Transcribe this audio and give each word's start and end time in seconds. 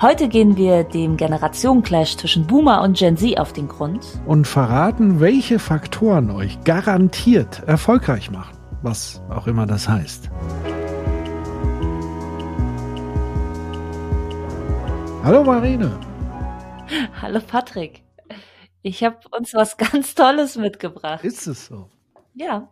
Heute 0.00 0.28
gehen 0.28 0.56
wir 0.56 0.84
dem 0.84 1.16
Generationenclash 1.16 2.18
zwischen 2.18 2.46
Boomer 2.46 2.82
und 2.82 2.96
Gen 2.96 3.16
Z 3.16 3.36
auf 3.36 3.52
den 3.52 3.66
Grund. 3.66 4.06
Und 4.26 4.46
verraten, 4.46 5.18
welche 5.18 5.58
Faktoren 5.58 6.30
euch 6.30 6.62
garantiert 6.62 7.64
erfolgreich 7.66 8.30
machen. 8.30 8.56
Was 8.80 9.20
auch 9.28 9.48
immer 9.48 9.66
das 9.66 9.88
heißt. 9.88 10.30
Hallo 15.24 15.42
Marine. 15.42 15.98
Hallo 17.20 17.40
Patrick. 17.44 18.04
Ich 18.82 19.02
habe 19.02 19.18
uns 19.36 19.52
was 19.52 19.76
ganz 19.78 20.14
Tolles 20.14 20.56
mitgebracht. 20.56 21.24
Ist 21.24 21.48
es 21.48 21.66
so? 21.66 21.90
Ja. 22.34 22.68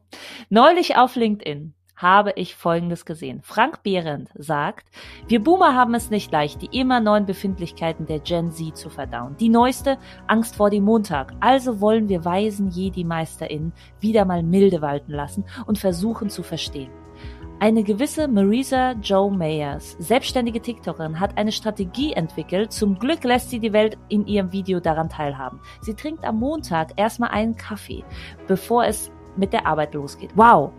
Neulich 0.49 0.97
auf 0.97 1.17
LinkedIn 1.17 1.75
habe 1.97 2.33
ich 2.37 2.57
Folgendes 2.57 3.05
gesehen. 3.05 3.41
Frank 3.43 3.83
Behrendt 3.83 4.31
sagt, 4.35 4.87
wir 5.29 5.43
Boomer 5.43 5.75
haben 5.75 5.95
es 5.95 6.11
nicht 6.11 6.31
leicht, 6.31 6.63
die 6.63 6.79
immer 6.79 7.01
neuen 7.01 7.27
Befindlichkeiten 7.27 8.07
der 8.07 8.21
Gen 8.21 8.51
Z 8.51 8.77
zu 8.77 8.91
verdauen. 8.91 9.37
Die 9.39 9.49
neueste, 9.49 9.99
Angst 10.27 10.57
vor 10.57 10.71
dem 10.71 10.85
Montag. 10.85 11.33
Also 11.41 11.81
wollen 11.81 12.09
wir 12.09 12.25
weisen 12.25 12.71
Jedi-MeisterInnen 12.71 13.73
wieder 14.01 14.25
mal 14.25 14.43
milde 14.43 14.83
walten 14.83 15.13
lassen 15.13 15.45
und 15.67 15.79
versuchen 15.79 16.29
zu 16.29 16.43
verstehen. 16.43 16.91
Eine 17.59 17.83
gewisse 17.83 18.29
Marisa 18.29 18.93
Joe 19.01 19.31
Mayers, 19.31 19.97
selbstständige 19.99 20.61
TikTokerin, 20.61 21.19
hat 21.19 21.39
eine 21.39 21.53
Strategie 21.53 22.13
entwickelt. 22.13 22.71
Zum 22.71 22.99
Glück 22.99 23.25
lässt 23.25 23.49
sie 23.49 23.61
die 23.61 23.73
Welt 23.73 23.97
in 24.11 24.27
ihrem 24.27 24.53
Video 24.53 24.79
daran 24.79 25.09
teilhaben. 25.09 25.59
Sie 25.81 25.95
trinkt 25.95 26.27
am 26.27 26.39
Montag 26.39 26.93
erstmal 26.97 27.31
einen 27.31 27.57
Kaffee, 27.57 28.05
bevor 28.47 28.85
es 28.85 29.11
mit 29.39 29.55
der 29.55 29.67
Arbeit 29.67 29.95
losgeht. 29.95 30.33
Wow! 30.35 30.71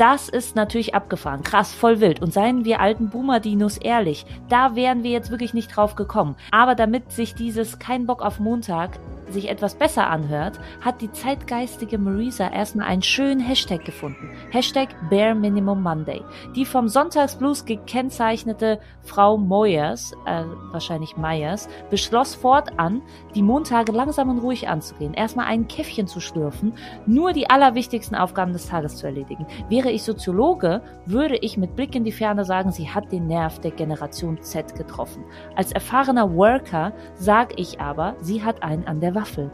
Das 0.00 0.30
ist 0.30 0.56
natürlich 0.56 0.94
abgefahren. 0.94 1.42
Krass, 1.42 1.74
voll 1.74 2.00
wild. 2.00 2.22
Und 2.22 2.32
seien 2.32 2.64
wir 2.64 2.80
alten 2.80 3.10
Boomer-Dinos 3.10 3.76
ehrlich, 3.76 4.24
da 4.48 4.74
wären 4.74 5.02
wir 5.02 5.10
jetzt 5.10 5.30
wirklich 5.30 5.52
nicht 5.52 5.76
drauf 5.76 5.94
gekommen. 5.94 6.36
Aber 6.50 6.74
damit 6.74 7.12
sich 7.12 7.34
dieses 7.34 7.78
kein 7.78 8.06
Bock 8.06 8.22
auf 8.22 8.40
Montag 8.40 8.98
sich 9.32 9.48
etwas 9.48 9.74
besser 9.74 10.08
anhört, 10.08 10.60
hat 10.80 11.00
die 11.00 11.10
zeitgeistige 11.10 11.98
Marisa 11.98 12.48
erstmal 12.48 12.86
einen 12.86 13.02
schönen 13.02 13.40
Hashtag 13.40 13.84
gefunden. 13.84 14.30
Hashtag 14.50 14.88
Bare 15.10 15.34
Minimum 15.34 15.82
Monday. 15.82 16.22
Die 16.54 16.64
vom 16.64 16.88
Sonntagsblues 16.88 17.64
gekennzeichnete 17.64 18.80
Frau 19.02 19.36
Moyers, 19.36 20.12
äh, 20.26 20.44
wahrscheinlich 20.72 21.16
Myers, 21.16 21.68
beschloss 21.90 22.34
fortan, 22.34 23.02
die 23.34 23.42
Montage 23.42 23.92
langsam 23.92 24.30
und 24.30 24.38
ruhig 24.38 24.68
anzugehen, 24.68 25.14
erstmal 25.14 25.46
ein 25.46 25.68
Käffchen 25.68 26.06
zu 26.06 26.20
schlürfen, 26.20 26.72
nur 27.06 27.32
die 27.32 27.48
allerwichtigsten 27.48 28.16
Aufgaben 28.16 28.52
des 28.52 28.68
Tages 28.68 28.96
zu 28.96 29.06
erledigen. 29.06 29.46
Wäre 29.68 29.90
ich 29.90 30.02
Soziologe, 30.02 30.82
würde 31.06 31.36
ich 31.36 31.56
mit 31.56 31.76
Blick 31.76 31.94
in 31.94 32.04
die 32.04 32.12
Ferne 32.12 32.44
sagen, 32.44 32.72
sie 32.72 32.88
hat 32.88 33.12
den 33.12 33.26
Nerv 33.26 33.58
der 33.60 33.70
Generation 33.70 34.40
Z 34.42 34.74
getroffen. 34.76 35.24
Als 35.56 35.72
erfahrener 35.72 36.34
Worker 36.34 36.92
sage 37.14 37.54
ich 37.56 37.80
aber, 37.80 38.16
sie 38.20 38.42
hat 38.42 38.62
einen 38.62 38.86
an 38.86 39.00
der 39.00 39.14
Waffel. 39.20 39.50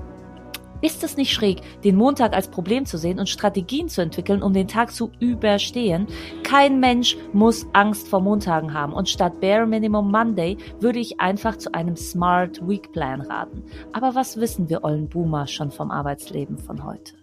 Ist 0.81 1.03
es 1.03 1.17
nicht 1.17 1.33
schräg, 1.33 1.63
den 1.83 1.97
Montag 1.97 2.35
als 2.35 2.49
Problem 2.49 2.85
zu 2.85 2.99
sehen 2.99 3.19
und 3.19 3.29
Strategien 3.29 3.89
zu 3.89 4.03
entwickeln, 4.03 4.43
um 4.43 4.53
den 4.53 4.69
Tag 4.69 4.93
zu 4.93 5.11
überstehen? 5.19 6.07
Kein 6.45 6.79
Mensch 6.79 7.17
muss 7.33 7.67
Angst 7.73 8.07
vor 8.07 8.21
Montagen 8.21 8.75
haben 8.75 8.93
und 8.93 9.09
statt 9.09 9.41
Bare 9.41 9.67
Minimum 9.67 10.11
Monday 10.11 10.57
würde 10.79 11.01
ich 11.01 11.19
einfach 11.19 11.57
zu 11.57 11.73
einem 11.75 11.97
Smart 11.97 12.61
Week 12.69 12.93
Plan 12.93 13.23
raten. 13.23 13.65
Aber 13.93 14.15
was 14.15 14.39
wissen 14.39 14.69
wir 14.69 14.85
ollen 14.85 15.09
Boomer 15.09 15.47
schon 15.47 15.71
vom 15.71 15.91
Arbeitsleben 15.91 16.59
von 16.59 16.85
heute? 16.85 17.15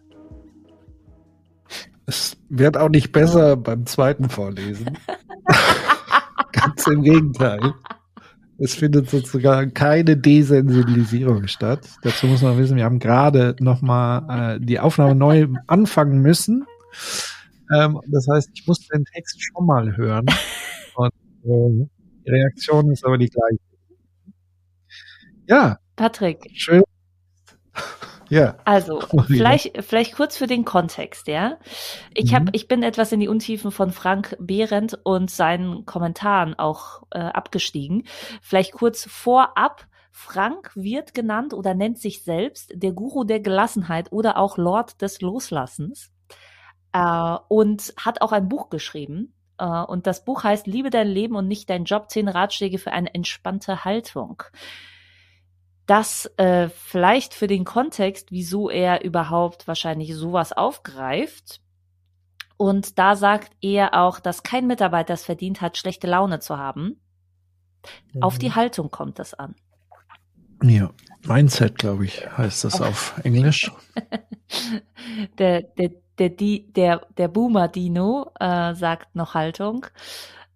Es 2.06 2.36
wird 2.50 2.76
auch 2.76 2.90
nicht 2.90 3.14
besser 3.14 3.56
beim 3.56 3.86
zweiten 3.86 4.30
Vorlesen. 4.30 4.98
Ganz 6.52 6.88
im 6.88 7.04
Gegenteil. 7.04 7.74
Es 8.60 8.76
findet 8.76 9.10
sozusagen 9.10 9.74
keine 9.74 10.16
Desensibilisierung 10.16 11.48
statt. 11.48 11.90
Dazu 12.04 12.28
muss 12.28 12.42
man 12.42 12.58
wissen, 12.58 12.78
wir 12.78 12.86
haben 12.86 13.00
gerade 13.00 13.56
nochmal 13.60 14.58
äh, 14.58 14.60
die 14.64 14.80
Aufnahme 14.80 15.16
neu 15.16 15.48
anfangen 15.68 16.22
müssen. 16.22 16.66
Ähm, 17.76 18.00
das 18.08 18.28
heißt, 18.32 18.52
ich 18.54 18.68
muss 18.68 18.88
den 18.88 19.06
Text 19.06 19.42
schon 19.42 19.66
mal 19.66 19.98
hören. 19.98 20.26
Und 20.96 21.12
äh, 21.44 21.88
die 22.26 22.32
Reaktion 22.32 22.92
ist 22.92 23.06
aber 23.06 23.18
die 23.18 23.30
gleiche. 23.30 23.60
Ja. 25.48 25.78
Patrick. 25.96 26.50
Schön. 26.54 26.84
Ja. 28.34 28.58
Also, 28.66 29.00
vielleicht, 29.28 29.84
vielleicht 29.84 30.16
kurz 30.16 30.38
für 30.38 30.48
den 30.48 30.66
Kontext, 30.66 31.28
ja. 31.28 31.58
Ich 32.16 32.32
mhm. 32.32 32.50
ich 32.52 32.68
bin 32.68 32.82
etwas 32.82 33.12
in 33.12 33.20
die 33.20 33.28
Untiefen 33.28 33.72
von 33.72 33.92
Frank 33.92 34.36
Behrendt 34.40 34.98
und 35.04 35.30
seinen 35.30 35.86
Kommentaren 35.86 36.58
auch 36.58 37.04
äh, 37.12 37.20
abgestiegen. 37.20 38.06
Vielleicht 38.42 38.74
kurz 38.74 39.06
vorab. 39.10 39.88
Frank 40.16 40.72
wird 40.76 41.14
genannt 41.14 41.54
oder 41.54 41.74
nennt 41.74 42.00
sich 42.00 42.24
selbst 42.24 42.72
der 42.76 42.92
Guru 42.92 43.24
der 43.24 43.40
Gelassenheit 43.40 44.12
oder 44.12 44.38
auch 44.38 44.58
Lord 44.58 45.02
des 45.02 45.22
Loslassens 45.22 46.12
äh, 46.92 47.38
und 47.50 47.94
hat 47.98 48.22
auch 48.22 48.32
ein 48.32 48.48
Buch 48.48 48.70
geschrieben. 48.70 49.34
Äh, 49.58 49.66
und 49.66 50.08
das 50.08 50.24
Buch 50.24 50.44
heißt 50.44 50.68
Liebe 50.68 50.90
dein 50.90 51.08
Leben 51.08 51.36
und 51.36 51.48
nicht 51.48 51.70
dein 51.70 51.86
Job, 51.86 52.10
zehn 52.10 52.28
Ratschläge 52.28 52.78
für 52.78 52.92
eine 52.92 53.14
entspannte 53.14 53.86
Haltung 53.86 54.44
das 55.86 56.26
äh, 56.38 56.70
vielleicht 56.70 57.34
für 57.34 57.48
den 57.48 57.66
Kontext, 57.66 58.32
wieso 58.32 58.70
er 58.70 59.04
überhaupt 59.04 59.68
wahrscheinlich 59.68 60.16
sowas 60.16 60.54
aufgreift. 60.54 61.62
Und 62.58 62.98
da 63.00 63.16
sagt 63.16 63.52
er 63.62 63.94
auch, 63.94 64.20
dass 64.20 64.44
kein 64.44 64.68
Mitarbeiter 64.68 65.14
es 65.14 65.26
verdient 65.26 65.62
hat, 65.62 65.78
schlechte 65.78 66.08
Laune 66.08 66.40
zu 66.40 66.58
haben. 66.58 67.02
Mhm. 68.14 68.24
Auf 68.24 68.38
die 68.38 68.50
mhm. 68.50 68.56
Haltung 68.56 68.92
kommt 68.92 69.20
das 69.20 69.34
an. 69.34 69.56
Ja, 70.64 70.92
Mindset, 71.26 71.78
glaube 71.78 72.06
ich, 72.06 72.26
heißt 72.38 72.64
das 72.64 72.82
auf 72.82 73.20
Englisch. 73.24 73.70
der, 75.38 75.64
der, 75.64 75.92
der, 76.18 76.30
der, 76.30 77.08
der 77.18 77.28
Boomer-Dino 77.28 78.32
äh, 78.40 78.74
sagt 78.74 79.16
noch 79.16 79.34
Haltung. 79.34 79.86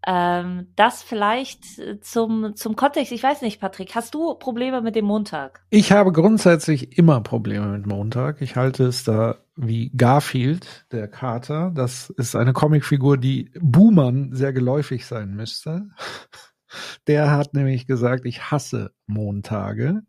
Ähm, 0.09 0.68
das 0.78 1.03
vielleicht 1.03 1.66
zum, 2.01 2.56
zum 2.56 2.78
Kontext. 2.78 3.12
Ich 3.12 3.22
weiß 3.22 3.41
nicht, 3.41 3.59
Patrick, 3.59 3.94
hast 3.94 4.13
du 4.13 4.35
Probleme 4.35 4.81
mit 4.81 4.95
dem 4.95 5.03
Montag? 5.03 5.66
Ich 5.69 5.91
habe 5.91 6.13
grundsätzlich 6.13 6.97
immer 6.97 7.19
Probleme 7.19 7.68
mit 7.68 7.85
Montag. 7.85 8.41
Ich 8.41 8.56
halte 8.56 8.85
es 8.85 9.03
da 9.03 9.40
wie 9.57 9.90
Garfield, 9.90 10.85
der 10.94 11.09
Kater. 11.09 11.73
Das 11.75 12.09
ist 12.09 12.38
eine 12.38 12.53
Comicfigur, 12.53 13.18
die 13.18 13.51
Boomern 13.59 14.34
sehr 14.34 14.53
geläufig 14.53 15.06
sein 15.06 15.35
müsste. 15.35 15.90
Der 17.07 17.31
hat 17.31 17.53
nämlich 17.53 17.88
gesagt, 17.88 18.25
ich 18.25 18.51
hasse 18.51 18.91
Montage. 19.06 20.01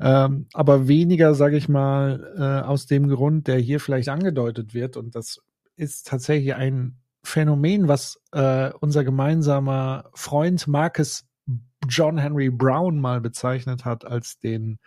Ähm, 0.00 0.48
aber 0.52 0.88
weniger, 0.88 1.34
sage 1.34 1.56
ich 1.56 1.68
mal, 1.68 2.34
äh, 2.36 2.66
aus 2.66 2.86
dem 2.86 3.08
Grund, 3.08 3.46
der 3.46 3.58
hier 3.58 3.78
vielleicht 3.78 4.08
angedeutet 4.08 4.74
wird. 4.74 4.96
Und 4.96 5.14
das 5.14 5.40
ist 5.76 6.08
tatsächlich 6.08 6.56
ein 6.56 6.98
Phänomen, 7.24 7.88
was 7.88 8.20
äh, 8.32 8.70
unser 8.80 9.02
gemeinsamer 9.02 10.10
Freund 10.14 10.66
Marcus 10.66 11.26
John 11.88 12.18
Henry 12.18 12.50
Brown 12.50 12.98
mal 12.98 13.20
bezeichnet 13.20 13.84
hat 13.84 14.04
als 14.04 14.38
den 14.38 14.78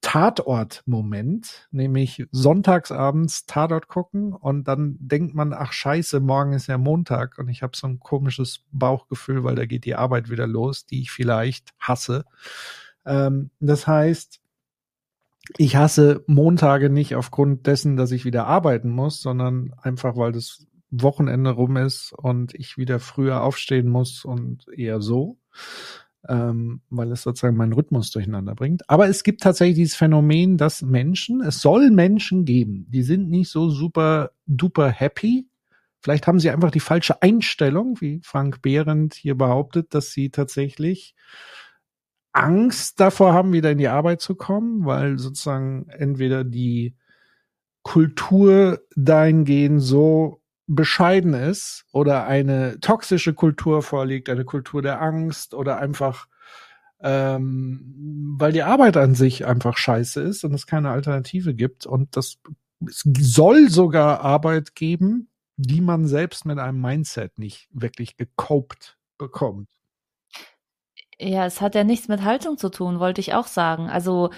Tatort-Moment, 0.00 1.68
nämlich 1.72 2.26
sonntagsabends 2.30 3.46
Tatort 3.46 3.88
gucken 3.88 4.32
und 4.32 4.68
dann 4.68 4.96
denkt 5.00 5.34
man, 5.34 5.52
ach 5.52 5.72
scheiße, 5.72 6.20
morgen 6.20 6.52
ist 6.52 6.68
ja 6.68 6.78
Montag 6.78 7.38
und 7.38 7.48
ich 7.48 7.62
habe 7.62 7.76
so 7.76 7.88
ein 7.88 7.98
komisches 7.98 8.60
Bauchgefühl, 8.70 9.42
weil 9.42 9.56
da 9.56 9.66
geht 9.66 9.84
die 9.84 9.96
Arbeit 9.96 10.30
wieder 10.30 10.46
los, 10.46 10.86
die 10.86 11.00
ich 11.00 11.10
vielleicht 11.10 11.70
hasse. 11.80 12.24
Ähm, 13.04 13.50
das 13.58 13.88
heißt, 13.88 14.40
ich 15.56 15.76
hasse 15.76 16.22
Montage 16.26 16.90
nicht 16.90 17.16
aufgrund 17.16 17.66
dessen, 17.66 17.96
dass 17.96 18.12
ich 18.12 18.24
wieder 18.24 18.46
arbeiten 18.46 18.90
muss, 18.90 19.20
sondern 19.20 19.74
einfach, 19.82 20.16
weil 20.16 20.30
das 20.30 20.67
Wochenende 20.90 21.50
rum 21.50 21.76
ist 21.76 22.12
und 22.12 22.54
ich 22.54 22.78
wieder 22.78 22.98
früher 22.98 23.42
aufstehen 23.42 23.88
muss 23.88 24.24
und 24.24 24.66
eher 24.68 25.00
so, 25.00 25.38
ähm, 26.28 26.80
weil 26.90 27.12
es 27.12 27.22
sozusagen 27.22 27.56
meinen 27.56 27.72
Rhythmus 27.72 28.10
durcheinander 28.10 28.54
bringt. 28.54 28.88
Aber 28.88 29.08
es 29.08 29.22
gibt 29.22 29.42
tatsächlich 29.42 29.76
dieses 29.76 29.96
Phänomen, 29.96 30.56
dass 30.56 30.82
Menschen, 30.82 31.40
es 31.42 31.60
soll 31.60 31.90
Menschen 31.90 32.44
geben, 32.44 32.86
die 32.88 33.02
sind 33.02 33.28
nicht 33.28 33.50
so 33.50 33.70
super 33.70 34.30
duper 34.46 34.88
happy. 34.88 35.46
Vielleicht 36.00 36.26
haben 36.26 36.40
sie 36.40 36.50
einfach 36.50 36.70
die 36.70 36.80
falsche 36.80 37.22
Einstellung, 37.22 38.00
wie 38.00 38.20
Frank 38.22 38.62
Behrendt 38.62 39.14
hier 39.14 39.36
behauptet, 39.36 39.94
dass 39.94 40.12
sie 40.12 40.30
tatsächlich 40.30 41.14
Angst 42.32 43.00
davor 43.00 43.32
haben, 43.32 43.52
wieder 43.52 43.72
in 43.72 43.78
die 43.78 43.88
Arbeit 43.88 44.20
zu 44.20 44.36
kommen, 44.36 44.84
weil 44.86 45.18
sozusagen 45.18 45.88
entweder 45.88 46.44
die 46.44 46.94
Kultur 47.82 48.80
dahingehend 48.94 49.82
so 49.82 50.40
bescheiden 50.68 51.34
ist 51.34 51.86
oder 51.92 52.26
eine 52.26 52.78
toxische 52.80 53.34
Kultur 53.34 53.82
vorliegt, 53.82 54.28
eine 54.28 54.44
Kultur 54.44 54.82
der 54.82 55.02
Angst 55.02 55.54
oder 55.54 55.78
einfach 55.78 56.28
ähm, 57.00 58.36
weil 58.38 58.52
die 58.52 58.62
Arbeit 58.62 58.96
an 58.96 59.14
sich 59.14 59.46
einfach 59.46 59.76
scheiße 59.76 60.20
ist 60.20 60.44
und 60.44 60.52
es 60.52 60.66
keine 60.66 60.90
Alternative 60.90 61.54
gibt 61.54 61.86
und 61.86 62.16
das 62.16 62.38
es 62.86 63.02
soll 63.18 63.68
sogar 63.70 64.20
Arbeit 64.20 64.74
geben, 64.74 65.28
die 65.56 65.80
man 65.80 66.06
selbst 66.06 66.44
mit 66.44 66.58
einem 66.58 66.80
Mindset 66.80 67.38
nicht 67.38 67.68
wirklich 67.72 68.16
gecopt 68.16 68.98
bekommt. 69.16 69.68
Ja, 71.18 71.46
es 71.46 71.60
hat 71.60 71.74
ja 71.74 71.82
nichts 71.82 72.06
mit 72.06 72.22
Haltung 72.22 72.58
zu 72.58 72.68
tun, 72.68 73.00
wollte 73.00 73.20
ich 73.20 73.34
auch 73.34 73.48
sagen. 73.48 73.90
Also 73.90 74.30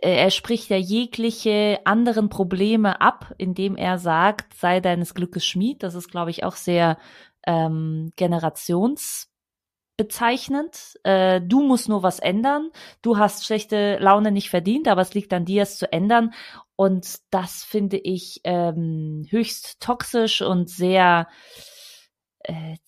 er 0.00 0.30
spricht 0.30 0.70
ja 0.70 0.76
jegliche 0.76 1.80
anderen 1.84 2.28
Probleme 2.28 3.00
ab, 3.00 3.34
indem 3.38 3.76
er 3.76 3.98
sagt, 3.98 4.54
sei 4.54 4.80
deines 4.80 5.14
Glückes 5.14 5.44
Schmied. 5.44 5.82
Das 5.82 5.94
ist, 5.94 6.10
glaube 6.10 6.30
ich, 6.30 6.44
auch 6.44 6.56
sehr 6.56 6.98
ähm, 7.46 8.12
generationsbezeichnend. 8.16 10.98
Äh, 11.04 11.40
du 11.40 11.62
musst 11.62 11.88
nur 11.88 12.02
was 12.02 12.18
ändern. 12.18 12.70
Du 13.02 13.18
hast 13.18 13.44
schlechte 13.44 13.98
Laune 13.98 14.32
nicht 14.32 14.50
verdient, 14.50 14.88
aber 14.88 15.02
es 15.02 15.14
liegt 15.14 15.32
an 15.32 15.44
dir, 15.44 15.62
es 15.62 15.78
zu 15.78 15.92
ändern. 15.92 16.32
Und 16.74 17.18
das 17.30 17.62
finde 17.62 17.98
ich 17.98 18.40
ähm, 18.44 19.26
höchst 19.30 19.80
toxisch 19.80 20.42
und 20.42 20.68
sehr 20.68 21.28
äh, 21.28 21.32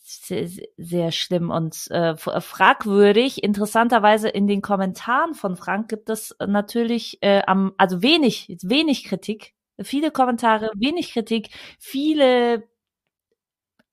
sehr, 0.02 0.48
sehr 0.76 1.12
schlimm 1.12 1.50
und 1.50 1.90
äh, 1.90 2.16
fragwürdig. 2.16 3.42
Interessanterweise 3.42 4.28
in 4.28 4.46
den 4.46 4.62
Kommentaren 4.62 5.34
von 5.34 5.56
Frank 5.56 5.88
gibt 5.88 6.10
es 6.10 6.34
natürlich 6.44 7.18
äh, 7.22 7.42
am, 7.46 7.72
also 7.78 8.02
wenig, 8.02 8.56
wenig 8.62 9.04
Kritik, 9.04 9.54
viele 9.82 10.10
Kommentare, 10.10 10.70
wenig 10.74 11.12
Kritik, 11.12 11.50
viele 11.78 12.64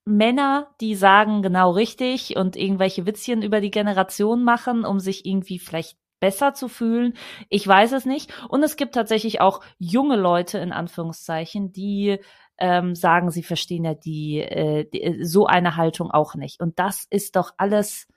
Männer, 0.06 0.74
die 0.82 0.96
sagen 0.96 1.42
genau 1.42 1.72
richtig 1.72 2.36
und 2.36 2.56
irgendwelche 2.56 3.06
Witzchen 3.06 3.44
über 3.44 3.62
die 3.62 3.72
Generation 3.72 4.44
machen, 4.44 4.84
um 4.84 5.00
sich 5.00 5.26
irgendwie 5.26 5.60
vielleicht 5.60 5.98
besser 6.20 6.54
zu 6.54 6.68
fühlen. 6.68 7.14
Ich 7.50 7.68
weiß 7.68 7.92
es 7.92 8.06
nicht. 8.06 8.32
Und 8.48 8.64
es 8.64 8.78
gibt 8.78 8.96
tatsächlich 8.96 9.42
auch 9.42 9.62
junge 9.78 10.16
Leute 10.16 10.60
in 10.60 10.72
Anführungszeichen, 10.72 11.72
die 11.72 12.20
ähm, 12.62 12.96
sagen, 12.96 13.32
sie 13.32 13.44
verstehen 13.44 13.84
ja 13.86 13.96
die, 13.96 14.40
äh, 14.40 14.86
die, 14.86 15.02
äh, 15.02 15.24
so 15.26 15.48
eine 15.48 15.76
Haltung 15.76 16.12
auch 16.12 16.36
nicht. 16.36 16.62
Und 16.62 16.78
das 16.80 17.08
ist 17.10 17.36
doch 17.36 17.54
alles 17.58 18.08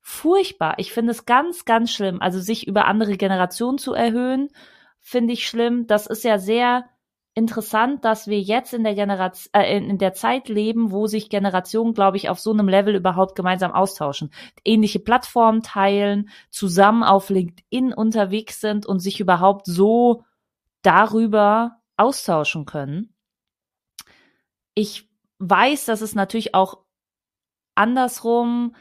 furchtbar. 0.00 0.74
Ich 0.78 0.92
finde 0.92 1.12
es 1.12 1.24
ganz, 1.24 1.64
ganz 1.64 1.92
schlimm. 1.92 2.20
Also 2.20 2.40
sich 2.40 2.66
über 2.66 2.86
andere 2.86 3.16
Generationen 3.16 3.78
zu 3.78 3.94
erhöhen, 3.94 4.48
finde 5.00 5.32
ich 5.32 5.46
schlimm. 5.46 5.86
Das 5.86 6.08
ist 6.08 6.24
ja 6.24 6.38
sehr 6.38 6.84
interessant, 7.34 8.04
dass 8.04 8.26
wir 8.26 8.40
jetzt 8.40 8.74
in 8.74 8.82
der 8.82 8.94
Generation, 8.94 9.50
äh, 9.54 9.78
in 9.78 9.98
der 9.98 10.14
Zeit 10.14 10.48
leben, 10.48 10.90
wo 10.90 11.06
sich 11.06 11.30
Generationen, 11.30 11.94
glaube 11.94 12.16
ich, 12.16 12.28
auf 12.28 12.40
so 12.40 12.52
einem 12.52 12.68
Level 12.68 12.96
überhaupt 12.96 13.36
gemeinsam 13.36 13.72
austauschen, 13.72 14.32
ähnliche 14.64 14.98
Plattformen 14.98 15.62
teilen, 15.62 16.28
zusammen 16.50 17.04
auf 17.04 17.30
LinkedIn 17.30 17.94
unterwegs 17.94 18.60
sind 18.60 18.84
und 18.84 18.98
sich 18.98 19.20
überhaupt 19.20 19.66
so 19.66 20.24
darüber 20.82 21.76
austauschen 21.96 22.66
können 22.66 23.11
ich 24.74 25.08
weiß, 25.38 25.86
dass 25.86 26.00
es 26.00 26.14
natürlich 26.14 26.54
auch 26.54 26.78
andersrum 27.74 28.74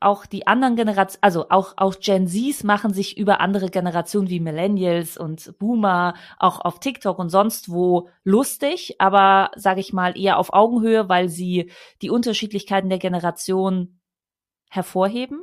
auch 0.00 0.26
die 0.26 0.46
anderen 0.46 0.74
Generationen, 0.74 1.22
also 1.22 1.48
auch, 1.50 1.74
auch 1.76 1.94
Gen 2.00 2.26
Zs 2.26 2.64
machen 2.64 2.92
sich 2.92 3.16
über 3.16 3.40
andere 3.40 3.70
Generationen 3.70 4.28
wie 4.28 4.40
Millennials 4.40 5.16
und 5.16 5.56
Boomer 5.58 6.14
auch 6.38 6.60
auf 6.60 6.80
TikTok 6.80 7.18
und 7.18 7.28
sonst 7.28 7.70
wo 7.70 8.08
lustig, 8.24 8.96
aber 9.00 9.52
sage 9.54 9.80
ich 9.80 9.92
mal 9.92 10.18
eher 10.18 10.38
auf 10.38 10.52
Augenhöhe, 10.52 11.08
weil 11.08 11.28
sie 11.28 11.70
die 12.02 12.10
Unterschiedlichkeiten 12.10 12.88
der 12.88 12.98
Generation 12.98 14.00
hervorheben. 14.68 15.42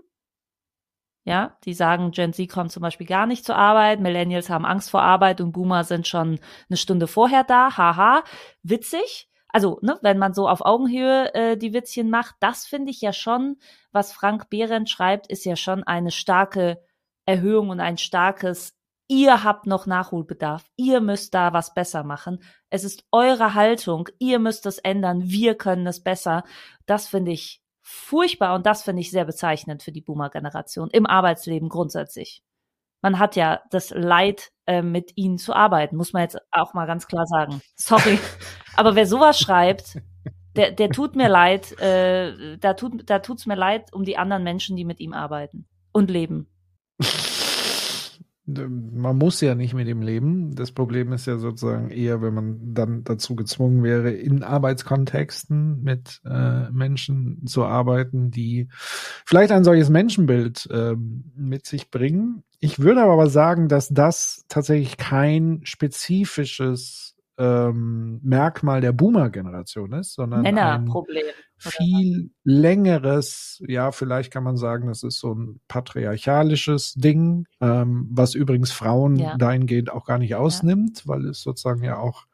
Ja, 1.29 1.55
die 1.63 1.75
sagen, 1.75 2.09
Gen 2.09 2.33
Z 2.33 2.49
kommt 2.49 2.71
zum 2.71 2.81
Beispiel 2.81 3.05
gar 3.05 3.27
nicht 3.27 3.45
zur 3.45 3.55
Arbeit, 3.55 3.99
Millennials 3.99 4.49
haben 4.49 4.65
Angst 4.65 4.89
vor 4.89 5.03
Arbeit 5.03 5.41
und 5.41 5.51
Boomer 5.51 5.83
sind 5.83 6.07
schon 6.07 6.39
eine 6.69 6.77
Stunde 6.77 7.05
vorher 7.05 7.43
da. 7.43 7.77
Haha, 7.77 8.23
witzig. 8.63 9.29
Also, 9.47 9.77
ne, 9.83 9.99
wenn 10.01 10.17
man 10.17 10.33
so 10.33 10.47
auf 10.49 10.61
Augenhöhe 10.65 11.33
äh, 11.35 11.57
die 11.57 11.71
Witzchen 11.73 12.09
macht, 12.09 12.35
das 12.39 12.65
finde 12.65 12.89
ich 12.91 13.01
ja 13.01 13.13
schon, 13.13 13.57
was 13.91 14.11
Frank 14.11 14.49
Behrendt 14.49 14.89
schreibt, 14.89 15.27
ist 15.27 15.45
ja 15.45 15.55
schon 15.55 15.83
eine 15.83 16.09
starke 16.11 16.83
Erhöhung 17.25 17.69
und 17.69 17.79
ein 17.79 17.99
starkes 17.99 18.75
Ihr 19.11 19.43
habt 19.43 19.65
noch 19.65 19.87
Nachholbedarf. 19.87 20.65
Ihr 20.75 21.01
müsst 21.01 21.33
da 21.33 21.51
was 21.51 21.73
besser 21.73 22.03
machen. 22.03 22.43
Es 22.69 22.83
ist 22.83 23.05
eure 23.11 23.55
Haltung. 23.55 24.07
Ihr 24.19 24.37
müsst 24.37 24.67
es 24.67 24.77
ändern. 24.77 25.23
Wir 25.25 25.55
können 25.55 25.87
es 25.87 26.03
besser. 26.03 26.43
Das 26.85 27.07
finde 27.07 27.31
ich 27.31 27.63
furchtbar 27.89 28.53
und 28.53 28.65
das 28.65 28.83
finde 28.83 29.01
ich 29.01 29.09
sehr 29.09 29.25
bezeichnend 29.25 29.81
für 29.81 29.91
die 29.91 30.01
Boomer-Generation 30.01 30.89
im 30.91 31.07
Arbeitsleben 31.07 31.69
grundsätzlich. 31.69 32.43
Man 33.01 33.17
hat 33.17 33.35
ja 33.35 33.61
das 33.71 33.89
Leid, 33.91 34.51
äh, 34.67 34.83
mit 34.83 35.13
ihnen 35.15 35.39
zu 35.39 35.53
arbeiten, 35.53 35.95
muss 35.95 36.13
man 36.13 36.21
jetzt 36.21 36.37
auch 36.51 36.75
mal 36.75 36.85
ganz 36.85 37.07
klar 37.07 37.25
sagen. 37.25 37.61
Sorry. 37.75 38.19
Aber 38.75 38.93
wer 38.95 39.07
sowas 39.07 39.39
schreibt, 39.39 39.99
der, 40.55 40.71
der 40.71 40.89
tut 40.89 41.15
mir 41.15 41.29
leid, 41.29 41.79
äh, 41.79 42.57
da 42.57 42.75
tut 42.75 43.09
da 43.09 43.19
tut's 43.19 43.47
mir 43.47 43.55
leid 43.55 43.91
um 43.93 44.03
die 44.03 44.17
anderen 44.17 44.43
Menschen, 44.43 44.75
die 44.75 44.85
mit 44.85 44.99
ihm 44.99 45.13
arbeiten 45.13 45.67
und 45.91 46.11
leben 46.11 46.47
man 48.57 49.17
muss 49.17 49.41
ja 49.41 49.55
nicht 49.55 49.73
mit 49.73 49.87
ihm 49.87 50.01
leben. 50.01 50.55
Das 50.55 50.71
Problem 50.71 51.11
ist 51.13 51.25
ja 51.27 51.37
sozusagen 51.37 51.89
eher, 51.89 52.21
wenn 52.21 52.33
man 52.33 52.73
dann 52.73 53.03
dazu 53.03 53.35
gezwungen 53.35 53.83
wäre, 53.83 54.11
in 54.11 54.43
Arbeitskontexten 54.43 55.81
mit 55.81 56.21
äh, 56.25 56.69
Menschen 56.71 57.45
zu 57.45 57.65
arbeiten, 57.65 58.31
die 58.31 58.67
vielleicht 59.25 59.51
ein 59.51 59.63
solches 59.63 59.89
Menschenbild 59.89 60.67
äh, 60.71 60.95
mit 61.35 61.65
sich 61.65 61.91
bringen. 61.91 62.43
Ich 62.59 62.79
würde 62.79 63.03
aber 63.03 63.29
sagen, 63.29 63.67
dass 63.67 63.89
das 63.89 64.45
tatsächlich 64.47 64.97
kein 64.97 65.61
spezifisches 65.63 67.15
ähm, 67.39 68.19
Merkmal 68.21 68.81
der 68.81 68.91
Boomer-Generation 68.91 69.93
ist, 69.93 70.13
sondern. 70.13 70.45
Ein 71.57 71.71
viel 71.71 72.31
längeres, 72.43 73.63
ja, 73.67 73.91
vielleicht 73.91 74.31
kann 74.31 74.43
man 74.43 74.57
sagen, 74.57 74.87
das 74.87 75.03
ist 75.03 75.19
so 75.19 75.33
ein 75.33 75.59
patriarchalisches 75.67 76.93
Ding, 76.93 77.45
ähm, 77.59 78.07
was 78.11 78.35
übrigens 78.35 78.71
Frauen 78.71 79.15
ja. 79.15 79.37
dahingehend 79.37 79.91
auch 79.91 80.05
gar 80.05 80.19
nicht 80.19 80.35
ausnimmt, 80.35 80.99
ja. 80.99 81.07
weil 81.07 81.25
es 81.25 81.41
sozusagen 81.41 81.83
ja 81.83 81.97
auch 81.97 82.27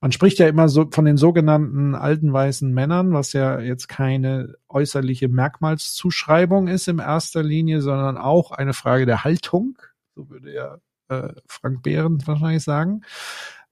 man 0.00 0.12
spricht 0.12 0.38
ja 0.38 0.46
immer 0.46 0.68
so 0.68 0.86
von 0.90 1.06
den 1.06 1.16
sogenannten 1.16 1.94
alten 1.94 2.32
weißen 2.32 2.72
Männern, 2.72 3.14
was 3.14 3.32
ja 3.32 3.60
jetzt 3.60 3.88
keine 3.88 4.54
äußerliche 4.68 5.28
Merkmalszuschreibung 5.28 6.68
ist 6.68 6.86
in 6.86 6.98
erster 6.98 7.42
Linie, 7.42 7.80
sondern 7.80 8.18
auch 8.18 8.52
eine 8.52 8.74
Frage 8.74 9.06
der 9.06 9.24
Haltung. 9.24 9.78
So 10.14 10.28
würde 10.28 10.52
ja 10.52 10.76
äh, 11.08 11.32
Frank 11.46 11.82
Behrendt 11.82 12.26
wahrscheinlich 12.26 12.62
sagen. 12.62 13.02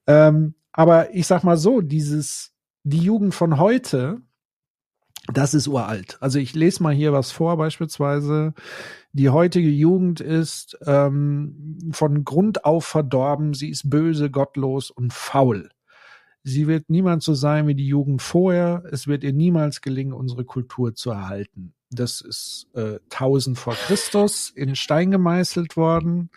Ähm, 0.07 0.55
aber 0.77 1.15
ich 1.15 1.25
sag 1.25 1.43
mal 1.45 1.55
so, 1.55 1.79
dieses, 1.79 2.51
die 2.83 2.99
Jugend 2.99 3.33
von 3.33 3.59
heute, 3.59 4.21
das 5.33 5.53
ist 5.53 5.67
uralt. 5.67 6.17
Also 6.19 6.37
ich 6.37 6.53
lese 6.53 6.83
mal 6.83 6.93
hier 6.93 7.13
was 7.13 7.31
vor, 7.31 7.55
beispielsweise. 7.55 8.53
Die 9.13 9.29
heutige 9.29 9.69
Jugend 9.69 10.19
ist 10.19 10.77
ähm, 10.85 11.79
von 11.93 12.25
Grund 12.25 12.65
auf 12.65 12.85
verdorben, 12.85 13.53
sie 13.53 13.69
ist 13.69 13.89
böse, 13.89 14.29
gottlos 14.29 14.91
und 14.91 15.13
faul. 15.13 15.69
Sie 16.43 16.67
wird 16.67 16.89
niemand 16.89 17.23
so 17.23 17.33
sein 17.33 17.67
wie 17.67 17.75
die 17.75 17.87
Jugend 17.87 18.21
vorher. 18.21 18.83
Es 18.91 19.07
wird 19.07 19.23
ihr 19.23 19.33
niemals 19.33 19.79
gelingen, 19.79 20.13
unsere 20.13 20.43
Kultur 20.43 20.93
zu 20.93 21.09
erhalten. 21.09 21.73
Das 21.91 22.21
ist 22.21 22.67
äh, 22.73 22.99
1000 23.11 23.57
vor 23.57 23.75
Christus 23.75 24.49
in 24.49 24.75
Stein 24.75 25.11
gemeißelt 25.11 25.77
worden. 25.77 26.29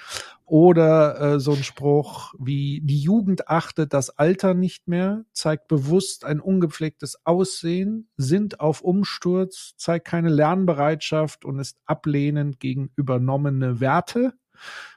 Oder 0.44 1.20
äh, 1.20 1.40
so 1.40 1.52
ein 1.52 1.62
Spruch 1.62 2.34
wie, 2.38 2.80
die 2.82 3.00
Jugend 3.00 3.48
achtet 3.48 3.92
das 3.92 4.10
Alter 4.10 4.54
nicht 4.54 4.88
mehr, 4.88 5.24
zeigt 5.32 5.68
bewusst 5.68 6.24
ein 6.24 6.40
ungepflegtes 6.40 7.26
Aussehen, 7.26 8.08
sind 8.16 8.60
auf 8.60 8.80
Umsturz, 8.80 9.74
zeigt 9.76 10.06
keine 10.06 10.30
Lernbereitschaft 10.30 11.44
und 11.44 11.58
ist 11.58 11.78
ablehnend 11.84 12.60
gegen 12.60 12.90
übernommene 12.96 13.80
Werte. 13.80 14.32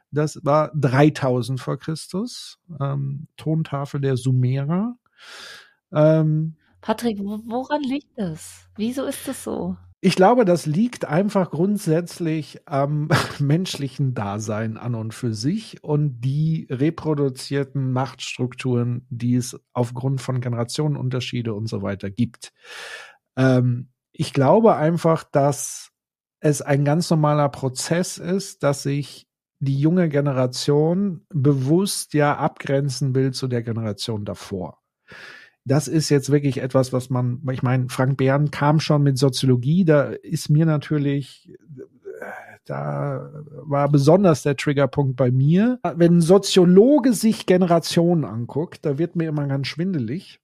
Das 0.09 0.39
war 0.43 0.71
3000 0.73 1.59
vor 1.59 1.77
Christus, 1.77 2.59
ähm, 2.79 3.27
Tontafel 3.35 3.99
der 3.99 4.15
Sumerer. 4.15 4.95
Ähm, 5.91 6.55
Patrick, 6.79 7.19
woran 7.19 7.81
liegt 7.83 8.17
das? 8.17 8.69
Wieso 8.75 9.05
ist 9.05 9.27
das 9.27 9.43
so? 9.43 9.77
Ich 10.03 10.15
glaube, 10.15 10.45
das 10.45 10.65
liegt 10.65 11.05
einfach 11.05 11.51
grundsätzlich 11.51 12.67
am 12.67 13.07
menschlichen 13.39 14.15
Dasein 14.15 14.77
an 14.77 14.95
und 14.95 15.13
für 15.13 15.35
sich 15.35 15.83
und 15.83 16.21
die 16.21 16.65
reproduzierten 16.71 17.91
Machtstrukturen, 17.91 19.05
die 19.09 19.35
es 19.35 19.59
aufgrund 19.73 20.19
von 20.19 20.41
Generationenunterschiede 20.41 21.53
und 21.53 21.67
so 21.67 21.83
weiter 21.83 22.09
gibt. 22.09 22.51
Ähm, 23.37 23.89
ich 24.11 24.33
glaube 24.33 24.75
einfach, 24.75 25.23
dass 25.23 25.91
es 26.39 26.63
ein 26.63 26.83
ganz 26.83 27.07
normaler 27.11 27.49
Prozess 27.49 28.17
ist, 28.17 28.63
dass 28.63 28.81
sich 28.81 29.27
die 29.59 29.79
junge 29.79 30.09
Generation 30.09 31.27
bewusst 31.29 32.15
ja 32.15 32.35
abgrenzen 32.35 33.13
will 33.13 33.31
zu 33.31 33.47
der 33.47 33.61
Generation 33.61 34.25
davor. 34.25 34.79
Das 35.65 35.87
ist 35.87 36.09
jetzt 36.09 36.31
wirklich 36.31 36.57
etwas, 36.57 36.91
was 36.91 37.09
man, 37.09 37.41
ich 37.51 37.61
meine, 37.61 37.89
Frank 37.89 38.17
Bern 38.17 38.51
kam 38.51 38.79
schon 38.79 39.03
mit 39.03 39.17
Soziologie, 39.17 39.85
da 39.85 40.03
ist 40.05 40.49
mir 40.49 40.65
natürlich, 40.65 41.53
da 42.65 43.29
war 43.63 43.89
besonders 43.89 44.43
der 44.43 44.55
Triggerpunkt 44.55 45.15
bei 45.15 45.31
mir. 45.31 45.79
Wenn 45.95 46.17
ein 46.17 46.21
Soziologe 46.21 47.13
sich 47.13 47.45
Generationen 47.45 48.25
anguckt, 48.25 48.85
da 48.85 48.97
wird 48.97 49.15
mir 49.15 49.29
immer 49.29 49.47
ganz 49.47 49.67
schwindelig 49.67 50.41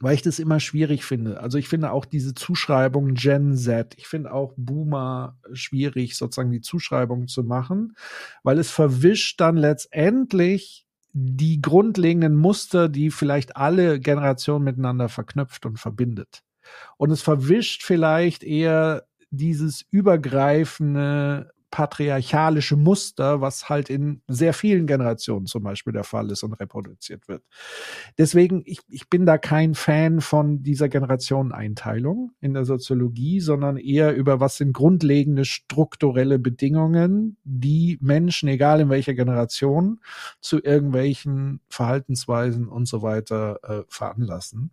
weil 0.00 0.14
ich 0.14 0.22
das 0.22 0.38
immer 0.38 0.60
schwierig 0.60 1.04
finde. 1.04 1.40
Also 1.40 1.58
ich 1.58 1.68
finde 1.68 1.92
auch 1.92 2.04
diese 2.04 2.34
Zuschreibung 2.34 3.14
Gen 3.14 3.56
Z, 3.56 3.94
ich 3.96 4.06
finde 4.06 4.32
auch 4.32 4.54
Boomer 4.56 5.38
schwierig, 5.52 6.16
sozusagen 6.16 6.50
die 6.50 6.60
Zuschreibung 6.60 7.28
zu 7.28 7.42
machen, 7.42 7.96
weil 8.42 8.58
es 8.58 8.70
verwischt 8.70 9.40
dann 9.40 9.56
letztendlich 9.56 10.86
die 11.12 11.60
grundlegenden 11.60 12.36
Muster, 12.36 12.88
die 12.88 13.10
vielleicht 13.10 13.56
alle 13.56 14.00
Generationen 14.00 14.64
miteinander 14.64 15.08
verknüpft 15.08 15.66
und 15.66 15.78
verbindet. 15.78 16.42
Und 16.96 17.10
es 17.10 17.22
verwischt 17.22 17.82
vielleicht 17.82 18.44
eher 18.44 19.04
dieses 19.30 19.84
übergreifende 19.90 21.50
patriarchalische 21.70 22.76
Muster, 22.76 23.40
was 23.40 23.68
halt 23.68 23.90
in 23.90 24.22
sehr 24.26 24.54
vielen 24.54 24.86
Generationen 24.86 25.46
zum 25.46 25.62
Beispiel 25.62 25.92
der 25.92 26.04
Fall 26.04 26.30
ist 26.30 26.42
und 26.42 26.54
reproduziert 26.54 27.28
wird. 27.28 27.42
Deswegen, 28.16 28.62
ich, 28.64 28.80
ich 28.88 29.08
bin 29.08 29.26
da 29.26 29.38
kein 29.38 29.74
Fan 29.74 30.20
von 30.20 30.62
dieser 30.62 30.88
Generationeneinteilung 30.88 32.32
in 32.40 32.54
der 32.54 32.64
Soziologie, 32.64 33.40
sondern 33.40 33.76
eher 33.76 34.14
über 34.14 34.40
was 34.40 34.56
sind 34.56 34.72
grundlegende 34.72 35.44
strukturelle 35.44 36.38
Bedingungen, 36.38 37.36
die 37.44 37.98
Menschen, 38.00 38.48
egal 38.48 38.80
in 38.80 38.88
welcher 38.88 39.14
Generation, 39.14 40.00
zu 40.40 40.62
irgendwelchen 40.62 41.60
Verhaltensweisen 41.68 42.68
und 42.68 42.86
so 42.86 43.02
weiter 43.02 43.58
äh, 43.62 43.82
veranlassen. 43.88 44.70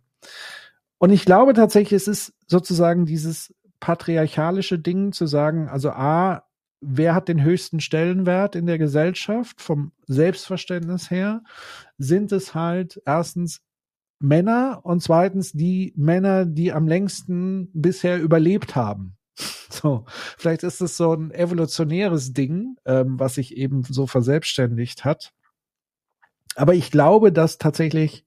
Und 0.98 1.10
ich 1.10 1.24
glaube 1.24 1.52
tatsächlich, 1.52 1.92
es 1.92 2.08
ist 2.08 2.32
sozusagen 2.46 3.04
dieses 3.04 3.54
patriarchalische 3.80 4.78
Ding 4.78 5.12
zu 5.12 5.26
sagen, 5.26 5.68
also 5.68 5.90
A, 5.90 6.45
wer 6.86 7.14
hat 7.14 7.28
den 7.28 7.42
höchsten 7.42 7.80
Stellenwert 7.80 8.54
in 8.54 8.66
der 8.66 8.78
Gesellschaft 8.78 9.60
vom 9.60 9.92
Selbstverständnis 10.06 11.10
her, 11.10 11.42
sind 11.98 12.32
es 12.32 12.54
halt 12.54 13.00
erstens 13.04 13.60
Männer 14.18 14.80
und 14.84 15.02
zweitens 15.02 15.52
die 15.52 15.92
Männer, 15.96 16.46
die 16.46 16.72
am 16.72 16.86
längsten 16.86 17.70
bisher 17.72 18.20
überlebt 18.20 18.76
haben. 18.76 19.16
So, 19.68 20.06
vielleicht 20.38 20.62
ist 20.62 20.80
es 20.80 20.96
so 20.96 21.12
ein 21.12 21.32
evolutionäres 21.32 22.32
Ding, 22.32 22.76
ähm, 22.86 23.18
was 23.18 23.34
sich 23.34 23.58
eben 23.58 23.82
so 23.82 24.06
verselbstständigt 24.06 25.04
hat. 25.04 25.34
Aber 26.54 26.72
ich 26.72 26.90
glaube, 26.90 27.30
dass 27.30 27.58
tatsächlich 27.58 28.24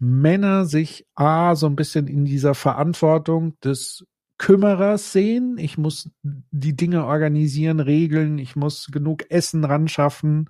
Männer 0.00 0.64
sich 0.64 1.06
A, 1.14 1.54
so 1.54 1.66
ein 1.66 1.76
bisschen 1.76 2.08
in 2.08 2.24
dieser 2.24 2.54
Verantwortung 2.54 3.60
des 3.60 4.04
Kümmerers 4.38 5.12
sehen. 5.12 5.58
Ich 5.58 5.76
muss 5.78 6.10
die 6.22 6.76
Dinge 6.76 7.04
organisieren, 7.04 7.80
regeln. 7.80 8.38
Ich 8.38 8.56
muss 8.56 8.88
genug 8.90 9.30
Essen 9.30 9.64
ran 9.64 9.88
schaffen. 9.88 10.48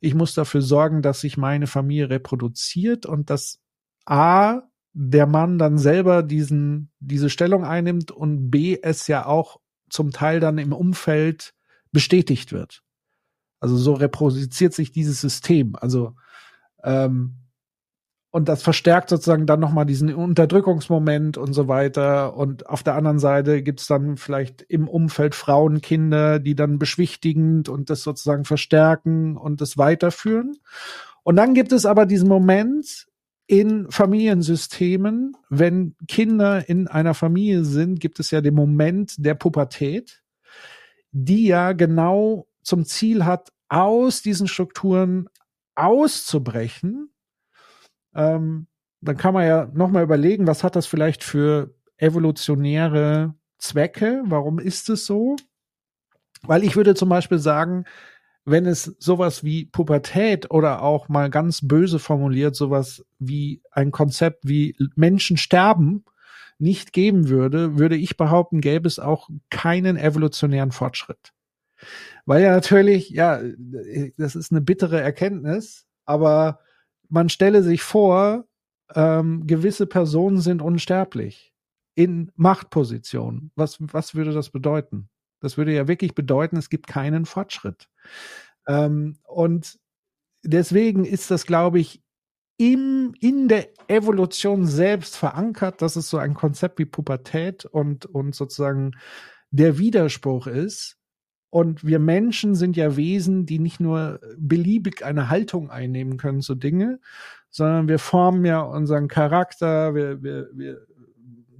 Ich 0.00 0.14
muss 0.14 0.34
dafür 0.34 0.62
sorgen, 0.62 1.02
dass 1.02 1.20
sich 1.20 1.36
meine 1.36 1.66
Familie 1.66 2.10
reproduziert 2.10 3.06
und 3.06 3.30
dass 3.30 3.60
A, 4.06 4.62
der 4.92 5.26
Mann 5.26 5.58
dann 5.58 5.78
selber 5.78 6.22
diesen, 6.22 6.90
diese 6.98 7.30
Stellung 7.30 7.64
einnimmt 7.64 8.10
und 8.10 8.50
B, 8.50 8.78
es 8.80 9.06
ja 9.06 9.26
auch 9.26 9.60
zum 9.90 10.12
Teil 10.12 10.40
dann 10.40 10.58
im 10.58 10.72
Umfeld 10.72 11.54
bestätigt 11.92 12.52
wird. 12.52 12.82
Also 13.60 13.76
so 13.76 13.94
reproduziert 13.94 14.72
sich 14.72 14.92
dieses 14.92 15.20
System. 15.20 15.74
Also 15.76 16.14
ähm, 16.84 17.36
und 18.30 18.48
das 18.48 18.62
verstärkt 18.62 19.08
sozusagen 19.08 19.46
dann 19.46 19.60
nochmal 19.60 19.86
diesen 19.86 20.14
Unterdrückungsmoment 20.14 21.38
und 21.38 21.54
so 21.54 21.66
weiter. 21.66 22.36
Und 22.36 22.68
auf 22.68 22.82
der 22.82 22.94
anderen 22.94 23.18
Seite 23.18 23.62
gibt's 23.62 23.86
dann 23.86 24.18
vielleicht 24.18 24.62
im 24.62 24.86
Umfeld 24.86 25.34
Frauen, 25.34 25.80
Kinder, 25.80 26.38
die 26.38 26.54
dann 26.54 26.78
beschwichtigend 26.78 27.70
und 27.70 27.88
das 27.88 28.02
sozusagen 28.02 28.44
verstärken 28.44 29.36
und 29.36 29.62
das 29.62 29.78
weiterführen. 29.78 30.58
Und 31.22 31.36
dann 31.36 31.54
gibt 31.54 31.72
es 31.72 31.86
aber 31.86 32.04
diesen 32.04 32.28
Moment 32.28 33.06
in 33.46 33.90
Familiensystemen, 33.90 35.34
wenn 35.48 35.96
Kinder 36.06 36.68
in 36.68 36.86
einer 36.86 37.14
Familie 37.14 37.64
sind, 37.64 37.98
gibt 37.98 38.20
es 38.20 38.30
ja 38.30 38.42
den 38.42 38.54
Moment 38.54 39.14
der 39.24 39.34
Pubertät, 39.34 40.22
die 41.12 41.46
ja 41.46 41.72
genau 41.72 42.46
zum 42.62 42.84
Ziel 42.84 43.24
hat, 43.24 43.52
aus 43.70 44.20
diesen 44.20 44.48
Strukturen 44.48 45.30
auszubrechen 45.74 47.10
ähm, 48.14 48.66
dann 49.00 49.16
kann 49.16 49.34
man 49.34 49.46
ja 49.46 49.70
nochmal 49.72 50.02
überlegen, 50.02 50.46
was 50.46 50.64
hat 50.64 50.76
das 50.76 50.86
vielleicht 50.86 51.22
für 51.22 51.74
evolutionäre 51.96 53.34
Zwecke? 53.58 54.22
Warum 54.26 54.58
ist 54.58 54.88
es 54.88 55.06
so? 55.06 55.36
Weil 56.42 56.64
ich 56.64 56.76
würde 56.76 56.94
zum 56.94 57.08
Beispiel 57.08 57.38
sagen, 57.38 57.84
wenn 58.44 58.66
es 58.66 58.84
sowas 58.98 59.44
wie 59.44 59.66
Pubertät 59.66 60.50
oder 60.50 60.82
auch 60.82 61.08
mal 61.08 61.28
ganz 61.28 61.60
böse 61.66 61.98
formuliert, 61.98 62.56
sowas 62.56 63.04
wie 63.18 63.62
ein 63.70 63.90
Konzept 63.90 64.48
wie 64.48 64.76
Menschen 64.94 65.36
sterben 65.36 66.04
nicht 66.58 66.92
geben 66.92 67.28
würde, 67.28 67.78
würde 67.78 67.96
ich 67.96 68.16
behaupten, 68.16 68.60
gäbe 68.60 68.88
es 68.88 68.98
auch 68.98 69.28
keinen 69.50 69.96
evolutionären 69.96 70.72
Fortschritt. 70.72 71.32
Weil 72.26 72.42
ja 72.42 72.50
natürlich, 72.50 73.10
ja, 73.10 73.40
das 74.16 74.34
ist 74.34 74.50
eine 74.50 74.60
bittere 74.60 75.00
Erkenntnis, 75.00 75.86
aber 76.04 76.60
man 77.08 77.28
stelle 77.28 77.62
sich 77.62 77.82
vor, 77.82 78.44
ähm, 78.94 79.46
gewisse 79.46 79.86
Personen 79.86 80.40
sind 80.40 80.62
unsterblich 80.62 81.52
in 81.94 82.30
Machtpositionen. 82.36 83.50
Was, 83.54 83.78
was 83.80 84.14
würde 84.14 84.32
das 84.32 84.50
bedeuten? 84.50 85.08
Das 85.40 85.56
würde 85.56 85.74
ja 85.74 85.88
wirklich 85.88 86.14
bedeuten, 86.14 86.56
es 86.56 86.70
gibt 86.70 86.86
keinen 86.86 87.26
Fortschritt. 87.26 87.88
Ähm, 88.66 89.18
und 89.24 89.78
deswegen 90.42 91.04
ist 91.04 91.30
das, 91.30 91.46
glaube 91.46 91.80
ich, 91.80 92.02
im, 92.56 93.14
in 93.20 93.48
der 93.48 93.68
Evolution 93.88 94.66
selbst 94.66 95.16
verankert, 95.16 95.80
dass 95.80 95.96
es 95.96 96.10
so 96.10 96.18
ein 96.18 96.34
Konzept 96.34 96.78
wie 96.78 96.84
Pubertät 96.84 97.64
und, 97.64 98.06
und 98.06 98.34
sozusagen 98.34 98.92
der 99.50 99.78
Widerspruch 99.78 100.46
ist, 100.46 100.97
und 101.50 101.84
wir 101.84 101.98
Menschen 101.98 102.54
sind 102.54 102.76
ja 102.76 102.96
Wesen, 102.96 103.46
die 103.46 103.58
nicht 103.58 103.80
nur 103.80 104.20
beliebig 104.36 105.04
eine 105.04 105.30
Haltung 105.30 105.70
einnehmen 105.70 106.18
können 106.18 106.42
zu 106.42 106.54
Dinge, 106.54 107.00
sondern 107.50 107.88
wir 107.88 107.98
formen 107.98 108.44
ja 108.44 108.60
unseren 108.60 109.08
Charakter, 109.08 109.94
wir, 109.94 110.22
wir, 110.22 110.50
wir 110.52 110.86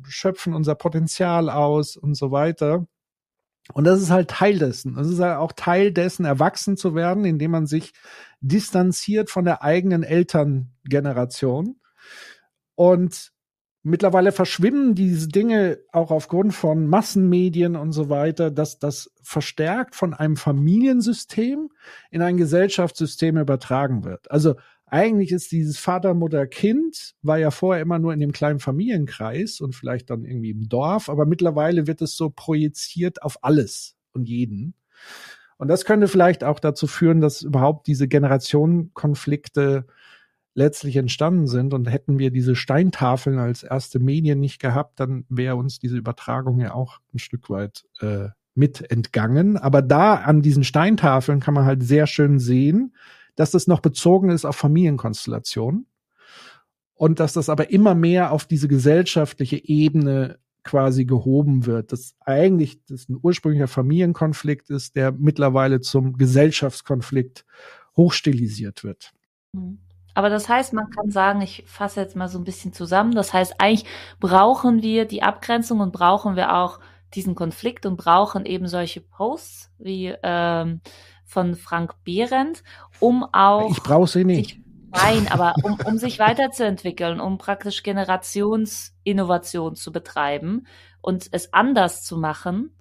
schöpfen 0.05 0.55
unser 0.55 0.75
Potenzial 0.75 1.49
aus 1.49 1.97
und 1.97 2.15
so 2.15 2.31
weiter. 2.31 2.87
Und 3.75 3.85
das 3.85 4.01
ist 4.01 4.11
halt 4.11 4.31
Teil 4.31 4.59
dessen. 4.59 4.95
Das 4.95 5.09
ist 5.09 5.21
halt 5.21 5.37
auch 5.37 5.53
Teil 5.53 5.93
dessen, 5.93 6.25
erwachsen 6.25 6.77
zu 6.77 6.95
werden, 6.95 7.25
indem 7.25 7.51
man 7.51 7.67
sich 7.67 7.93
distanziert 8.41 9.31
von 9.31 9.45
der 9.45 9.63
eigenen 9.63 10.03
Elterngeneration. 10.03 11.79
Und 12.75 13.33
mittlerweile 13.89 14.33
verschwimmen 14.33 14.95
diese 14.95 15.29
Dinge 15.29 15.79
auch 15.93 16.11
aufgrund 16.11 16.55
von 16.55 16.87
Massenmedien 16.87 17.77
und 17.77 17.93
so 17.93 18.09
weiter, 18.09 18.51
dass 18.51 18.79
das 18.79 19.11
verstärkt 19.23 19.97
von 19.97 20.15
einem 20.15 20.37
Familiensystem 20.37 21.71
in 22.11 22.23
ein 22.23 22.37
Gesellschaftssystem 22.37 23.37
übertragen 23.39 24.05
wird. 24.05 24.31
Also 24.31 24.55
eigentlich 24.87 25.33
ist 25.33 25.53
dieses 25.53 25.79
Vater, 25.79 26.15
Mutter, 26.15 26.47
Kind 26.47 27.15
war 27.23 27.39
ja 27.39 27.51
vorher 27.51 27.83
immer 27.83 27.99
nur 27.99 28.13
in 28.13 28.21
dem 28.21 28.33
kleinen 28.33 28.61
Familienkreis 28.61 29.61
und 29.61 29.75
vielleicht 29.75 30.11
dann 30.11 30.25
irgendwie 30.25 30.51
im 30.51 30.69
Dorf, 30.69 31.09
aber 31.09 31.27
mittlerweile 31.27 31.87
wird 31.87 32.01
es 32.01 32.17
so 32.17 32.31
projiziert 32.31 33.23
auf 33.23 33.45
alles 33.45 33.97
und 34.13 34.29
jeden. 34.29 34.75
Und 35.59 35.69
das 35.69 35.85
könnte 35.85 36.09
vielleicht 36.09 36.45
auch 36.45 36.61
dazu 36.61 36.87
führen, 36.87 37.21
dass 37.21 37.43
überhaupt 37.43 37.87
diese 37.87 38.09
Generationenkonflikte 38.09 39.87
letztlich 40.55 40.97
entstanden 40.97 41.47
sind. 41.47 41.75
Und 41.75 41.91
hätten 41.91 42.19
wir 42.19 42.31
diese 42.31 42.57
Steintafeln 42.57 43.39
als 43.39 43.63
erste 43.63 43.99
Medien 43.99 44.41
nicht 44.41 44.61
gehabt, 44.61 45.01
dann 45.01 45.25
wäre 45.29 45.57
uns 45.57 45.79
diese 45.79 45.97
Übertragung 45.97 46.61
ja 46.61 46.75
auch 46.75 46.99
ein 47.15 47.19
Stück 47.19 47.51
weit 47.51 47.85
äh, 48.01 48.29
mit 48.55 48.91
entgangen. 48.91 49.57
Aber 49.57 49.83
da 49.83 50.15
an 50.15 50.43
diesen 50.43 50.65
Steintafeln 50.65 51.41
kann 51.41 51.55
man 51.55 51.65
halt 51.65 51.83
sehr 51.83 52.07
schön 52.07 52.39
sehen, 52.39 52.95
dass 53.37 53.53
das 53.53 53.69
noch 53.69 53.81
bezogen 53.81 54.31
ist 54.31 54.45
auf 54.45 54.57
Familienkonstellationen 54.57 55.87
und 56.95 57.21
dass 57.21 57.33
das 57.33 57.49
aber 57.49 57.71
immer 57.71 57.95
mehr 57.95 58.33
auf 58.33 58.45
diese 58.45 58.67
gesellschaftliche 58.67 59.57
Ebene 59.65 60.41
quasi 60.65 61.05
gehoben 61.05 61.65
wird, 61.65 61.93
dass 61.93 62.15
eigentlich 62.21 62.85
das 62.87 63.09
ein 63.09 63.17
ursprünglicher 63.23 63.69
Familienkonflikt 63.69 64.71
ist, 64.71 64.97
der 64.97 65.13
mittlerweile 65.13 65.81
zum 65.81 66.19
Gesellschaftskonflikt 66.19 67.47
hochstilisiert 67.97 68.83
wird. 68.83 69.13
Mhm. 69.53 69.79
Aber 70.15 70.31
das 70.31 70.49
heißt, 70.49 70.73
man 70.73 70.91
kann 70.91 71.11
sagen, 71.11 71.41
ich 71.43 71.65
fasse 71.67 72.01
jetzt 72.01 72.17
mal 72.17 72.29
so 72.29 72.39
ein 72.39 72.45
bisschen 72.45 72.73
zusammen. 72.73 73.15
Das 73.15 73.33
heißt, 73.33 73.55
eigentlich 73.59 73.89
brauchen 74.19 74.83
wir 74.83 75.05
die 75.05 75.23
Abgrenzung 75.23 75.81
und 75.81 75.93
brauchen 75.93 76.37
wir 76.37 76.55
auch 76.55 76.81
diesen 77.15 77.35
Konflikt 77.35 77.87
und 77.87 77.97
brauchen 77.97 78.45
eben 78.45 78.67
solche 78.67 79.01
Posts 79.01 79.71
wie 79.79 80.15
ähm, 80.23 80.81
von 81.25 81.57
Frank 81.57 81.95
Behrendt, 82.05 82.63
um 83.01 83.25
auch. 83.33 83.71
Ich 83.71 83.83
brauche 83.83 84.09
sie 84.09 84.25
nicht. 84.25 84.55
Sich, 84.55 84.61
nein, 84.91 85.29
aber 85.31 85.55
um, 85.63 85.79
um 85.85 85.99
sich 85.99 86.19
weiterzuentwickeln, 86.19 87.21
um 87.21 87.39
praktisch 87.39 87.83
Generationsinnovation 87.83 89.77
zu 89.77 89.93
betreiben 89.93 90.67
und 91.01 91.29
es 91.31 91.53
anders 91.53 92.03
zu 92.03 92.17
machen 92.17 92.73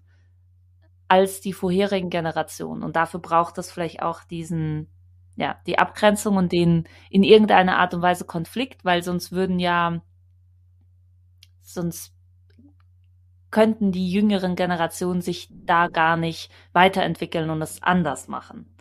als 1.07 1.41
die 1.41 1.53
vorherigen 1.53 2.09
Generationen. 2.09 2.83
Und 2.83 2.95
dafür 2.95 3.19
braucht 3.19 3.57
es 3.57 3.71
vielleicht 3.71 4.01
auch 4.01 4.23
diesen, 4.23 4.89
ja, 5.37 5.55
die 5.67 5.79
Abgrenzung 5.79 6.35
und 6.35 6.51
den 6.51 6.87
in 7.09 7.23
irgendeiner 7.23 7.77
Art 7.77 7.93
und 7.93 8.01
Weise 8.01 8.25
Konflikt, 8.25 8.83
weil 8.83 9.03
sonst 9.03 9.31
würden 9.31 9.59
ja, 9.59 10.01
sonst 11.61 12.13
könnten 13.51 13.91
die 13.91 14.11
jüngeren 14.11 14.55
Generationen 14.55 15.21
sich 15.21 15.47
da 15.51 15.87
gar 15.87 16.17
nicht 16.17 16.51
weiterentwickeln 16.73 17.49
und 17.49 17.61
es 17.61 17.81
anders 17.81 18.27
machen. 18.27 18.75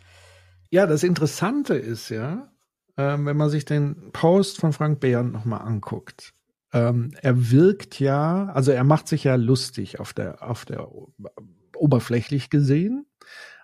Ja, 0.70 0.86
das 0.86 1.02
Interessante 1.02 1.74
ist 1.74 2.08
ja, 2.08 2.50
ähm, 2.96 3.26
wenn 3.26 3.36
man 3.36 3.50
sich 3.50 3.64
den 3.64 4.10
Post 4.12 4.58
von 4.58 4.72
Frank 4.72 4.98
Behrendt 4.98 5.32
nochmal 5.32 5.60
anguckt, 5.60 6.32
ähm, 6.72 7.12
er 7.20 7.50
wirkt 7.50 8.00
ja, 8.00 8.46
also 8.46 8.72
er 8.72 8.82
macht 8.82 9.08
sich 9.08 9.24
ja 9.24 9.36
lustig 9.36 10.00
auf 10.00 10.14
der, 10.14 10.42
auf 10.42 10.64
der 10.64 10.88
oberflächlich 11.76 12.50
gesehen. 12.50 13.06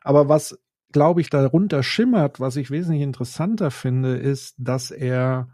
Aber 0.02 0.28
was, 0.28 0.58
glaube 0.92 1.20
ich, 1.20 1.30
darunter 1.30 1.82
schimmert, 1.82 2.40
was 2.40 2.56
ich 2.56 2.70
wesentlich 2.70 3.02
interessanter 3.02 3.70
finde, 3.70 4.16
ist, 4.16 4.54
dass 4.58 4.90
er 4.90 5.48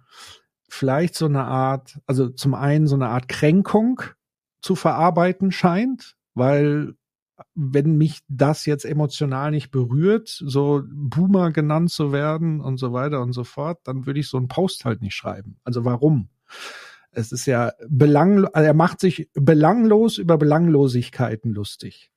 vielleicht 0.69 1.15
so 1.15 1.27
eine 1.27 1.45
Art, 1.45 1.99
also 2.07 2.29
zum 2.29 2.55
einen 2.55 2.87
so 2.87 2.95
eine 2.95 3.09
Art 3.09 3.29
Kränkung 3.29 4.03
zu 4.61 4.75
verarbeiten 4.75 5.51
scheint, 5.51 6.17
weil 6.35 6.95
wenn 7.55 7.97
mich 7.97 8.21
das 8.29 8.67
jetzt 8.67 8.85
emotional 8.85 9.51
nicht 9.51 9.71
berührt, 9.71 10.29
so 10.29 10.83
Boomer 10.91 11.53
genannt 11.53 11.91
zu 11.91 12.13
werden 12.13 12.61
und 12.61 12.79
so 12.79 12.93
weiter 12.93 13.21
und 13.23 13.33
so 13.33 13.45
fort, 13.45 13.79
dann 13.85 14.07
würde 14.07 14.21
ich 14.21 14.29
so 14.29 14.37
einen 14.37 14.49
Post 14.49 14.85
halt 14.85 15.03
nicht 15.03 15.15
schreiben. 15.15 15.59
Also 15.65 15.85
warum? 15.85 16.29
Es 17.11 17.33
ist 17.33 17.47
ja 17.47 17.73
belanglos, 17.89 18.53
also 18.53 18.67
er 18.67 18.75
macht 18.75 19.01
sich 19.01 19.31
belanglos 19.35 20.19
über 20.19 20.37
Belanglosigkeiten 20.37 21.53
lustig. 21.53 22.11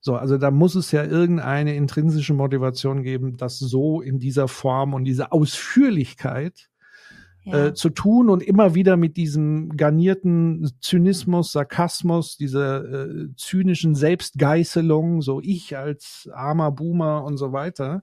So, 0.00 0.16
also 0.16 0.38
da 0.38 0.50
muss 0.50 0.74
es 0.74 0.92
ja 0.92 1.04
irgendeine 1.04 1.74
intrinsische 1.74 2.32
Motivation 2.32 3.02
geben, 3.02 3.36
das 3.36 3.58
so 3.58 4.00
in 4.00 4.18
dieser 4.18 4.48
Form 4.48 4.94
und 4.94 5.04
dieser 5.04 5.32
Ausführlichkeit 5.32 6.70
ja. 7.44 7.66
äh, 7.66 7.74
zu 7.74 7.90
tun 7.90 8.30
und 8.30 8.42
immer 8.42 8.74
wieder 8.74 8.96
mit 8.96 9.16
diesem 9.16 9.76
garnierten 9.76 10.70
Zynismus, 10.80 11.52
Sarkasmus, 11.52 12.36
dieser 12.36 12.84
äh, 12.84 13.28
zynischen 13.36 13.94
Selbstgeißelung, 13.94 15.22
so 15.22 15.40
ich 15.42 15.76
als 15.76 16.28
armer 16.32 16.70
Boomer 16.72 17.24
und 17.24 17.36
so 17.36 17.52
weiter. 17.52 18.02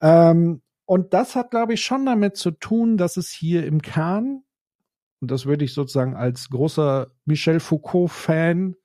Ähm, 0.00 0.62
und 0.86 1.14
das 1.14 1.34
hat, 1.34 1.50
glaube 1.50 1.74
ich, 1.74 1.82
schon 1.82 2.04
damit 2.04 2.36
zu 2.36 2.50
tun, 2.50 2.96
dass 2.96 3.16
es 3.16 3.30
hier 3.30 3.66
im 3.66 3.80
Kern, 3.80 4.42
und 5.20 5.30
das 5.30 5.46
würde 5.46 5.64
ich 5.64 5.72
sozusagen 5.72 6.14
als 6.14 6.50
großer 6.50 7.08
Michel 7.24 7.60
Foucault-Fan 7.60 8.76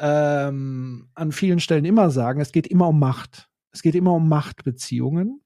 ähm, 0.00 1.08
an 1.14 1.32
vielen 1.32 1.60
Stellen 1.60 1.84
immer 1.84 2.10
sagen, 2.10 2.40
es 2.40 2.52
geht 2.52 2.66
immer 2.66 2.88
um 2.88 2.98
Macht. 2.98 3.48
Es 3.72 3.82
geht 3.82 3.94
immer 3.94 4.14
um 4.14 4.28
Machtbeziehungen. 4.28 5.42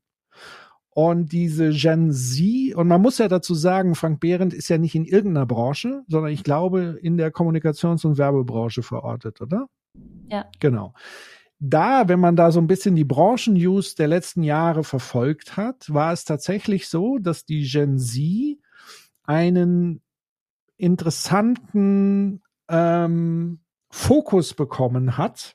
Und 0.90 1.32
diese 1.32 1.70
Gen 1.70 2.12
Z, 2.12 2.76
und 2.76 2.86
man 2.86 3.02
muss 3.02 3.18
ja 3.18 3.26
dazu 3.26 3.54
sagen, 3.54 3.96
Frank 3.96 4.20
Behrendt 4.20 4.54
ist 4.54 4.68
ja 4.68 4.78
nicht 4.78 4.94
in 4.94 5.04
irgendeiner 5.04 5.44
Branche, 5.44 6.04
sondern 6.06 6.30
ich 6.30 6.44
glaube 6.44 6.98
in 7.02 7.16
der 7.16 7.32
Kommunikations- 7.32 8.06
und 8.06 8.16
Werbebranche 8.16 8.84
verortet, 8.84 9.40
oder? 9.40 9.66
Ja. 10.30 10.46
Genau. 10.60 10.94
Da, 11.58 12.08
wenn 12.08 12.20
man 12.20 12.36
da 12.36 12.52
so 12.52 12.60
ein 12.60 12.68
bisschen 12.68 12.94
die 12.94 13.04
Branchen-News 13.04 13.96
der 13.96 14.06
letzten 14.06 14.44
Jahre 14.44 14.84
verfolgt 14.84 15.56
hat, 15.56 15.92
war 15.92 16.12
es 16.12 16.24
tatsächlich 16.24 16.88
so, 16.88 17.18
dass 17.18 17.44
die 17.44 17.66
Gen 17.66 17.98
Z 17.98 18.58
einen 19.24 20.00
interessanten 20.76 22.42
ähm, 22.68 23.63
Fokus 23.94 24.54
bekommen 24.54 25.16
hat, 25.16 25.54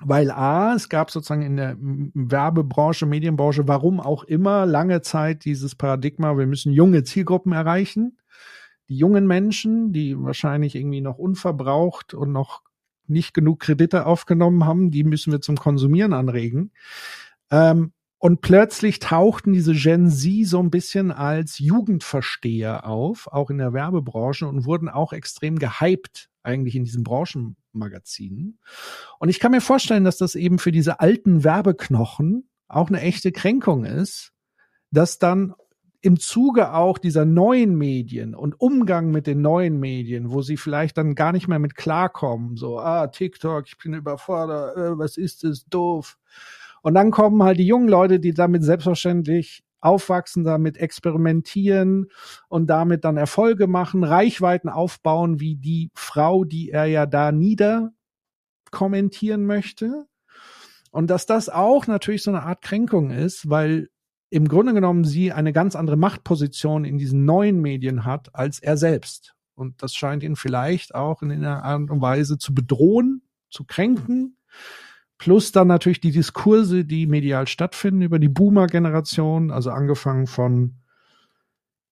weil 0.00 0.32
A, 0.32 0.74
es 0.74 0.88
gab 0.88 1.12
sozusagen 1.12 1.42
in 1.42 1.56
der 1.56 1.76
Werbebranche, 1.78 3.06
Medienbranche, 3.06 3.68
warum 3.68 4.00
auch 4.00 4.24
immer, 4.24 4.66
lange 4.66 5.02
Zeit 5.02 5.44
dieses 5.44 5.76
Paradigma, 5.76 6.36
wir 6.36 6.48
müssen 6.48 6.72
junge 6.72 7.04
Zielgruppen 7.04 7.52
erreichen. 7.52 8.18
Die 8.88 8.96
jungen 8.96 9.28
Menschen, 9.28 9.92
die 9.92 10.20
wahrscheinlich 10.20 10.74
irgendwie 10.74 11.00
noch 11.00 11.16
unverbraucht 11.16 12.12
und 12.12 12.32
noch 12.32 12.62
nicht 13.06 13.34
genug 13.34 13.60
Kredite 13.60 14.04
aufgenommen 14.04 14.66
haben, 14.66 14.90
die 14.90 15.04
müssen 15.04 15.32
wir 15.32 15.40
zum 15.40 15.56
Konsumieren 15.56 16.12
anregen. 16.12 16.72
Ähm, 17.52 17.92
und 18.18 18.40
plötzlich 18.40 18.98
tauchten 18.98 19.52
diese 19.52 19.74
Gen 19.74 20.10
Z 20.10 20.48
so 20.48 20.58
ein 20.58 20.70
bisschen 20.70 21.12
als 21.12 21.60
Jugendversteher 21.60 22.84
auf, 22.84 23.28
auch 23.28 23.48
in 23.48 23.58
der 23.58 23.72
Werbebranche 23.72 24.48
und 24.48 24.66
wurden 24.66 24.88
auch 24.88 25.12
extrem 25.12 25.56
gehypt 25.58 26.30
eigentlich 26.44 26.76
in 26.76 26.84
diesen 26.84 27.04
Branchenmagazinen. 27.04 28.58
Und 29.18 29.28
ich 29.28 29.40
kann 29.40 29.52
mir 29.52 29.60
vorstellen, 29.60 30.04
dass 30.04 30.18
das 30.18 30.34
eben 30.34 30.58
für 30.58 30.72
diese 30.72 31.00
alten 31.00 31.42
Werbeknochen 31.44 32.48
auch 32.68 32.88
eine 32.88 33.00
echte 33.00 33.32
Kränkung 33.32 33.84
ist, 33.84 34.32
dass 34.90 35.18
dann 35.18 35.54
im 36.04 36.20
Zuge 36.20 36.74
auch 36.74 36.98
dieser 36.98 37.24
neuen 37.24 37.76
Medien 37.76 38.34
und 38.34 38.60
Umgang 38.60 39.10
mit 39.10 39.26
den 39.26 39.40
neuen 39.40 39.80
Medien, 39.80 40.30
wo 40.30 40.42
sie 40.42 40.58
vielleicht 40.58 40.98
dann 40.98 41.14
gar 41.14 41.32
nicht 41.32 41.48
mehr 41.48 41.58
mit 41.58 41.76
klarkommen, 41.76 42.56
so, 42.56 42.78
ah, 42.78 43.06
TikTok, 43.06 43.64
ich 43.66 43.78
bin 43.78 43.94
überfordert, 43.94 44.76
äh, 44.76 44.98
was 44.98 45.16
ist 45.16 45.44
es, 45.44 45.64
doof. 45.64 46.18
Und 46.82 46.92
dann 46.92 47.10
kommen 47.10 47.42
halt 47.42 47.58
die 47.58 47.66
jungen 47.66 47.88
Leute, 47.88 48.20
die 48.20 48.34
damit 48.34 48.62
selbstverständlich 48.62 49.63
aufwachsen, 49.84 50.44
damit 50.44 50.76
experimentieren 50.76 52.08
und 52.48 52.66
damit 52.68 53.04
dann 53.04 53.16
Erfolge 53.16 53.66
machen, 53.66 54.04
Reichweiten 54.04 54.68
aufbauen, 54.68 55.40
wie 55.40 55.56
die 55.56 55.90
Frau, 55.94 56.44
die 56.44 56.70
er 56.70 56.86
ja 56.86 57.06
da 57.06 57.32
nieder 57.32 57.92
kommentieren 58.70 59.46
möchte. 59.46 60.06
Und 60.90 61.08
dass 61.08 61.26
das 61.26 61.48
auch 61.48 61.86
natürlich 61.86 62.22
so 62.22 62.30
eine 62.30 62.44
Art 62.44 62.62
Kränkung 62.62 63.10
ist, 63.10 63.50
weil 63.50 63.88
im 64.30 64.48
Grunde 64.48 64.74
genommen 64.74 65.04
sie 65.04 65.32
eine 65.32 65.52
ganz 65.52 65.76
andere 65.76 65.96
Machtposition 65.96 66.84
in 66.84 66.98
diesen 66.98 67.24
neuen 67.24 67.60
Medien 67.60 68.04
hat 68.04 68.34
als 68.34 68.58
er 68.58 68.76
selbst. 68.76 69.34
Und 69.54 69.82
das 69.82 69.94
scheint 69.94 70.22
ihn 70.22 70.36
vielleicht 70.36 70.94
auch 70.94 71.22
in 71.22 71.30
einer 71.30 71.62
Art 71.62 71.90
und 71.90 72.00
Weise 72.00 72.38
zu 72.38 72.54
bedrohen, 72.54 73.22
zu 73.50 73.64
kränken. 73.64 74.36
Plus 75.24 75.52
dann 75.52 75.68
natürlich 75.68 76.02
die 76.02 76.10
Diskurse, 76.10 76.84
die 76.84 77.06
medial 77.06 77.46
stattfinden 77.46 78.02
über 78.02 78.18
die 78.18 78.28
Boomer-Generation, 78.28 79.50
also 79.50 79.70
angefangen 79.70 80.26
von 80.26 80.74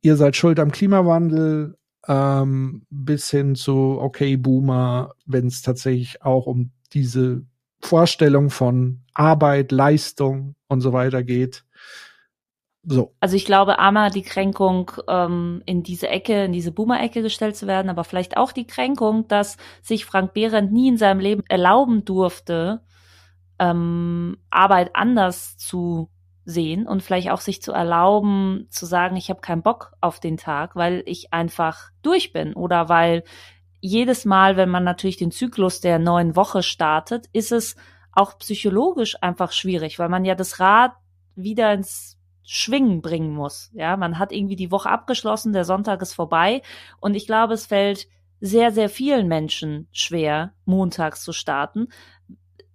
ihr 0.02 0.16
seid 0.16 0.36
schuld 0.36 0.60
am 0.60 0.70
Klimawandel 0.70 1.78
ähm, 2.06 2.84
bis 2.90 3.30
hin 3.30 3.54
zu 3.54 3.96
okay 3.98 4.36
Boomer, 4.36 5.14
wenn 5.24 5.46
es 5.46 5.62
tatsächlich 5.62 6.20
auch 6.20 6.44
um 6.44 6.72
diese 6.92 7.46
Vorstellung 7.80 8.50
von 8.50 9.00
Arbeit, 9.14 9.72
Leistung 9.72 10.54
und 10.68 10.82
so 10.82 10.92
weiter 10.92 11.22
geht. 11.22 11.64
So. 12.84 13.14
Also 13.18 13.36
ich 13.36 13.46
glaube, 13.46 13.78
einmal 13.78 14.10
die 14.10 14.24
Kränkung, 14.24 14.90
ähm, 15.08 15.62
in 15.64 15.82
diese 15.82 16.08
Ecke, 16.08 16.44
in 16.44 16.52
diese 16.52 16.70
Boomer-Ecke 16.70 17.22
gestellt 17.22 17.56
zu 17.56 17.66
werden, 17.66 17.88
aber 17.88 18.04
vielleicht 18.04 18.36
auch 18.36 18.52
die 18.52 18.66
Kränkung, 18.66 19.26
dass 19.26 19.56
sich 19.80 20.04
Frank 20.04 20.34
Behrendt 20.34 20.70
nie 20.70 20.88
in 20.88 20.98
seinem 20.98 21.20
Leben 21.20 21.44
erlauben 21.48 22.04
durfte, 22.04 22.82
ähm, 23.62 24.38
Arbeit 24.50 24.90
anders 24.94 25.56
zu 25.56 26.10
sehen 26.44 26.88
und 26.88 27.02
vielleicht 27.02 27.30
auch 27.30 27.40
sich 27.40 27.62
zu 27.62 27.70
erlauben, 27.70 28.66
zu 28.70 28.86
sagen, 28.86 29.16
ich 29.16 29.30
habe 29.30 29.40
keinen 29.40 29.62
Bock 29.62 29.92
auf 30.00 30.18
den 30.18 30.36
Tag, 30.36 30.74
weil 30.74 31.04
ich 31.06 31.32
einfach 31.32 31.90
durch 32.02 32.32
bin 32.32 32.54
oder 32.54 32.88
weil 32.88 33.22
jedes 33.80 34.24
Mal, 34.24 34.56
wenn 34.56 34.68
man 34.68 34.82
natürlich 34.82 35.16
den 35.16 35.30
Zyklus 35.30 35.80
der 35.80 36.00
neuen 36.00 36.34
Woche 36.34 36.64
startet, 36.64 37.26
ist 37.32 37.52
es 37.52 37.76
auch 38.12 38.36
psychologisch 38.38 39.16
einfach 39.22 39.52
schwierig, 39.52 40.00
weil 40.00 40.08
man 40.08 40.24
ja 40.24 40.34
das 40.34 40.58
Rad 40.58 40.92
wieder 41.36 41.72
ins 41.72 42.18
Schwingen 42.44 43.00
bringen 43.00 43.32
muss. 43.32 43.70
Ja, 43.74 43.96
man 43.96 44.18
hat 44.18 44.32
irgendwie 44.32 44.56
die 44.56 44.72
Woche 44.72 44.90
abgeschlossen, 44.90 45.52
der 45.52 45.64
Sonntag 45.64 46.02
ist 46.02 46.14
vorbei 46.14 46.62
und 47.00 47.14
ich 47.14 47.26
glaube, 47.26 47.54
es 47.54 47.66
fällt 47.66 48.08
sehr, 48.40 48.72
sehr 48.72 48.88
vielen 48.88 49.28
Menschen 49.28 49.86
schwer, 49.92 50.52
montags 50.64 51.22
zu 51.22 51.32
starten, 51.32 51.86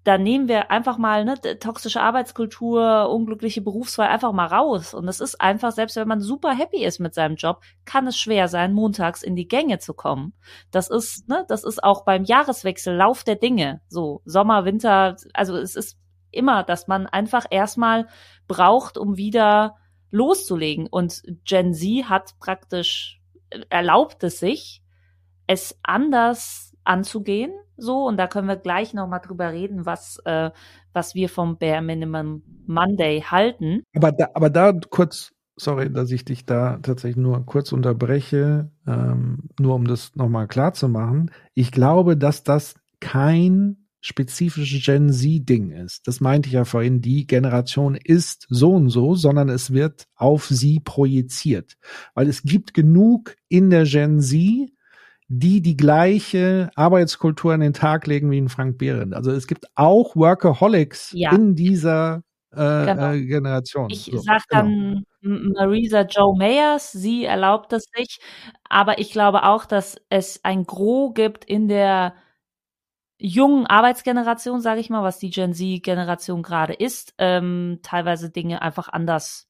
da 0.08 0.18
nehmen 0.18 0.48
wir 0.48 0.72
einfach 0.72 0.98
mal 0.98 1.26
ne, 1.26 1.36
toxische 1.60 2.00
Arbeitskultur, 2.00 3.10
unglückliche 3.10 3.60
Berufswahl 3.60 4.08
einfach 4.08 4.32
mal 4.32 4.46
raus. 4.46 4.94
Und 4.94 5.06
es 5.10 5.20
ist 5.20 5.42
einfach, 5.42 5.74
selbst 5.74 5.98
wenn 5.98 6.08
man 6.08 6.22
super 6.22 6.56
happy 6.56 6.86
ist 6.86 7.00
mit 7.00 7.14
seinem 7.14 7.36
Job, 7.36 7.62
kann 7.84 8.08
es 8.08 8.18
schwer 8.18 8.48
sein, 8.48 8.74
montags 8.74 9.22
in 9.22 9.36
die 9.36 9.50
Gänge 9.50 9.80
zu 9.80 9.94
kommen. 9.94 10.32
Das 10.72 10.90
ist, 10.90 11.28
ne, 11.28 11.44
das 11.50 11.66
ist 11.66 11.84
auch 11.84 12.06
beim 12.06 12.24
Jahreswechsel 12.24 12.96
Lauf 12.96 13.26
der 13.26 13.36
Dinge. 13.36 13.82
So 13.90 14.22
Sommer, 14.24 14.64
Winter, 14.64 15.18
also 15.34 15.58
es 15.58 15.76
ist 15.76 16.00
immer, 16.32 16.64
dass 16.64 16.88
man 16.88 17.06
einfach 17.08 17.46
erstmal 17.50 18.08
braucht, 18.48 18.98
um 18.98 19.18
wieder 19.18 19.76
loszulegen. 20.10 20.88
Und 20.88 21.22
Gen 21.44 21.74
Z 21.74 22.06
hat 22.08 22.40
praktisch 22.40 23.20
erlaubt 23.70 24.24
es 24.24 24.40
sich, 24.40 24.82
es 25.48 25.78
anders 25.84 26.67
anzugehen. 26.88 27.52
So, 27.78 28.08
und 28.08 28.18
da 28.18 28.28
können 28.28 28.48
wir 28.48 28.56
gleich 28.56 28.94
nochmal 28.94 29.20
drüber 29.20 29.52
reden, 29.52 29.86
was, 29.86 30.20
äh, 30.26 30.52
was 30.94 31.14
wir 31.14 31.30
vom 31.30 31.58
Bare 31.58 31.82
Minimum 31.82 32.42
Monday 32.66 33.22
halten. 33.22 33.84
Aber 33.96 34.12
da, 34.12 34.30
aber 34.34 34.50
da 34.50 34.74
kurz, 34.90 35.32
sorry, 35.56 35.92
dass 35.92 36.12
ich 36.12 36.26
dich 36.26 36.46
da 36.46 36.80
tatsächlich 36.82 37.18
nur 37.18 37.46
kurz 37.46 37.72
unterbreche, 37.72 38.72
ähm, 38.88 39.50
nur 39.60 39.76
um 39.76 39.86
das 39.86 40.16
nochmal 40.16 40.48
klar 40.48 40.74
zu 40.74 40.90
machen. 40.90 41.32
Ich 41.54 41.72
glaube, 41.72 42.18
dass 42.18 42.44
das 42.44 42.76
kein 43.00 43.88
spezifisches 44.00 44.86
Gen 44.86 45.12
Z-Ding 45.12 45.72
ist. 45.72 46.08
Das 46.08 46.22
meinte 46.22 46.48
ich 46.48 46.54
ja 46.54 46.66
vorhin, 46.66 47.02
die 47.02 47.28
Generation 47.28 47.96
ist 47.96 48.46
so 48.50 48.74
und 48.74 48.90
so, 48.90 49.16
sondern 49.16 49.50
es 49.50 49.74
wird 49.74 50.08
auf 50.16 50.46
sie 50.48 50.80
projiziert. 50.80 51.78
Weil 52.14 52.28
es 52.30 52.44
gibt 52.44 52.74
genug 52.74 53.36
in 53.50 53.70
der 53.70 53.84
Gen 53.84 54.22
Z, 54.22 54.72
die 55.28 55.62
die 55.62 55.76
gleiche 55.76 56.70
Arbeitskultur 56.76 57.54
an 57.54 57.60
den 57.60 57.74
Tag 57.74 58.08
legen 58.08 58.32
wie 58.32 58.38
in 58.38 58.50
Frank 58.50 58.78
Behrendt. 58.78 59.14
Also 59.14 59.32
es 59.32 59.48
gibt 59.48 59.66
auch 59.76 60.16
Workaholics 60.16 61.12
ja. 61.14 61.32
in 61.32 61.56
dieser 61.56 62.24
äh, 62.52 62.86
genau. 62.86 63.12
äh, 63.12 63.26
Generation. 63.26 63.90
Ich 63.90 64.06
so, 64.06 64.18
sag 64.20 64.44
dann 64.50 65.04
genau. 65.22 65.54
Marisa 65.60 66.02
Joe 66.04 66.38
Mayers, 66.38 66.94
sie 66.94 67.26
erlaubt 67.26 67.74
es 67.74 67.86
sich, 67.94 68.20
aber 68.70 69.00
ich 69.00 69.12
glaube 69.12 69.44
auch, 69.44 69.66
dass 69.66 69.98
es 70.10 70.44
ein 70.46 70.64
Gros 70.64 71.14
gibt 71.14 71.44
in 71.44 71.68
der 71.68 72.14
jungen 73.18 73.66
Arbeitsgeneration, 73.66 74.62
sage 74.62 74.80
ich 74.80 74.90
mal, 74.90 75.04
was 75.04 75.20
die 75.20 75.32
Gen 75.32 75.54
Z-Generation 75.54 76.44
gerade 76.44 76.74
ist, 76.74 77.16
ähm, 77.18 77.80
teilweise 77.82 78.30
Dinge 78.30 78.62
einfach 78.62 78.90
anders, 78.90 79.50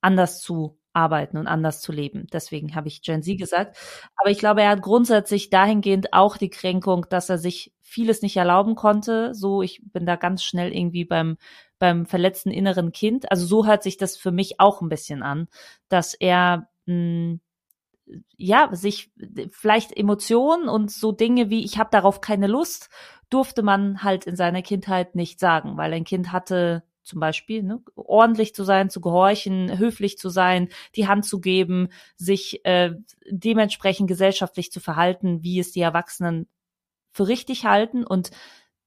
anders 0.00 0.40
zu 0.40 0.78
arbeiten 0.92 1.36
und 1.36 1.46
anders 1.46 1.80
zu 1.80 1.92
leben. 1.92 2.26
Deswegen 2.32 2.74
habe 2.74 2.88
ich 2.88 3.02
Gen 3.02 3.22
Z 3.22 3.38
gesagt. 3.38 3.76
Aber 4.16 4.30
ich 4.30 4.38
glaube, 4.38 4.62
er 4.62 4.70
hat 4.70 4.82
grundsätzlich 4.82 5.50
dahingehend 5.50 6.12
auch 6.12 6.36
die 6.36 6.50
Kränkung, 6.50 7.06
dass 7.08 7.28
er 7.28 7.38
sich 7.38 7.72
vieles 7.80 8.22
nicht 8.22 8.36
erlauben 8.36 8.74
konnte. 8.74 9.34
So, 9.34 9.62
ich 9.62 9.82
bin 9.92 10.06
da 10.06 10.16
ganz 10.16 10.42
schnell 10.42 10.74
irgendwie 10.74 11.04
beim, 11.04 11.36
beim 11.78 12.06
verletzten 12.06 12.50
inneren 12.50 12.92
Kind. 12.92 13.30
Also 13.30 13.46
so 13.46 13.66
hört 13.66 13.82
sich 13.82 13.96
das 13.96 14.16
für 14.16 14.32
mich 14.32 14.60
auch 14.60 14.80
ein 14.80 14.88
bisschen 14.88 15.22
an, 15.22 15.48
dass 15.88 16.14
er, 16.14 16.68
mh, 16.86 16.94
hm, 16.94 17.40
ja, 18.36 18.68
sich 18.72 19.12
vielleicht 19.50 19.96
Emotionen 19.96 20.68
und 20.68 20.90
so 20.90 21.12
Dinge 21.12 21.50
wie 21.50 21.64
ich 21.64 21.78
habe 21.78 21.90
darauf 21.90 22.20
keine 22.20 22.46
Lust, 22.46 22.90
durfte 23.30 23.62
man 23.62 24.02
halt 24.02 24.26
in 24.26 24.36
seiner 24.36 24.62
Kindheit 24.62 25.14
nicht 25.14 25.40
sagen, 25.40 25.76
weil 25.76 25.92
ein 25.94 26.04
Kind 26.04 26.32
hatte 26.32 26.82
zum 27.02 27.20
Beispiel, 27.20 27.62
ne, 27.62 27.82
ordentlich 27.94 28.54
zu 28.54 28.64
sein, 28.64 28.90
zu 28.90 29.00
gehorchen, 29.00 29.78
höflich 29.78 30.18
zu 30.18 30.28
sein, 30.28 30.68
die 30.96 31.08
Hand 31.08 31.24
zu 31.24 31.40
geben, 31.40 31.88
sich 32.16 32.64
äh, 32.64 32.94
dementsprechend 33.28 34.08
gesellschaftlich 34.08 34.70
zu 34.72 34.80
verhalten, 34.80 35.42
wie 35.42 35.58
es 35.58 35.72
die 35.72 35.80
Erwachsenen 35.80 36.48
für 37.12 37.28
richtig 37.28 37.64
halten. 37.64 38.04
Und 38.04 38.30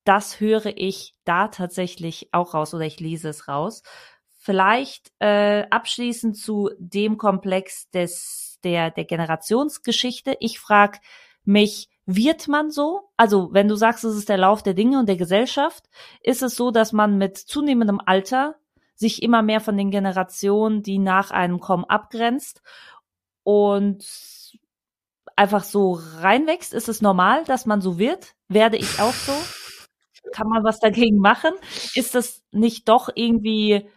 das 0.03 0.39
höre 0.39 0.77
ich 0.77 1.15
da 1.23 1.47
tatsächlich 1.47 2.29
auch 2.31 2.53
raus 2.53 2.73
oder 2.73 2.85
ich 2.85 2.99
lese 2.99 3.29
es 3.29 3.47
raus. 3.47 3.83
Vielleicht 4.37 5.11
äh, 5.19 5.65
abschließend 5.69 6.37
zu 6.37 6.69
dem 6.77 7.17
Komplex 7.17 7.89
des 7.89 8.59
der 8.63 8.91
der 8.91 9.05
Generationsgeschichte. 9.05 10.37
Ich 10.39 10.59
frage 10.59 10.99
mich, 11.43 11.89
wird 12.05 12.47
man 12.47 12.71
so? 12.71 13.09
Also, 13.17 13.49
wenn 13.51 13.67
du 13.67 13.75
sagst, 13.75 14.03
es 14.03 14.15
ist 14.15 14.29
der 14.29 14.37
Lauf 14.37 14.63
der 14.63 14.73
Dinge 14.73 14.99
und 14.99 15.07
der 15.09 15.17
Gesellschaft, 15.17 15.85
ist 16.21 16.43
es 16.43 16.55
so, 16.55 16.71
dass 16.71 16.93
man 16.93 17.17
mit 17.17 17.37
zunehmendem 17.37 18.01
Alter 18.05 18.55
sich 18.95 19.23
immer 19.23 19.41
mehr 19.41 19.59
von 19.59 19.77
den 19.77 19.91
Generationen, 19.91 20.83
die 20.83 20.99
nach 20.99 21.31
einem 21.31 21.59
kommen, 21.59 21.85
abgrenzt 21.85 22.61
und 23.43 24.05
einfach 25.35 25.63
so 25.63 25.99
reinwächst? 26.19 26.73
Ist 26.73 26.89
es 26.89 27.01
normal, 27.01 27.43
dass 27.45 27.65
man 27.65 27.81
so 27.81 27.97
wird? 27.97 28.35
Werde 28.47 28.77
ich 28.77 28.99
auch 28.99 29.13
so? 29.13 29.33
Kann 30.31 30.47
man 30.47 30.63
was 30.63 30.79
dagegen 30.79 31.17
machen? 31.17 31.51
Ist 31.95 32.15
das 32.15 32.43
nicht 32.51 32.89
doch 32.89 33.09
irgendwie 33.13 33.89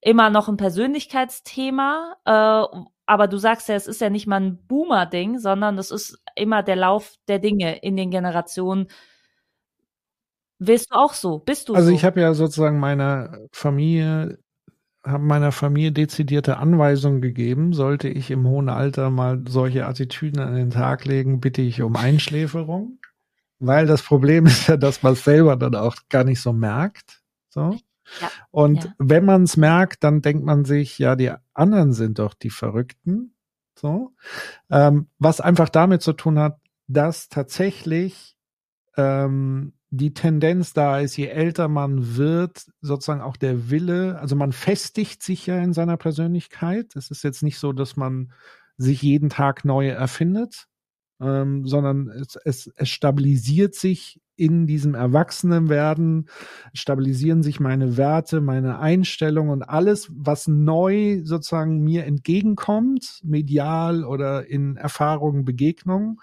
immer 0.00 0.30
noch 0.30 0.48
ein 0.48 0.56
Persönlichkeitsthema? 0.56 2.16
Äh, 2.24 2.78
aber 3.06 3.28
du 3.28 3.36
sagst 3.36 3.68
ja, 3.68 3.74
es 3.74 3.86
ist 3.86 4.00
ja 4.00 4.10
nicht 4.10 4.26
mal 4.26 4.40
ein 4.40 4.66
Boomer-Ding, 4.66 5.38
sondern 5.38 5.78
es 5.78 5.90
ist 5.90 6.22
immer 6.36 6.62
der 6.62 6.76
Lauf 6.76 7.14
der 7.28 7.38
Dinge 7.38 7.78
in 7.78 7.96
den 7.96 8.10
Generationen. 8.10 8.86
Willst 10.58 10.92
du 10.92 10.96
auch 10.96 11.14
so? 11.14 11.38
Bist 11.38 11.68
du 11.68 11.74
also 11.74 11.86
so? 11.86 11.88
Also 11.88 11.96
ich 11.96 12.04
habe 12.04 12.20
ja 12.20 12.34
sozusagen 12.34 12.78
meiner 12.78 13.38
Familie 13.52 14.38
habe 15.04 15.24
meiner 15.24 15.52
Familie 15.52 15.92
dezidierte 15.92 16.58
Anweisungen 16.58 17.20
gegeben, 17.20 17.72
sollte 17.72 18.08
ich 18.08 18.30
im 18.30 18.46
hohen 18.46 18.68
Alter 18.68 19.10
mal 19.10 19.42
solche 19.48 19.86
Attitüden 19.86 20.40
an 20.40 20.54
den 20.54 20.70
Tag 20.70 21.04
legen, 21.04 21.40
bitte 21.40 21.62
ich 21.62 21.82
um 21.82 21.96
Einschläferung, 21.96 22.98
weil 23.58 23.86
das 23.86 24.02
Problem 24.02 24.46
ist 24.46 24.68
ja, 24.68 24.76
dass 24.76 25.02
man 25.02 25.14
es 25.14 25.24
selber 25.24 25.56
dann 25.56 25.74
auch 25.74 25.96
gar 26.08 26.24
nicht 26.24 26.40
so 26.40 26.52
merkt. 26.52 27.20
So. 27.48 27.76
Und 28.50 28.84
ja. 28.84 28.94
wenn 28.98 29.24
man 29.24 29.44
es 29.44 29.56
merkt, 29.56 30.04
dann 30.04 30.22
denkt 30.22 30.44
man 30.44 30.64
sich, 30.64 30.98
ja, 30.98 31.16
die 31.16 31.32
anderen 31.54 31.92
sind 31.92 32.18
doch 32.18 32.34
die 32.34 32.50
Verrückten. 32.50 33.34
So. 33.74 34.14
Ähm, 34.70 35.08
was 35.18 35.40
einfach 35.40 35.68
damit 35.68 36.02
zu 36.02 36.12
tun 36.12 36.38
hat, 36.38 36.58
dass 36.86 37.28
tatsächlich 37.28 38.36
ähm, 38.96 39.74
die 39.90 40.14
Tendenz 40.14 40.72
da 40.72 41.00
ist, 41.00 41.18
je 41.18 41.26
älter 41.26 41.68
man 41.68 42.16
wird, 42.16 42.64
sozusagen 42.80 43.20
auch 43.20 43.36
der 43.36 43.70
Wille, 43.70 44.18
also 44.18 44.36
man 44.36 44.52
festigt 44.52 45.22
sich 45.22 45.46
ja 45.46 45.58
in 45.58 45.74
seiner 45.74 45.98
Persönlichkeit. 45.98 46.96
Es 46.96 47.10
ist 47.10 47.22
jetzt 47.22 47.42
nicht 47.42 47.58
so, 47.58 47.74
dass 47.74 47.96
man 47.96 48.32
sich 48.78 49.02
jeden 49.02 49.28
Tag 49.28 49.66
neu 49.66 49.88
erfindet, 49.88 50.66
ähm, 51.20 51.66
sondern 51.66 52.08
es, 52.08 52.36
es, 52.36 52.72
es 52.74 52.88
stabilisiert 52.88 53.74
sich 53.74 54.21
in 54.36 54.66
diesem 54.66 54.94
Erwachsenenwerden 54.94 56.28
stabilisieren 56.72 57.42
sich 57.42 57.60
meine 57.60 57.96
Werte, 57.96 58.40
meine 58.40 58.78
Einstellung 58.78 59.50
und 59.50 59.62
alles, 59.62 60.10
was 60.14 60.48
neu 60.48 61.20
sozusagen 61.24 61.80
mir 61.80 62.04
entgegenkommt, 62.04 63.20
medial 63.22 64.04
oder 64.04 64.46
in 64.46 64.76
Erfahrungen, 64.76 65.44
Begegnungen, 65.44 66.20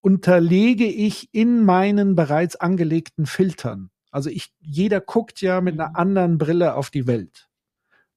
unterlege 0.00 0.86
ich 0.86 1.30
in 1.32 1.64
meinen 1.64 2.14
bereits 2.14 2.56
angelegten 2.56 3.24
Filtern. 3.24 3.90
Also 4.10 4.28
ich, 4.28 4.52
jeder 4.60 5.00
guckt 5.00 5.40
ja 5.40 5.60
mit 5.60 5.80
einer 5.80 5.96
anderen 5.96 6.38
Brille 6.38 6.74
auf 6.74 6.90
die 6.90 7.06
Welt. 7.06 7.48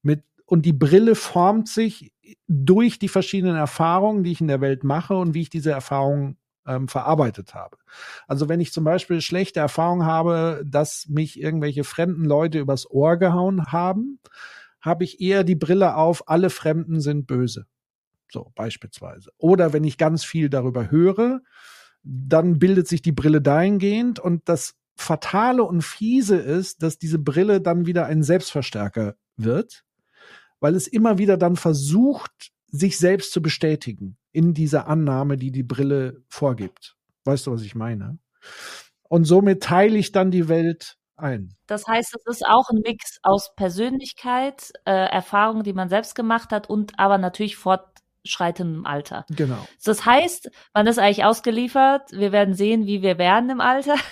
Mit, 0.01 0.23
und 0.45 0.65
die 0.65 0.73
Brille 0.73 1.15
formt 1.15 1.69
sich 1.69 2.11
durch 2.47 2.99
die 2.99 3.07
verschiedenen 3.07 3.55
Erfahrungen, 3.55 4.23
die 4.23 4.31
ich 4.31 4.41
in 4.41 4.47
der 4.47 4.61
Welt 4.61 4.83
mache 4.83 5.15
und 5.15 5.33
wie 5.33 5.41
ich 5.41 5.49
diese 5.49 5.71
Erfahrungen 5.71 6.37
ähm, 6.67 6.87
verarbeitet 6.87 7.55
habe. 7.55 7.77
Also 8.27 8.49
wenn 8.49 8.59
ich 8.59 8.71
zum 8.71 8.83
Beispiel 8.83 9.21
schlechte 9.21 9.59
Erfahrungen 9.59 10.05
habe, 10.05 10.63
dass 10.65 11.07
mich 11.07 11.39
irgendwelche 11.39 11.83
fremden 11.83 12.25
Leute 12.25 12.59
übers 12.59 12.89
Ohr 12.89 13.17
gehauen 13.17 13.67
haben, 13.67 14.19
habe 14.81 15.03
ich 15.03 15.21
eher 15.21 15.43
die 15.43 15.55
Brille 15.55 15.95
auf, 15.95 16.27
alle 16.29 16.49
Fremden 16.49 17.01
sind 17.01 17.25
böse. 17.25 17.65
So 18.29 18.51
beispielsweise. 18.55 19.31
Oder 19.37 19.73
wenn 19.73 19.83
ich 19.83 19.97
ganz 19.97 20.23
viel 20.23 20.49
darüber 20.49 20.91
höre, 20.91 21.41
dann 22.03 22.59
bildet 22.59 22.87
sich 22.87 23.01
die 23.01 23.11
Brille 23.11 23.41
dahingehend 23.41 24.19
und 24.19 24.47
das 24.47 24.75
Fatale 24.95 25.63
und 25.63 25.83
Fiese 25.83 26.37
ist, 26.37 26.83
dass 26.83 26.97
diese 26.97 27.19
Brille 27.19 27.61
dann 27.61 27.85
wieder 27.85 28.05
ein 28.07 28.23
Selbstverstärker 28.23 29.15
wird, 29.35 29.83
weil 30.59 30.75
es 30.75 30.87
immer 30.87 31.17
wieder 31.17 31.37
dann 31.37 31.55
versucht, 31.55 32.51
sich 32.69 32.97
selbst 32.97 33.31
zu 33.31 33.41
bestätigen 33.41 34.17
in 34.37 34.53
dieser 34.53 34.87
Annahme, 34.87 35.35
die 35.35 35.51
die 35.51 35.63
Brille 35.63 36.23
vorgibt. 36.29 36.95
Weißt 37.25 37.47
du, 37.47 37.53
was 37.53 37.63
ich 37.63 37.73
meine? 37.73 38.19
Und 39.09 39.23
somit 39.23 39.63
teile 39.63 39.97
ich 39.97 40.11
dann 40.11 40.29
die 40.29 40.47
Welt 40.47 40.95
ein. 41.15 41.55
Das 41.65 41.87
heißt, 41.87 42.15
es 42.15 42.37
ist 42.37 42.45
auch 42.45 42.69
ein 42.69 42.81
Mix 42.83 43.17
aus 43.23 43.55
Persönlichkeit, 43.55 44.71
äh, 44.85 44.91
Erfahrungen, 44.91 45.63
die 45.63 45.73
man 45.73 45.89
selbst 45.89 46.13
gemacht 46.13 46.51
hat 46.51 46.69
und 46.69 46.99
aber 46.99 47.17
natürlich 47.17 47.57
fortschreitendem 47.57 48.85
Alter. 48.85 49.25
Genau. 49.31 49.67
Das 49.83 50.05
heißt, 50.05 50.51
man 50.71 50.85
ist 50.85 50.99
eigentlich 50.99 51.25
ausgeliefert. 51.25 52.11
Wir 52.11 52.31
werden 52.31 52.53
sehen, 52.53 52.85
wie 52.85 53.01
wir 53.01 53.17
werden 53.17 53.49
im 53.49 53.61
Alter. 53.61 53.95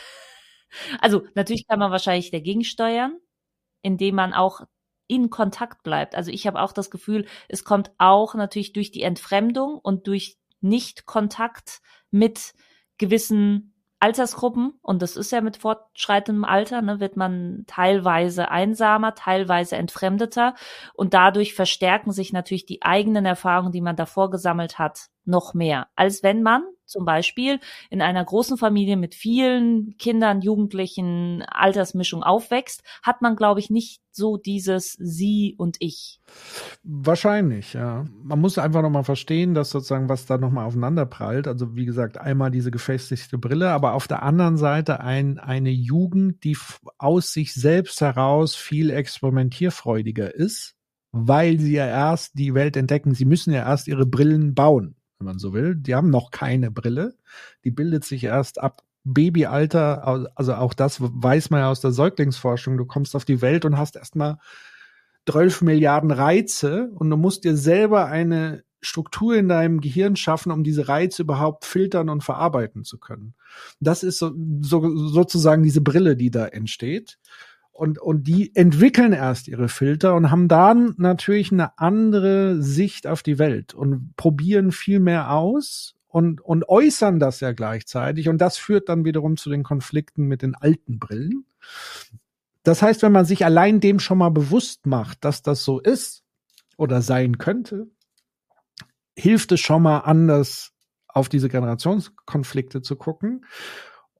Also 0.99 1.23
natürlich 1.35 1.67
kann 1.69 1.79
man 1.79 1.91
wahrscheinlich 1.91 2.31
dagegen 2.31 2.65
steuern, 2.65 3.17
indem 3.81 4.15
man 4.15 4.33
auch 4.33 4.59
in 5.07 5.29
Kontakt 5.29 5.83
bleibt. 5.83 6.15
Also 6.15 6.31
ich 6.31 6.47
habe 6.47 6.61
auch 6.61 6.71
das 6.71 6.91
Gefühl, 6.91 7.25
es 7.47 7.63
kommt 7.63 7.91
auch 7.97 8.35
natürlich 8.35 8.73
durch 8.73 8.91
die 8.91 9.03
Entfremdung 9.03 9.77
und 9.77 10.07
durch 10.07 10.37
Nicht-Kontakt 10.61 11.81
mit 12.11 12.53
gewissen 12.97 13.73
Altersgruppen, 13.99 14.73
und 14.81 15.01
das 15.01 15.15
ist 15.15 15.31
ja 15.31 15.41
mit 15.41 15.57
fortschreitendem 15.57 16.43
Alter, 16.43 16.81
ne, 16.81 16.99
wird 16.99 17.17
man 17.17 17.63
teilweise 17.65 18.51
einsamer, 18.51 19.15
teilweise 19.15 19.77
entfremdeter 19.77 20.53
und 20.93 21.13
dadurch 21.13 21.55
verstärken 21.55 22.11
sich 22.11 22.33
natürlich 22.33 22.65
die 22.65 22.83
eigenen 22.83 23.25
Erfahrungen, 23.25 23.71
die 23.71 23.81
man 23.81 23.95
davor 23.95 24.29
gesammelt 24.29 24.77
hat, 24.77 25.07
noch 25.27 25.53
mehr, 25.53 25.87
als 25.95 26.23
wenn 26.23 26.41
man 26.41 26.63
zum 26.85 27.05
Beispiel 27.05 27.59
in 27.89 28.01
einer 28.01 28.23
großen 28.23 28.57
Familie 28.57 28.97
mit 28.97 29.15
vielen 29.15 29.97
Kindern, 29.97 30.41
Jugendlichen, 30.41 31.43
Altersmischung 31.43 32.23
aufwächst, 32.23 32.83
hat 33.03 33.21
man, 33.21 33.35
glaube 33.35 33.59
ich, 33.59 33.69
nicht 33.69 34.01
so 34.11 34.37
dieses 34.37 34.93
Sie 34.93 35.55
und 35.57 35.77
Ich. 35.79 36.21
Wahrscheinlich, 36.83 37.73
ja. 37.73 38.05
Man 38.23 38.39
muss 38.39 38.57
einfach 38.57 38.81
nochmal 38.81 39.03
verstehen, 39.03 39.53
dass 39.53 39.71
sozusagen 39.71 40.09
was 40.09 40.25
da 40.25 40.37
nochmal 40.37 40.65
aufeinander 40.65 41.05
prallt. 41.05 41.47
Also 41.47 41.75
wie 41.75 41.85
gesagt, 41.85 42.17
einmal 42.17 42.51
diese 42.51 42.71
gefestigte 42.71 43.37
Brille, 43.37 43.71
aber 43.71 43.93
auf 43.93 44.07
der 44.07 44.23
anderen 44.23 44.57
Seite 44.57 44.99
ein, 45.01 45.39
eine 45.39 45.71
Jugend, 45.71 46.43
die 46.43 46.57
aus 46.97 47.33
sich 47.33 47.53
selbst 47.53 47.99
heraus 48.01 48.55
viel 48.55 48.89
experimentierfreudiger 48.89 50.33
ist, 50.33 50.75
weil 51.11 51.59
sie 51.59 51.73
ja 51.73 51.87
erst 51.87 52.37
die 52.37 52.53
Welt 52.53 52.77
entdecken. 52.77 53.13
Sie 53.15 53.25
müssen 53.25 53.51
ja 53.51 53.63
erst 53.63 53.87
ihre 53.87 54.05
Brillen 54.05 54.53
bauen 54.53 54.95
wenn 55.19 55.25
man 55.25 55.39
so 55.39 55.53
will. 55.53 55.75
Die 55.75 55.95
haben 55.95 56.09
noch 56.09 56.31
keine 56.31 56.71
Brille. 56.71 57.15
Die 57.63 57.71
bildet 57.71 58.03
sich 58.03 58.23
erst 58.23 58.59
ab 58.59 58.83
Babyalter, 59.03 60.31
also 60.35 60.55
auch 60.55 60.73
das 60.73 60.97
weiß 60.99 61.51
man 61.51 61.59
ja 61.59 61.69
aus 61.69 61.79
der 61.79 61.91
Säuglingsforschung. 61.91 62.77
Du 62.77 62.85
kommst 62.85 63.15
auf 63.15 63.23
die 63.23 63.41
Welt 63.41 63.63
und 63.63 63.77
hast 63.77 63.95
erstmal 63.95 64.39
12 65.27 65.61
Milliarden 65.61 66.11
Reize 66.11 66.89
und 66.95 67.09
du 67.09 67.17
musst 67.17 67.43
dir 67.43 67.55
selber 67.55 68.07
eine 68.07 68.63
Struktur 68.81 69.35
in 69.35 69.47
deinem 69.47 69.79
Gehirn 69.81 70.15
schaffen, 70.15 70.51
um 70.51 70.63
diese 70.63 70.87
Reize 70.87 71.23
überhaupt 71.23 71.65
filtern 71.65 72.09
und 72.09 72.23
verarbeiten 72.23 72.83
zu 72.83 72.99
können. 72.99 73.35
Das 73.79 74.03
ist 74.03 74.19
so, 74.19 74.31
so, 74.61 74.95
sozusagen 75.07 75.63
diese 75.63 75.81
Brille, 75.81 76.15
die 76.15 76.31
da 76.31 76.45
entsteht 76.45 77.17
und, 77.75 77.99
und 77.99 78.23
die 78.23 78.55
entwickeln 78.55 79.11
erst 79.11 79.49
ihre 79.49 79.67
Filter 79.67 80.15
und 80.15 80.31
haben 80.31 80.47
dann 80.47 80.95
natürlich 80.97 81.51
eine 81.51 81.77
andere 81.77 82.61
Sicht 82.61 83.05
auf 83.05 83.21
die 83.21 83.37
Welt 83.37 83.73
und 83.73 84.15
probieren 84.15 84.71
viel 84.71 85.01
mehr 85.01 85.31
aus 85.31 85.95
und, 86.07 86.39
und 86.39 86.69
äußern 86.69 87.19
das 87.19 87.41
ja 87.41 87.51
gleichzeitig. 87.51 88.29
Und 88.29 88.37
das 88.37 88.57
führt 88.57 88.87
dann 88.87 89.03
wiederum 89.03 89.35
zu 89.35 89.49
den 89.49 89.63
Konflikten 89.63 90.25
mit 90.25 90.41
den 90.41 90.55
alten 90.55 90.99
Brillen. 90.99 91.45
Das 92.63 92.81
heißt, 92.81 93.01
wenn 93.01 93.11
man 93.11 93.25
sich 93.25 93.43
allein 93.43 93.81
dem 93.81 93.99
schon 93.99 94.19
mal 94.19 94.29
bewusst 94.29 94.85
macht, 94.85 95.25
dass 95.25 95.41
das 95.41 95.65
so 95.65 95.81
ist 95.81 96.23
oder 96.77 97.01
sein 97.01 97.39
könnte, 97.39 97.87
hilft 99.17 99.51
es 99.51 99.59
schon 99.59 99.83
mal 99.83 99.99
anders 99.99 100.71
auf 101.09 101.27
diese 101.27 101.49
Generationskonflikte 101.49 102.81
zu 102.81 102.95
gucken 102.95 103.45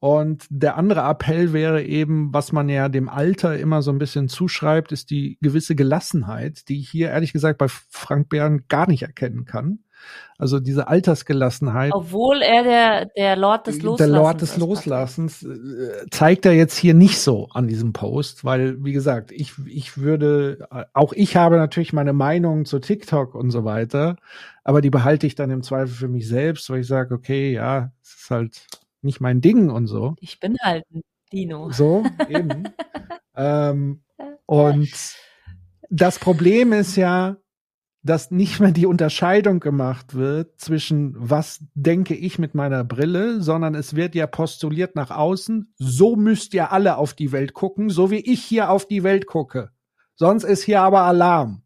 und 0.05 0.45
der 0.51 0.77
andere 0.77 1.01
Appell 1.01 1.51
wäre 1.51 1.81
eben, 1.81 2.31
was 2.31 2.51
man 2.51 2.69
ja 2.69 2.89
dem 2.89 3.09
Alter 3.09 3.57
immer 3.57 3.81
so 3.81 3.89
ein 3.89 3.97
bisschen 3.97 4.27
zuschreibt, 4.29 4.91
ist 4.91 5.09
die 5.09 5.39
gewisse 5.41 5.73
Gelassenheit, 5.73 6.69
die 6.69 6.79
ich 6.81 6.89
hier 6.89 7.09
ehrlich 7.09 7.33
gesagt 7.33 7.57
bei 7.57 7.65
Frank 7.67 8.29
Bären 8.29 8.65
gar 8.67 8.87
nicht 8.87 9.01
erkennen 9.01 9.45
kann. 9.45 9.79
Also 10.37 10.59
diese 10.59 10.89
Altersgelassenheit. 10.89 11.91
Obwohl 11.91 12.43
er 12.43 12.63
der, 12.63 13.05
der 13.17 13.35
Lord 13.35 13.65
des 13.65 13.81
Loslassens 13.81 13.97
Der 13.97 14.21
Lord 14.21 14.41
des 14.43 14.57
Loslassens 14.57 15.41
äh, 15.41 16.05
zeigt 16.11 16.45
er 16.45 16.53
jetzt 16.53 16.77
hier 16.77 16.93
nicht 16.93 17.19
so 17.19 17.47
an 17.55 17.67
diesem 17.67 17.91
Post, 17.91 18.45
weil, 18.45 18.83
wie 18.85 18.93
gesagt, 18.93 19.31
ich, 19.31 19.53
ich 19.65 19.97
würde, 19.97 20.67
auch 20.93 21.13
ich 21.13 21.35
habe 21.35 21.57
natürlich 21.57 21.93
meine 21.93 22.13
Meinung 22.13 22.65
zu 22.65 22.77
TikTok 22.77 23.33
und 23.33 23.49
so 23.49 23.65
weiter, 23.65 24.17
aber 24.63 24.81
die 24.81 24.91
behalte 24.91 25.25
ich 25.25 25.33
dann 25.33 25.49
im 25.49 25.63
Zweifel 25.63 25.95
für 25.95 26.09
mich 26.09 26.27
selbst, 26.27 26.69
weil 26.69 26.81
ich 26.81 26.87
sage, 26.87 27.15
okay, 27.15 27.51
ja, 27.51 27.91
es 28.03 28.13
ist 28.13 28.29
halt 28.29 28.67
nicht 29.05 29.21
mein 29.21 29.41
Ding 29.41 29.69
und 29.69 29.87
so. 29.87 30.15
Ich 30.19 30.39
bin 30.39 30.57
halt 30.61 30.83
ein 30.93 31.01
Dino. 31.31 31.71
So, 31.71 32.03
eben. 32.29 32.69
ähm, 33.35 34.03
und 34.45 34.91
das 35.89 36.19
Problem 36.19 36.73
ist 36.73 36.95
ja, 36.95 37.37
dass 38.03 38.29
nicht 38.29 38.59
mehr 38.59 38.71
die 38.71 38.85
Unterscheidung 38.85 39.59
gemacht 39.59 40.13
wird 40.13 40.59
zwischen 40.61 41.15
was 41.17 41.63
denke 41.73 42.13
ich 42.13 42.37
mit 42.37 42.53
meiner 42.53 42.83
Brille, 42.83 43.41
sondern 43.41 43.73
es 43.73 43.95
wird 43.95 44.13
ja 44.13 44.27
postuliert 44.27 44.95
nach 44.95 45.09
außen, 45.09 45.73
so 45.77 46.15
müsst 46.15 46.53
ihr 46.53 46.71
alle 46.71 46.97
auf 46.97 47.15
die 47.15 47.31
Welt 47.31 47.53
gucken, 47.53 47.89
so 47.89 48.11
wie 48.11 48.19
ich 48.19 48.43
hier 48.43 48.69
auf 48.69 48.87
die 48.87 49.01
Welt 49.01 49.25
gucke. 49.25 49.71
Sonst 50.13 50.43
ist 50.43 50.61
hier 50.61 50.81
aber 50.81 51.01
Alarm. 51.01 51.64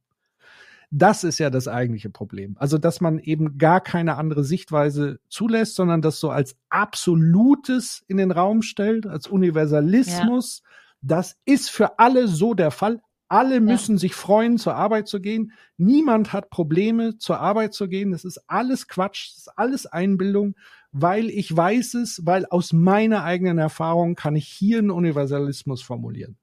Das 0.92 1.24
ist 1.24 1.38
ja 1.38 1.50
das 1.52 1.68
eigentliche 1.68 2.10
Problem. 2.10 2.56
Also, 2.58 2.80
dass 2.80 3.00
man 3.00 3.20
eben 3.20 3.58
gar 3.58 3.80
keine 3.80 4.16
andere 4.18 4.44
Sichtweise 4.44 5.20
zulässt, 5.30 5.76
sondern 5.76 6.02
das 6.02 6.20
so 6.20 6.32
als 6.32 6.56
absolutes 6.70 8.04
in 8.08 8.18
den 8.18 8.32
Raum 8.32 8.64
stellt, 8.64 9.06
als 9.06 9.28
Universalismus. 9.28 10.62
Ja. 10.64 10.70
Das 11.02 11.38
ist 11.46 11.70
für 11.70 12.00
alle 12.00 12.28
so 12.28 12.56
der 12.56 12.72
Fall. 12.72 13.02
Alle 13.28 13.62
müssen 13.62 13.96
ja. 13.96 14.00
sich 14.00 14.16
freuen, 14.16 14.58
zur 14.58 14.74
Arbeit 14.74 15.08
zu 15.08 15.22
gehen. 15.22 15.52
Niemand 15.78 16.34
hat 16.34 16.50
Probleme, 16.50 17.18
zur 17.18 17.40
Arbeit 17.40 17.76
zu 17.76 17.88
gehen. 17.88 18.12
Das 18.12 18.26
ist 18.26 18.42
alles 18.48 18.88
Quatsch. 18.88 19.30
Das 19.30 19.38
ist 19.38 19.52
alles 19.56 19.86
Einbildung 19.86 20.56
weil 20.92 21.30
ich 21.30 21.56
weiß 21.56 21.96
es, 21.96 22.22
weil 22.26 22.46
aus 22.48 22.74
meiner 22.74 23.24
eigenen 23.24 23.58
Erfahrung 23.58 24.16
kann 24.16 24.36
ich 24.36 24.48
hier 24.48 24.80
einen 24.80 24.92
Universalismus 24.92 25.82
formulieren. 25.82 26.38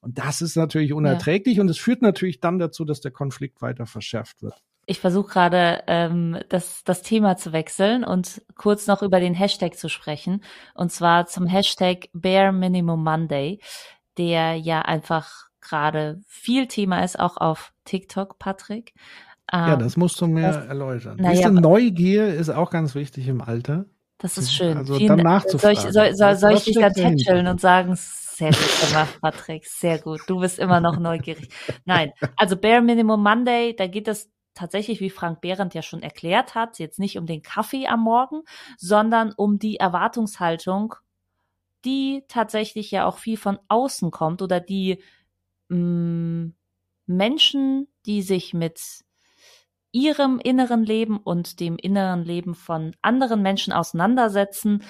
Und 0.00 0.18
das 0.18 0.42
ist 0.42 0.56
natürlich 0.56 0.92
unerträglich 0.92 1.56
ja. 1.56 1.62
und 1.62 1.68
es 1.68 1.78
führt 1.78 2.02
natürlich 2.02 2.40
dann 2.40 2.58
dazu, 2.58 2.84
dass 2.84 3.00
der 3.00 3.12
Konflikt 3.12 3.62
weiter 3.62 3.86
verschärft 3.86 4.42
wird. 4.42 4.60
Ich 4.86 4.98
versuche 4.98 5.30
gerade 5.30 5.84
ähm, 5.86 6.38
das, 6.48 6.82
das 6.82 7.02
Thema 7.02 7.36
zu 7.36 7.52
wechseln 7.52 8.02
und 8.02 8.42
kurz 8.56 8.88
noch 8.88 9.02
über 9.02 9.20
den 9.20 9.34
Hashtag 9.34 9.76
zu 9.76 9.88
sprechen. 9.88 10.42
Und 10.74 10.90
zwar 10.90 11.26
zum 11.26 11.46
Hashtag 11.46 12.08
Bare 12.12 12.52
Minimum 12.52 13.04
Monday, 13.04 13.60
der 14.18 14.56
ja 14.56 14.82
einfach 14.82 15.46
gerade 15.60 16.20
viel 16.26 16.66
Thema 16.66 17.04
ist, 17.04 17.20
auch 17.20 17.36
auf 17.36 17.72
TikTok, 17.84 18.40
Patrick. 18.40 18.92
Ja, 19.52 19.76
das 19.76 19.96
musst 19.96 20.20
du 20.20 20.26
mir 20.26 20.52
das, 20.52 20.66
erläutern. 20.66 21.18
Naja, 21.20 21.50
Neugier 21.50 22.32
ist 22.32 22.48
auch 22.48 22.70
ganz 22.70 22.94
wichtig 22.94 23.28
im 23.28 23.42
Alter. 23.42 23.84
Das 24.22 24.38
ist 24.38 24.54
schön. 24.54 24.78
Also 24.78 24.94
Vielen, 24.94 25.16
dann 25.16 25.18
nachzufragen. 25.18 25.76
Soll 25.76 25.86
ich, 25.86 25.92
soll, 25.92 26.14
soll, 26.14 26.36
soll 26.36 26.52
ich 26.54 26.64
dich 26.64 26.78
dann 26.78 26.94
tätscheln 26.94 27.46
und 27.48 27.60
sagen, 27.60 27.96
sehr 27.96 28.50
gut 28.50 28.88
gemacht, 28.88 29.20
Patrick, 29.20 29.66
sehr 29.66 29.98
gut. 29.98 30.20
Du 30.28 30.38
bist 30.40 30.58
immer 30.58 30.80
noch 30.80 30.98
neugierig. 30.98 31.48
Nein, 31.84 32.12
also 32.36 32.56
Bare 32.56 32.80
Minimum 32.80 33.22
Monday, 33.22 33.74
da 33.76 33.86
geht 33.88 34.08
es 34.08 34.30
tatsächlich, 34.54 35.00
wie 35.00 35.10
Frank 35.10 35.40
Behrendt 35.40 35.74
ja 35.74 35.82
schon 35.82 36.02
erklärt 36.02 36.54
hat, 36.54 36.78
jetzt 36.78 36.98
nicht 36.98 37.18
um 37.18 37.26
den 37.26 37.42
Kaffee 37.42 37.86
am 37.86 38.00
Morgen, 38.00 38.42
sondern 38.78 39.32
um 39.32 39.58
die 39.58 39.76
Erwartungshaltung, 39.76 40.94
die 41.84 42.24
tatsächlich 42.28 42.90
ja 42.90 43.06
auch 43.06 43.18
viel 43.18 43.36
von 43.36 43.58
außen 43.68 44.10
kommt 44.10 44.40
oder 44.40 44.60
die 44.60 45.02
mh, 45.68 45.76
mm, 45.78 46.54
Menschen, 47.06 47.88
die 48.06 48.22
sich 48.22 48.54
mit 48.54 48.80
ihrem 49.92 50.38
inneren 50.38 50.84
Leben 50.84 51.18
und 51.18 51.60
dem 51.60 51.76
inneren 51.76 52.24
Leben 52.24 52.54
von 52.54 52.96
anderen 53.02 53.42
Menschen 53.42 53.72
auseinandersetzen, 53.72 54.82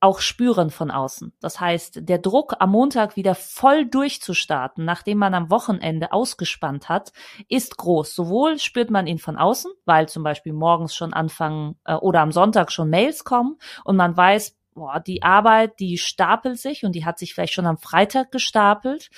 auch 0.00 0.20
spüren 0.20 0.70
von 0.70 0.90
außen. 0.90 1.32
Das 1.40 1.60
heißt, 1.60 2.08
der 2.08 2.18
Druck 2.18 2.54
am 2.60 2.70
Montag 2.70 3.16
wieder 3.16 3.34
voll 3.34 3.86
durchzustarten, 3.86 4.84
nachdem 4.84 5.18
man 5.18 5.34
am 5.34 5.50
Wochenende 5.50 6.12
ausgespannt 6.12 6.88
hat, 6.88 7.12
ist 7.48 7.76
groß. 7.76 8.14
Sowohl 8.14 8.58
spürt 8.58 8.90
man 8.90 9.06
ihn 9.06 9.18
von 9.18 9.36
außen, 9.36 9.72
weil 9.86 10.08
zum 10.08 10.22
Beispiel 10.22 10.52
morgens 10.52 10.94
schon 10.94 11.12
anfangen 11.12 11.80
äh, 11.84 11.94
oder 11.94 12.20
am 12.20 12.32
Sonntag 12.32 12.70
schon 12.70 12.90
Mails 12.90 13.24
kommen 13.24 13.56
und 13.84 13.96
man 13.96 14.16
weiß, 14.16 14.57
boah, 14.78 15.00
die 15.00 15.22
Arbeit, 15.22 15.78
die 15.80 15.98
stapelt 15.98 16.58
sich 16.58 16.84
und 16.84 16.92
die 16.92 17.04
hat 17.04 17.18
sich 17.18 17.34
vielleicht 17.34 17.52
schon 17.52 17.66
am 17.66 17.78
Freitag 17.78 18.30
gestapelt 18.30 19.10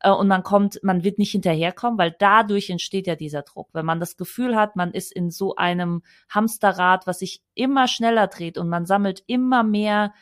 äh, 0.00 0.10
und 0.10 0.28
man 0.28 0.42
kommt, 0.42 0.80
man 0.82 1.04
wird 1.04 1.18
nicht 1.18 1.32
hinterherkommen, 1.32 1.98
weil 1.98 2.14
dadurch 2.18 2.70
entsteht 2.70 3.06
ja 3.06 3.16
dieser 3.16 3.42
Druck. 3.42 3.68
Wenn 3.72 3.86
man 3.86 4.00
das 4.00 4.16
Gefühl 4.16 4.56
hat, 4.56 4.76
man 4.76 4.92
ist 4.92 5.12
in 5.12 5.30
so 5.30 5.56
einem 5.56 6.02
Hamsterrad, 6.28 7.06
was 7.06 7.20
sich 7.20 7.42
immer 7.54 7.88
schneller 7.88 8.26
dreht 8.26 8.58
und 8.58 8.68
man 8.68 8.86
sammelt 8.86 9.22
immer 9.26 9.62
mehr 9.62 10.12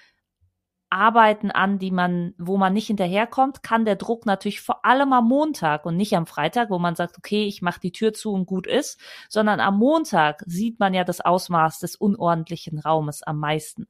Arbeiten 0.92 1.50
an, 1.50 1.78
die 1.78 1.90
man, 1.90 2.34
wo 2.38 2.58
man 2.58 2.74
nicht 2.74 2.86
hinterherkommt, 2.86 3.62
kann 3.62 3.86
der 3.86 3.96
Druck 3.96 4.26
natürlich 4.26 4.60
vor 4.60 4.84
allem 4.84 5.12
am 5.14 5.26
Montag 5.26 5.86
und 5.86 5.96
nicht 5.96 6.14
am 6.14 6.26
Freitag, 6.26 6.68
wo 6.68 6.78
man 6.78 6.94
sagt, 6.94 7.16
okay, 7.16 7.44
ich 7.44 7.62
mache 7.62 7.80
die 7.80 7.92
Tür 7.92 8.12
zu 8.12 8.32
und 8.32 8.44
gut 8.44 8.66
ist, 8.66 9.00
sondern 9.30 9.58
am 9.58 9.78
Montag 9.78 10.42
sieht 10.46 10.78
man 10.78 10.92
ja 10.92 11.02
das 11.04 11.22
Ausmaß 11.22 11.78
des 11.78 11.96
unordentlichen 11.96 12.78
Raumes 12.78 13.22
am 13.22 13.38
meisten. 13.38 13.88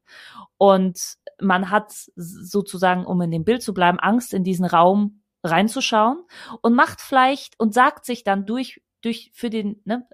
Und 0.58 1.16
man 1.40 1.70
hat 1.70 1.92
sozusagen, 2.14 3.04
um 3.04 3.20
in 3.20 3.32
dem 3.32 3.44
Bild 3.44 3.62
zu 3.62 3.74
bleiben, 3.74 3.98
Angst, 3.98 4.32
in 4.32 4.44
diesen 4.44 4.64
Raum 4.64 5.22
reinzuschauen 5.42 6.22
und 6.60 6.74
macht 6.74 7.00
vielleicht 7.00 7.58
und 7.58 7.74
sagt 7.74 8.04
sich 8.04 8.22
dann 8.22 8.46
durch 8.46 8.80
durch 9.00 9.32
für 9.34 9.50
den 9.50 9.82
ne, 9.84 10.06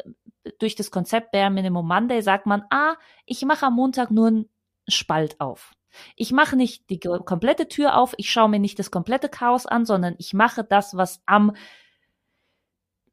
durch 0.59 0.74
das 0.74 0.90
Konzept 0.90 1.33
Bare 1.33 1.51
Minimum 1.51 1.87
Monday 1.87 2.22
sagt 2.22 2.46
man, 2.46 2.64
ah, 2.70 2.94
ich 3.27 3.44
mache 3.44 3.66
am 3.66 3.74
Montag 3.74 4.11
nur 4.11 4.29
einen 4.29 4.51
Spalt 4.88 5.38
auf. 5.38 5.74
Ich 6.17 6.33
mache 6.33 6.57
nicht 6.57 6.89
die 6.91 6.99
komplette 6.99 7.69
Tür 7.69 7.97
auf, 7.97 8.15
ich 8.17 8.31
schaue 8.31 8.49
mir 8.49 8.59
nicht 8.59 8.79
das 8.79 8.91
komplette 8.91 9.29
Chaos 9.29 9.67
an, 9.67 9.85
sondern 9.85 10.15
ich 10.19 10.35
mache 10.35 10.65
das, 10.65 10.97
was 10.97 11.21
am 11.27 11.53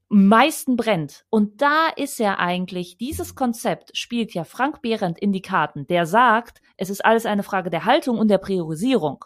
meisten 0.10 0.76
brennt. 0.76 1.26
Und 1.30 1.62
da 1.62 1.88
ist 1.96 2.20
ja 2.20 2.38
eigentlich, 2.38 2.98
dieses 2.98 3.36
Konzept 3.36 3.98
spielt 3.98 4.34
ja 4.34 4.44
Frank 4.44 4.82
Behrendt 4.82 5.20
in 5.20 5.32
die 5.32 5.42
Karten, 5.42 5.88
der 5.88 6.06
sagt, 6.06 6.62
es 6.78 6.90
ist 6.90 7.04
alles 7.04 7.26
eine 7.26 7.44
Frage 7.44 7.70
der 7.70 7.86
Haltung 7.86 8.18
und 8.18 8.30
der 8.30 8.38
Priorisierung. 8.38 9.26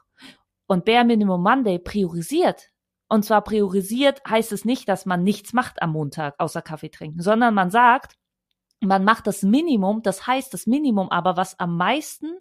Und 0.67 0.85
Bare 0.85 1.05
Minimum 1.05 1.41
Monday 1.41 1.79
priorisiert. 1.79 2.69
Und 3.07 3.25
zwar 3.25 3.43
priorisiert 3.43 4.21
heißt 4.27 4.51
es 4.51 4.65
nicht, 4.65 4.87
dass 4.87 5.05
man 5.05 5.23
nichts 5.23 5.51
macht 5.51 5.81
am 5.81 5.91
Montag, 5.91 6.35
außer 6.37 6.61
Kaffee 6.61 6.89
trinken, 6.89 7.21
sondern 7.21 7.55
man 7.55 7.71
sagt, 7.71 8.15
man 8.79 9.03
macht 9.03 9.27
das 9.27 9.41
Minimum, 9.41 10.03
das 10.03 10.27
heißt 10.27 10.53
das 10.53 10.67
Minimum 10.67 11.09
aber, 11.09 11.35
was 11.35 11.59
am 11.59 11.75
meisten 11.75 12.37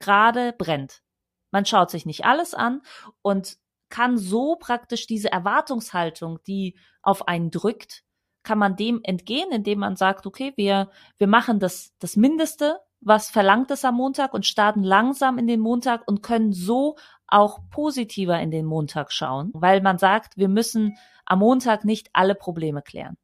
gerade 0.00 0.54
brennt. 0.56 1.02
Man 1.50 1.64
schaut 1.64 1.90
sich 1.90 2.06
nicht 2.06 2.24
alles 2.24 2.54
an 2.54 2.82
und 3.22 3.56
kann 3.88 4.18
so 4.18 4.56
praktisch 4.56 5.06
diese 5.06 5.32
Erwartungshaltung, 5.32 6.40
die 6.46 6.76
auf 7.02 7.26
einen 7.26 7.50
drückt, 7.50 8.04
kann 8.42 8.58
man 8.58 8.76
dem 8.76 9.00
entgehen, 9.02 9.50
indem 9.50 9.80
man 9.80 9.96
sagt, 9.96 10.26
okay, 10.26 10.52
wir, 10.56 10.90
wir 11.18 11.26
machen 11.26 11.58
das, 11.58 11.94
das 11.98 12.16
Mindeste, 12.16 12.78
was 13.00 13.30
verlangt 13.30 13.70
es 13.70 13.84
am 13.84 13.96
Montag 13.96 14.34
und 14.34 14.46
starten 14.46 14.82
langsam 14.82 15.38
in 15.38 15.46
den 15.46 15.60
Montag 15.60 16.06
und 16.06 16.22
können 16.22 16.52
so 16.52 16.96
auch 17.26 17.60
positiver 17.70 18.40
in 18.40 18.50
den 18.50 18.64
Montag 18.64 19.12
schauen, 19.12 19.50
weil 19.54 19.80
man 19.80 19.98
sagt, 19.98 20.36
wir 20.36 20.48
müssen 20.48 20.96
am 21.26 21.40
Montag 21.40 21.84
nicht 21.84 22.08
alle 22.12 22.34
Probleme 22.34 22.82
klären. 22.82 23.16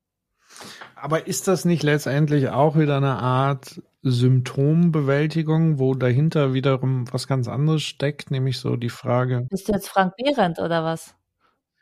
Aber 0.94 1.26
ist 1.26 1.48
das 1.48 1.64
nicht 1.64 1.82
letztendlich 1.82 2.50
auch 2.50 2.76
wieder 2.76 2.98
eine 2.98 3.18
Art 3.18 3.82
Symptombewältigung, 4.04 5.78
wo 5.78 5.94
dahinter 5.94 6.52
wiederum 6.52 7.06
was 7.12 7.26
ganz 7.26 7.48
anderes 7.48 7.82
steckt, 7.82 8.30
nämlich 8.30 8.58
so 8.58 8.76
die 8.76 8.90
Frage. 8.90 9.46
Bist 9.50 9.68
du 9.68 9.72
jetzt 9.72 9.88
Frank 9.88 10.14
Behrendt 10.16 10.58
oder 10.58 10.84
was? 10.84 11.14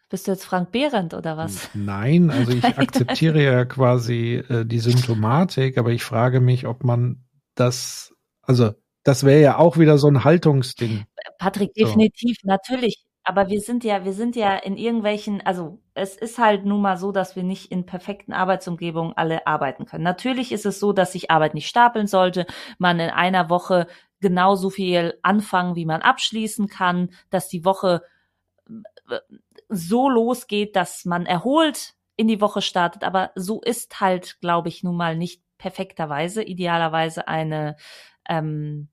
Bist 0.09 0.27
du 0.27 0.31
jetzt 0.31 0.45
Frank 0.45 0.71
Behrendt 0.71 1.15
oder 1.15 1.37
was? 1.37 1.69
Nein, 1.75 2.31
also 2.31 2.53
ich 2.53 2.65
akzeptiere 2.79 3.43
ja 3.43 3.65
quasi 3.65 4.43
äh, 4.49 4.65
die 4.65 4.79
Symptomatik, 4.79 5.79
aber 5.79 5.91
ich 5.91 6.05
frage 6.05 6.41
mich, 6.41 6.67
ob 6.67 6.85
man 6.85 7.25
das, 7.55 8.15
also 8.43 8.73
das 9.03 9.25
wäre 9.25 9.41
ja 9.41 9.59
auch 9.59 9.79
wieder 9.79 9.99
so 9.99 10.07
ein 10.09 10.23
Haltungsding. 10.23 11.05
Patrick, 11.39 11.75
definitiv, 11.75 12.37
so. 12.43 12.49
natürlich. 12.49 13.03
Aber 13.25 13.49
wir 13.49 13.61
sind 13.61 13.85
ja, 13.85 14.05
wir 14.05 14.13
sind 14.13 14.35
ja 14.35 14.57
in 14.57 14.77
irgendwelchen, 14.77 15.41
also 15.43 15.79
es 15.95 16.17
ist 16.17 16.39
halt 16.39 16.65
nun 16.65 16.83
mal 16.83 16.97
so, 16.97 17.13
dass 17.13 17.37
wir 17.37 17.45
nicht 17.45 17.71
in 17.71 17.87
perfekten 17.87 18.33
Arbeitsumgebungen 18.33 19.13
alle 19.17 19.47
arbeiten 19.47 19.87
können. 19.87 20.03
Natürlich 20.03 20.51
ist 20.51 20.67
es 20.67 20.81
so, 20.81 20.93
dass 20.93 21.13
sich 21.13 21.31
Arbeit 21.31 21.55
nicht 21.55 21.69
stapeln 21.69 22.09
sollte, 22.09 22.47
man 22.79 22.99
in 22.99 23.11
einer 23.11 23.49
Woche 23.49 23.87
genauso 24.21 24.71
viel 24.71 25.19
anfangen, 25.23 25.77
wie 25.77 25.87
man 25.87 26.03
abschließen 26.03 26.67
kann, 26.69 27.11
dass 27.31 27.49
die 27.49 27.65
Woche 27.65 28.03
äh, 29.09 29.19
so 29.69 30.09
losgeht, 30.09 30.75
dass 30.75 31.05
man 31.05 31.27
erholt 31.27 31.95
in 32.17 32.29
die 32.29 32.41
Woche 32.41 32.63
startet. 32.63 33.05
Aber 33.05 33.31
so 33.37 33.61
ist 33.61 34.01
halt, 34.01 34.41
glaube 34.41 34.69
ich, 34.69 34.83
nun 34.83 34.97
mal 34.97 35.17
nicht 35.17 35.43
perfekterweise, 35.59 36.43
idealerweise 36.43 37.29
eine 37.29 37.77
ähm, 38.29 38.89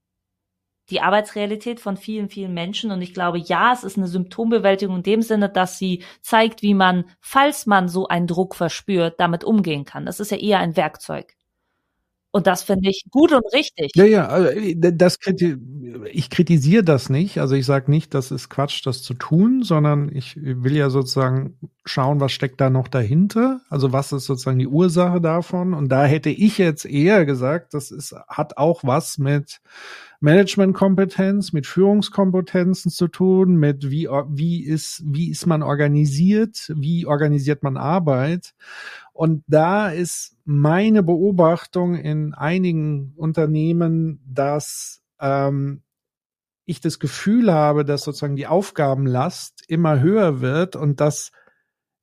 die 0.90 1.02
Arbeitsrealität 1.02 1.80
von 1.80 1.98
vielen, 1.98 2.30
vielen 2.30 2.54
Menschen. 2.54 2.92
Und 2.92 3.02
ich 3.02 3.14
glaube, 3.14 3.38
ja, 3.38 3.74
es 3.74 3.84
ist 3.84 3.98
eine 3.98 4.08
Symptombewältigung 4.08 4.98
in 4.98 5.04
dem 5.04 5.22
Sinne, 5.22 5.50
dass 5.50 5.78
sie 5.78 6.04
zeigt, 6.22 6.62
wie 6.62 6.74
man, 6.74 7.06
falls 7.20 7.66
man 7.66 7.88
so 7.88 8.08
einen 8.08 8.28
Druck 8.28 8.56
verspürt, 8.56 9.20
damit 9.20 9.44
umgehen 9.44 9.86
kann. 9.86 10.06
Das 10.06 10.20
ist 10.20 10.32
ja 10.32 10.38
eher 10.38 10.60
ein 10.60 10.76
Werkzeug. 10.76 11.36
Und 12.32 12.46
das 12.46 12.62
finde 12.62 12.90
ich 12.90 13.06
gut 13.10 13.32
und 13.34 13.44
richtig. 13.54 13.92
Ja, 13.96 14.06
ja, 14.06 14.28
also, 14.28 14.50
äh, 14.50 14.76
das 14.78 15.18
ich 16.12 16.30
kritisiere 16.30 16.84
das 16.84 17.10
nicht. 17.10 17.40
Also 17.40 17.56
ich 17.56 17.66
sage 17.66 17.90
nicht, 17.90 18.14
das 18.14 18.30
ist 18.30 18.50
Quatsch, 18.50 18.86
das 18.86 19.02
zu 19.02 19.16
tun, 19.16 19.64
sondern 19.64 20.16
ich 20.16 20.36
will 20.38 20.76
ja 20.76 20.92
sozusagen 20.92 21.58
schauen, 21.86 22.20
was 22.20 22.32
steckt 22.32 22.62
da 22.62 22.70
noch 22.70 22.88
dahinter. 22.88 23.62
Also 23.70 23.94
was 23.94 24.12
ist 24.12 24.26
sozusagen 24.26 24.60
die 24.60 24.68
Ursache 24.68 25.22
davon? 25.22 25.74
Und 25.74 25.90
da 25.90 26.06
hätte 26.06 26.30
ich 26.30 26.60
jetzt 26.60 26.86
eher 26.86 27.26
gesagt, 27.26 27.74
das 27.74 27.90
ist, 27.90 28.14
hat 28.28 28.58
auch 28.58 28.84
was 28.84 29.18
mit 29.18 29.60
Managementkompetenz, 30.22 31.54
mit 31.54 31.66
Führungskompetenzen 31.66 32.92
zu 32.92 33.08
tun, 33.08 33.56
mit 33.56 33.90
wie, 33.90 34.08
wie 34.30 34.64
ist, 34.66 35.02
wie 35.06 35.30
ist 35.30 35.46
man 35.46 35.64
organisiert, 35.64 36.72
wie 36.76 37.06
organisiert 37.06 37.64
man 37.64 37.78
Arbeit. 37.78 38.54
Und 39.14 39.44
da 39.48 39.90
ist 39.90 40.36
meine 40.44 41.04
Beobachtung 41.04 41.96
in 41.96 42.34
einigen 42.34 43.14
Unternehmen, 43.16 44.22
dass 44.26 45.02
ähm, 45.22 45.84
ich 46.66 46.82
das 46.82 47.00
Gefühl 47.00 47.54
habe, 47.54 47.86
dass 47.86 48.04
sozusagen 48.04 48.36
die 48.36 48.48
Aufgabenlast 48.48 49.64
immer 49.68 50.02
höher 50.02 50.42
wird 50.42 50.76
und 50.76 51.00
dass 51.00 51.32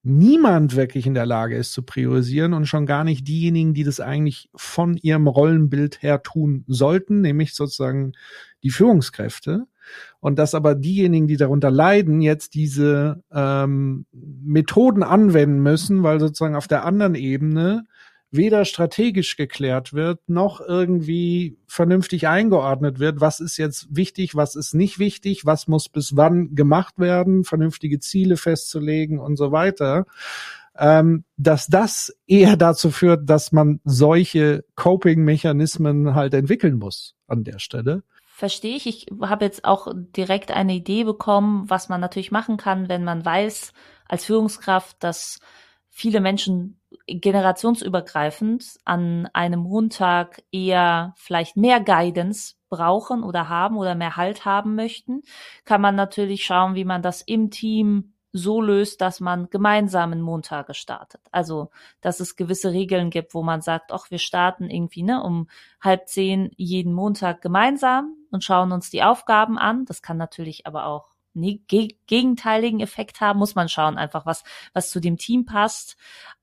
niemand 0.07 0.77
wirklich 0.77 1.07
in 1.07 1.15
der 1.15 1.27
Lage 1.27 1.57
ist 1.57 1.73
zu 1.73 1.83
priorisieren 1.83 2.53
und 2.53 2.67
schon 2.67 2.87
gar 2.87 3.03
nicht 3.03 3.27
diejenigen, 3.27 3.75
die 3.75 3.85
das 3.85 3.99
eigentlich 3.99 4.49
von 4.55 4.97
ihrem 4.97 5.27
Rollenbild 5.27 6.03
her 6.03 6.23
tun 6.23 6.65
sollten, 6.69 7.21
nämlich 7.21 7.55
sozusagen 7.55 8.13
die 8.63 8.71
Führungskräfte. 8.71 9.67
Und 10.21 10.39
dass 10.39 10.55
aber 10.55 10.75
diejenigen, 10.75 11.27
die 11.29 11.37
darunter 11.37 11.71
leiden, 11.71 12.21
jetzt 12.21 12.55
diese 12.55 13.23
ähm, 13.33 14.07
Methoden 14.13 15.03
anwenden 15.03 15.63
müssen, 15.63 16.03
weil 16.03 16.21
sozusagen 16.21 16.57
auf 16.57 16.69
der 16.69 16.85
anderen 16.85 17.15
Ebene 17.15 17.85
weder 18.31 18.65
strategisch 18.65 19.37
geklärt 19.37 19.93
wird, 19.93 20.21
noch 20.29 20.61
irgendwie 20.61 21.59
vernünftig 21.67 22.29
eingeordnet 22.29 22.99
wird, 22.99 23.21
was 23.21 23.41
ist 23.41 23.57
jetzt 23.57 23.89
wichtig, 23.91 24.35
was 24.35 24.57
ist 24.57 24.75
nicht 24.75 24.99
wichtig, 24.99 25.47
was 25.47 25.69
muss 25.69 25.89
bis 25.89 26.17
wann 26.17 26.55
gemacht 26.55 26.99
werden, 26.99 27.45
vernünftige 27.45 28.01
Ziele 28.01 28.37
festzulegen 28.37 29.19
und 29.19 29.37
so 29.37 29.53
weiter. 29.53 30.07
Ähm, 30.79 31.25
dass 31.39 31.69
das 31.69 32.15
eher 32.27 32.57
dazu 32.57 32.91
führt, 32.91 33.31
dass 33.31 33.51
man 33.51 33.81
solche 33.85 34.65
Coping-Mechanismen 34.75 36.15
halt 36.15 36.35
entwickeln 36.35 36.79
muss 36.79 37.15
an 37.27 37.45
der 37.45 37.59
Stelle. 37.59 38.03
Verstehe 38.27 38.77
ich. 38.77 38.87
Ich 38.87 39.07
habe 39.23 39.47
jetzt 39.47 39.65
auch 39.65 39.89
direkt 39.95 40.51
eine 40.51 40.75
Idee 40.75 41.05
bekommen, 41.05 41.71
was 41.71 41.89
man 41.89 42.03
natürlich 42.03 42.31
machen 42.31 42.59
kann, 42.59 42.91
wenn 42.91 43.05
man 43.05 43.25
weiß 43.25 43.73
als 44.07 44.27
Führungskraft, 44.27 45.03
dass 45.03 45.39
viele 45.89 46.21
Menschen 46.21 46.79
generationsübergreifend 47.07 48.79
an 48.85 49.29
einem 49.33 49.61
Montag 49.61 50.43
eher 50.53 51.15
vielleicht 51.17 51.57
mehr 51.57 51.81
Guidance 51.81 52.55
brauchen 52.69 53.23
oder 53.23 53.49
haben 53.49 53.77
oder 53.77 53.95
mehr 53.95 54.17
Halt 54.17 54.45
haben 54.45 54.75
möchten, 54.75 55.23
kann 55.65 55.81
man 55.81 55.95
natürlich 55.95 56.45
schauen, 56.45 56.75
wie 56.75 56.85
man 56.85 57.03
das 57.03 57.23
im 57.23 57.51
Team 57.51 58.13
so 58.33 58.61
löst, 58.61 59.01
dass 59.01 59.21
man 59.21 59.49
gemeinsamen 59.51 60.21
Montage 60.21 60.75
startet. 60.75 61.21
Also, 61.33 61.71
dass 62.01 62.21
es 62.21 62.37
gewisse 62.37 62.73
Regeln 62.73 63.11
gibt, 63.11 63.35
wo 63.35 63.43
man 63.43 63.63
sagt, 63.63 63.93
ach, 63.93 64.11
wir 64.11 64.19
starten 64.19 64.69
irgendwie 64.69 65.03
ne, 65.03 65.23
um 65.23 65.49
halb 65.81 66.09
zehn 66.09 66.51
jeden 66.57 66.93
Montag 66.93 67.41
gemeinsam 67.41 68.15
und 68.31 68.45
schauen 68.45 68.73
uns 68.73 68.91
die 68.91 69.03
Aufgaben 69.03 69.59
an. 69.59 69.85
Das 69.87 70.03
kann 70.03 70.17
natürlich 70.17 70.67
aber 70.67 70.87
auch 70.87 71.17
gegenteiligen 71.37 72.81
Effekt 72.81 73.21
haben, 73.21 73.39
muss 73.39 73.55
man 73.55 73.69
schauen, 73.69 73.99
einfach 73.99 74.25
was, 74.25 74.43
was 74.73 74.91
zu 74.91 75.01
dem 75.01 75.19
Team 75.19 75.45
passt. 75.45 75.97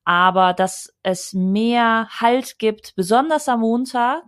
Aber 0.06 0.54
dass 0.54 0.94
es 1.04 1.34
mehr 1.34 2.08
Halt 2.10 2.60
gibt, 2.60 2.96
besonders 2.96 3.48
am 3.48 3.62
Montag, 3.62 4.24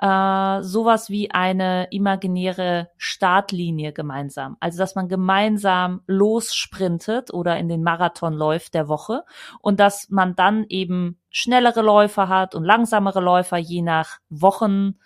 äh, 0.00 0.62
sowas 0.62 1.10
wie 1.10 1.30
eine 1.30 1.88
imaginäre 1.90 2.88
Startlinie 2.96 3.92
gemeinsam. 3.92 4.56
Also 4.58 4.78
dass 4.78 4.94
man 4.94 5.08
gemeinsam 5.08 6.00
lossprintet 6.06 7.32
oder 7.34 7.58
in 7.58 7.68
den 7.68 7.82
Marathon 7.82 8.32
läuft 8.32 8.72
der 8.74 8.88
Woche 8.88 9.24
und 9.60 9.78
dass 9.78 10.08
man 10.08 10.34
dann 10.36 10.64
eben 10.68 11.18
schnellere 11.28 11.82
Läufer 11.82 12.28
hat 12.28 12.54
und 12.54 12.64
langsamere 12.64 13.20
Läufer 13.20 13.58
je 13.58 13.82
nach 13.82 14.18
Wochen, 14.30 14.98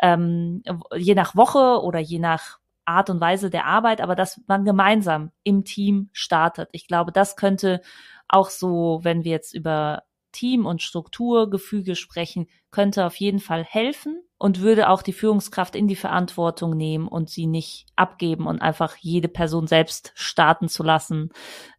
ähm, 0.00 0.62
je 0.96 1.14
nach 1.14 1.36
Woche 1.36 1.82
oder 1.82 1.98
je 1.98 2.18
nach 2.18 2.58
Art 2.86 3.10
und 3.10 3.20
Weise 3.20 3.50
der 3.50 3.66
Arbeit, 3.66 4.00
aber 4.00 4.16
dass 4.16 4.40
man 4.46 4.64
gemeinsam 4.64 5.32
im 5.44 5.64
Team 5.64 6.08
startet. 6.12 6.70
Ich 6.72 6.88
glaube, 6.88 7.12
das 7.12 7.36
könnte 7.36 7.82
auch 8.30 8.50
so, 8.50 9.00
wenn 9.02 9.24
wir 9.24 9.32
jetzt 9.32 9.54
über 9.54 10.02
Team 10.32 10.66
und 10.66 10.82
Strukturgefüge 10.82 11.96
sprechen, 11.96 12.46
könnte 12.70 13.04
auf 13.04 13.16
jeden 13.16 13.40
Fall 13.40 13.64
helfen 13.64 14.22
und 14.38 14.60
würde 14.60 14.88
auch 14.88 15.02
die 15.02 15.12
Führungskraft 15.12 15.74
in 15.74 15.88
die 15.88 15.96
Verantwortung 15.96 16.76
nehmen 16.76 17.08
und 17.08 17.28
sie 17.28 17.46
nicht 17.46 17.86
abgeben 17.96 18.46
und 18.46 18.62
einfach 18.62 18.96
jede 18.96 19.28
Person 19.28 19.66
selbst 19.66 20.12
starten 20.14 20.68
zu 20.68 20.82
lassen, 20.82 21.30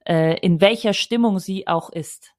äh, 0.05 0.37
in 0.39 0.61
welcher 0.61 0.93
Stimmung 0.93 1.39
sie 1.39 1.67
auch 1.67 1.89
ist. 1.89 2.33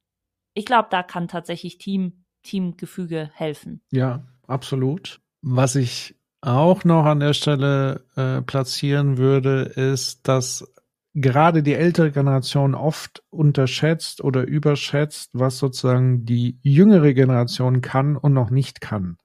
Ich 0.54 0.66
glaube, 0.66 0.88
da 0.90 1.02
kann 1.02 1.28
tatsächlich 1.28 1.78
Team, 1.78 2.24
Teamgefüge 2.42 3.30
helfen. 3.34 3.82
Ja, 3.90 4.22
absolut. 4.46 5.20
Was 5.40 5.76
ich 5.76 6.14
auch 6.40 6.84
noch 6.84 7.04
an 7.04 7.20
der 7.20 7.32
Stelle 7.32 8.04
äh, 8.16 8.42
platzieren 8.42 9.16
würde, 9.16 9.62
ist, 9.62 10.28
dass 10.28 10.72
gerade 11.14 11.62
die 11.62 11.74
ältere 11.74 12.10
Generation 12.10 12.74
oft 12.74 13.22
unterschätzt 13.30 14.22
oder 14.22 14.46
überschätzt, 14.46 15.30
was 15.34 15.58
sozusagen 15.58 16.24
die 16.24 16.58
jüngere 16.62 17.12
Generation 17.12 17.80
kann 17.80 18.16
und 18.16 18.32
noch 18.32 18.50
nicht 18.50 18.80
kann. 18.80 19.18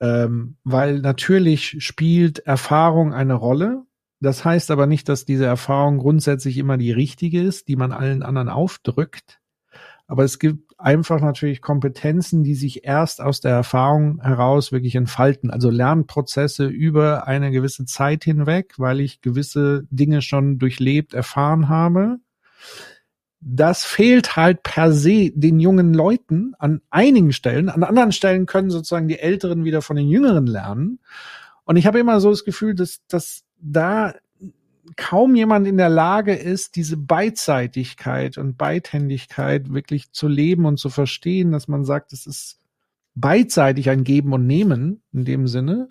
Ähm, 0.00 0.56
weil 0.64 1.00
natürlich 1.00 1.76
spielt 1.84 2.40
Erfahrung 2.40 3.12
eine 3.12 3.34
Rolle. 3.34 3.82
Das 4.20 4.44
heißt 4.44 4.70
aber 4.70 4.86
nicht, 4.86 5.08
dass 5.08 5.24
diese 5.24 5.46
Erfahrung 5.46 5.98
grundsätzlich 5.98 6.58
immer 6.58 6.76
die 6.76 6.92
richtige 6.92 7.42
ist, 7.42 7.68
die 7.68 7.76
man 7.76 7.92
allen 7.92 8.22
anderen 8.22 8.48
aufdrückt. 8.48 9.40
Aber 10.06 10.24
es 10.24 10.38
gibt 10.38 10.67
einfach 10.78 11.20
natürlich 11.20 11.60
Kompetenzen, 11.60 12.44
die 12.44 12.54
sich 12.54 12.84
erst 12.84 13.20
aus 13.20 13.40
der 13.40 13.50
Erfahrung 13.50 14.20
heraus 14.22 14.70
wirklich 14.72 14.94
entfalten. 14.94 15.50
Also 15.50 15.70
Lernprozesse 15.70 16.66
über 16.66 17.26
eine 17.26 17.50
gewisse 17.50 17.84
Zeit 17.84 18.24
hinweg, 18.24 18.74
weil 18.78 19.00
ich 19.00 19.20
gewisse 19.20 19.86
Dinge 19.90 20.22
schon 20.22 20.58
durchlebt, 20.58 21.14
erfahren 21.14 21.68
habe. 21.68 22.18
das 23.40 23.84
fehlt 23.84 24.36
halt 24.36 24.62
per 24.64 24.92
se 24.92 25.30
den 25.32 25.60
jungen 25.60 25.94
Leuten 25.94 26.54
an 26.58 26.80
einigen 26.90 27.32
Stellen. 27.32 27.68
An 27.68 27.84
anderen 27.84 28.10
Stellen 28.12 28.46
können 28.46 28.70
sozusagen 28.70 29.08
die 29.08 29.20
Älteren 29.20 29.64
wieder 29.64 29.80
von 29.80 29.96
den 29.96 30.08
Jüngeren 30.08 30.46
lernen. 30.46 30.98
Und 31.64 31.76
ich 31.76 31.86
habe 31.86 32.00
immer 32.00 32.20
so 32.20 32.30
das 32.30 32.44
Gefühl, 32.44 32.74
dass, 32.74 33.00
dass 33.06 33.44
da 33.60 34.14
kaum 34.96 35.34
jemand 35.34 35.66
in 35.66 35.76
der 35.76 35.88
Lage 35.88 36.34
ist, 36.34 36.76
diese 36.76 36.96
Beidseitigkeit 36.96 38.38
und 38.38 38.56
Beidhändigkeit 38.56 39.72
wirklich 39.72 40.12
zu 40.12 40.28
leben 40.28 40.66
und 40.66 40.78
zu 40.78 40.90
verstehen, 40.90 41.52
dass 41.52 41.68
man 41.68 41.84
sagt, 41.84 42.12
es 42.12 42.26
ist 42.26 42.58
beidseitig 43.14 43.90
ein 43.90 44.04
Geben 44.04 44.32
und 44.32 44.46
Nehmen 44.46 45.02
in 45.12 45.24
dem 45.24 45.46
Sinne 45.46 45.88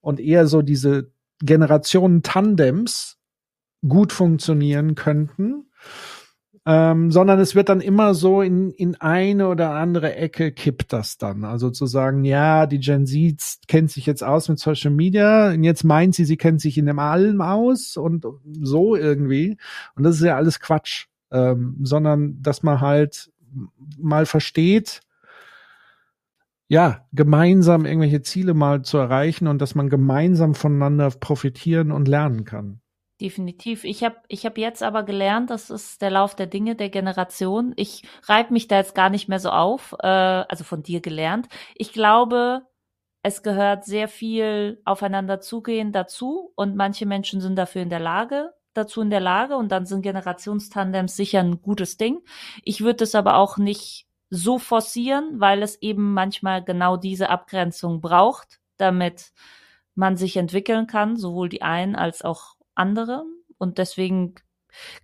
und 0.00 0.20
eher 0.20 0.46
so 0.46 0.62
diese 0.62 1.10
Generationen 1.40 2.22
Tandems 2.22 3.18
gut 3.86 4.12
funktionieren 4.12 4.94
könnten 4.94 5.66
ähm, 6.64 7.10
sondern 7.10 7.40
es 7.40 7.56
wird 7.56 7.68
dann 7.68 7.80
immer 7.80 8.14
so 8.14 8.40
in, 8.40 8.70
in 8.70 8.94
eine 8.94 9.48
oder 9.48 9.72
andere 9.72 10.14
Ecke 10.14 10.52
kippt 10.52 10.92
das 10.92 11.18
dann. 11.18 11.44
Also 11.44 11.70
zu 11.70 11.86
sagen, 11.86 12.24
ja, 12.24 12.66
die 12.66 12.78
Gen 12.78 13.04
Z 13.06 13.40
kennt 13.66 13.90
sich 13.90 14.06
jetzt 14.06 14.22
aus 14.22 14.48
mit 14.48 14.60
Social 14.60 14.92
Media 14.92 15.50
und 15.50 15.64
jetzt 15.64 15.82
meint 15.82 16.14
sie, 16.14 16.24
sie 16.24 16.36
kennt 16.36 16.60
sich 16.60 16.78
in 16.78 16.86
dem 16.86 17.00
allem 17.00 17.40
aus 17.40 17.96
und 17.96 18.26
so 18.60 18.94
irgendwie. 18.94 19.56
Und 19.96 20.04
das 20.04 20.16
ist 20.16 20.24
ja 20.24 20.36
alles 20.36 20.60
Quatsch, 20.60 21.06
ähm, 21.32 21.78
sondern 21.82 22.40
dass 22.40 22.62
man 22.62 22.80
halt 22.80 23.32
mal 23.98 24.24
versteht, 24.24 25.00
ja, 26.68 27.06
gemeinsam 27.12 27.84
irgendwelche 27.86 28.22
Ziele 28.22 28.54
mal 28.54 28.82
zu 28.82 28.98
erreichen 28.98 29.48
und 29.48 29.60
dass 29.60 29.74
man 29.74 29.90
gemeinsam 29.90 30.54
voneinander 30.54 31.10
profitieren 31.10 31.90
und 31.90 32.08
lernen 32.08 32.44
kann 32.44 32.81
definitiv. 33.22 33.84
Ich 33.84 34.02
habe 34.02 34.16
ich 34.28 34.44
hab 34.44 34.58
jetzt 34.58 34.82
aber 34.82 35.04
gelernt, 35.04 35.50
das 35.50 35.70
ist 35.70 36.02
der 36.02 36.10
Lauf 36.10 36.34
der 36.34 36.46
Dinge 36.46 36.74
der 36.74 36.90
Generation. 36.90 37.72
Ich 37.76 38.02
reibe 38.24 38.52
mich 38.52 38.68
da 38.68 38.76
jetzt 38.78 38.94
gar 38.94 39.10
nicht 39.10 39.28
mehr 39.28 39.38
so 39.38 39.50
auf, 39.50 39.94
äh, 40.00 40.06
also 40.06 40.64
von 40.64 40.82
dir 40.82 41.00
gelernt. 41.00 41.48
Ich 41.76 41.92
glaube, 41.92 42.66
es 43.22 43.42
gehört 43.44 43.84
sehr 43.84 44.08
viel 44.08 44.82
aufeinander 44.84 45.40
zugehen 45.40 45.92
dazu 45.92 46.52
und 46.56 46.76
manche 46.76 47.06
Menschen 47.06 47.40
sind 47.40 47.56
dafür 47.56 47.82
in 47.82 47.90
der 47.90 48.00
Lage, 48.00 48.52
dazu 48.74 49.00
in 49.00 49.10
der 49.10 49.20
Lage 49.20 49.56
und 49.56 49.70
dann 49.70 49.86
sind 49.86 50.02
Generationstandems 50.02 51.14
sicher 51.14 51.40
ein 51.40 51.62
gutes 51.62 51.96
Ding. 51.96 52.20
Ich 52.64 52.80
würde 52.80 53.04
es 53.04 53.14
aber 53.14 53.36
auch 53.36 53.56
nicht 53.56 54.08
so 54.30 54.58
forcieren, 54.58 55.40
weil 55.40 55.62
es 55.62 55.80
eben 55.80 56.12
manchmal 56.14 56.64
genau 56.64 56.96
diese 56.96 57.30
Abgrenzung 57.30 58.00
braucht, 58.00 58.58
damit 58.78 59.32
man 59.94 60.16
sich 60.16 60.36
entwickeln 60.36 60.88
kann, 60.88 61.16
sowohl 61.16 61.48
die 61.48 61.62
einen 61.62 61.94
als 61.94 62.22
auch 62.22 62.56
andere. 62.74 63.24
Und 63.58 63.78
deswegen 63.78 64.34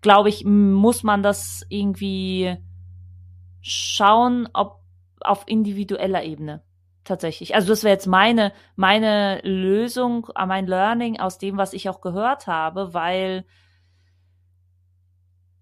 glaube 0.00 0.28
ich, 0.28 0.44
muss 0.44 1.02
man 1.02 1.22
das 1.22 1.64
irgendwie 1.68 2.56
schauen, 3.60 4.48
ob 4.52 4.80
auf 5.20 5.44
individueller 5.46 6.22
Ebene 6.24 6.62
tatsächlich. 7.04 7.54
Also 7.54 7.68
das 7.68 7.82
wäre 7.82 7.94
jetzt 7.94 8.06
meine 8.06 8.52
meine 8.76 9.40
Lösung, 9.42 10.28
mein 10.34 10.66
Learning 10.66 11.18
aus 11.18 11.38
dem, 11.38 11.56
was 11.56 11.72
ich 11.72 11.88
auch 11.88 12.00
gehört 12.00 12.46
habe, 12.46 12.94
weil 12.94 13.44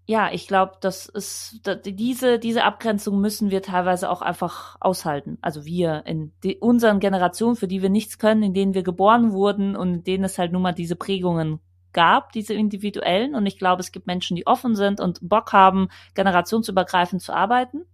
ja, 0.09 0.31
ich 0.31 0.47
glaube, 0.47 0.77
das 0.79 1.07
ist 1.07 1.61
diese 1.85 2.39
diese 2.39 2.63
Abgrenzung 2.63 3.19
müssen 3.19 3.49
wir 3.51 3.61
teilweise 3.61 4.09
auch 4.09 4.21
einfach 4.21 4.77
aushalten. 4.79 5.37
Also 5.41 5.65
wir 5.65 6.03
in 6.05 6.33
die, 6.43 6.57
unseren 6.57 6.99
Generationen, 6.99 7.55
für 7.55 7.67
die 7.67 7.81
wir 7.81 7.89
nichts 7.89 8.17
können, 8.17 8.43
in 8.43 8.53
denen 8.53 8.73
wir 8.73 8.83
geboren 8.83 9.33
wurden 9.33 9.75
und 9.75 9.95
in 9.95 10.03
denen 10.03 10.23
es 10.23 10.37
halt 10.37 10.53
nun 10.53 10.61
mal 10.61 10.73
diese 10.73 10.95
Prägungen 10.95 11.59
gab, 11.97 12.31
diese 12.31 12.53
individuellen. 12.53 13.33
Und 13.33 13.47
ich 13.47 13.57
glaube, 13.57 13.81
es 13.81 13.91
gibt 13.91 14.05
Menschen, 14.05 14.35
die 14.35 14.45
offen 14.45 14.75
sind 14.75 15.01
und 15.01 15.17
Bock 15.27 15.51
haben, 15.51 15.89
generationsübergreifend 16.13 17.23
zu 17.23 17.33
arbeiten, 17.33 17.85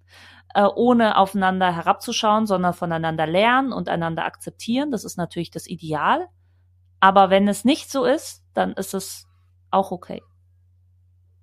äh, 0.53 0.65
ohne 0.65 1.17
aufeinander 1.17 1.73
herabzuschauen, 1.73 2.45
sondern 2.45 2.73
voneinander 2.73 3.25
lernen 3.25 3.71
und 3.71 3.87
einander 3.87 4.25
akzeptieren. 4.25 4.91
Das 4.91 5.05
ist 5.05 5.15
natürlich 5.15 5.51
das 5.51 5.67
Ideal. 5.67 6.27
Aber 6.99 7.29
wenn 7.29 7.47
es 7.47 7.63
nicht 7.63 7.89
so 7.89 8.03
ist, 8.03 8.43
dann 8.53 8.73
ist 8.73 8.93
es 8.93 9.25
auch 9.71 9.91
okay. 9.91 10.21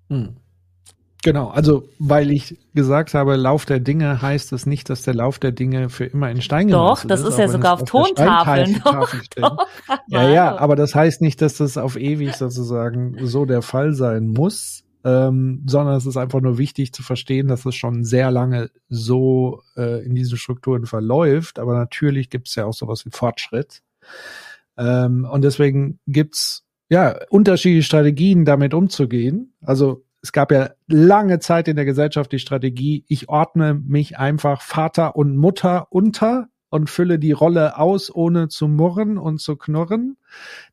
Hm. 0.09 0.40
Genau, 1.23 1.49
also 1.49 1.87
weil 1.99 2.31
ich 2.31 2.57
gesagt 2.73 3.13
habe, 3.13 3.35
Lauf 3.35 3.65
der 3.65 3.79
Dinge 3.79 4.21
heißt 4.21 4.53
es 4.53 4.65
nicht, 4.65 4.89
dass 4.89 5.03
der 5.03 5.13
Lauf 5.13 5.37
der 5.37 5.51
Dinge 5.51 5.89
für 5.89 6.05
immer 6.05 6.31
in 6.31 6.41
Stein. 6.41 6.67
Doch, 6.67 7.05
das 7.05 7.21
ist, 7.21 7.29
ist 7.29 7.39
ja 7.39 7.47
sogar 7.47 7.73
auf 7.73 7.83
Tontafeln. 7.83 8.81
Doch, 8.83 9.13
doch, 9.35 9.67
ja, 10.07 10.29
ja, 10.29 10.57
aber 10.57 10.75
das 10.75 10.95
heißt 10.95 11.21
nicht, 11.21 11.41
dass 11.41 11.57
das 11.57 11.77
auf 11.77 11.95
ewig 11.95 12.33
sozusagen 12.33 13.17
so 13.27 13.45
der 13.45 13.61
Fall 13.61 13.93
sein 13.93 14.29
muss, 14.29 14.83
ähm, 15.03 15.63
sondern 15.67 15.95
es 15.95 16.07
ist 16.07 16.17
einfach 16.17 16.41
nur 16.41 16.57
wichtig 16.57 16.91
zu 16.91 17.03
verstehen, 17.03 17.47
dass 17.47 17.65
es 17.65 17.75
schon 17.75 18.03
sehr 18.03 18.31
lange 18.31 18.71
so 18.89 19.61
äh, 19.77 20.03
in 20.03 20.15
diesen 20.15 20.37
Strukturen 20.37 20.87
verläuft. 20.87 21.59
Aber 21.59 21.75
natürlich 21.75 22.31
gibt 22.31 22.47
es 22.47 22.55
ja 22.55 22.65
auch 22.65 22.73
sowas 22.73 23.05
wie 23.05 23.11
Fortschritt. 23.11 23.83
Ähm, 24.75 25.27
und 25.31 25.43
deswegen 25.43 25.99
gibt's 26.07 26.63
ja 26.89 27.15
unterschiedliche 27.29 27.85
Strategien, 27.85 28.43
damit 28.43 28.73
umzugehen. 28.73 29.53
Also 29.61 30.03
es 30.21 30.31
gab 30.31 30.51
ja 30.51 30.71
lange 30.87 31.39
Zeit 31.39 31.67
in 31.67 31.75
der 31.75 31.85
Gesellschaft 31.85 32.31
die 32.31 32.39
Strategie, 32.39 33.05
ich 33.07 33.29
ordne 33.29 33.73
mich 33.73 34.17
einfach 34.19 34.61
Vater 34.61 35.15
und 35.15 35.35
Mutter 35.35 35.87
unter 35.89 36.47
und 36.69 36.89
fülle 36.89 37.19
die 37.19 37.33
Rolle 37.33 37.77
aus, 37.77 38.13
ohne 38.13 38.47
zu 38.47 38.67
murren 38.67 39.17
und 39.17 39.39
zu 39.39 39.57
knurren. 39.57 40.17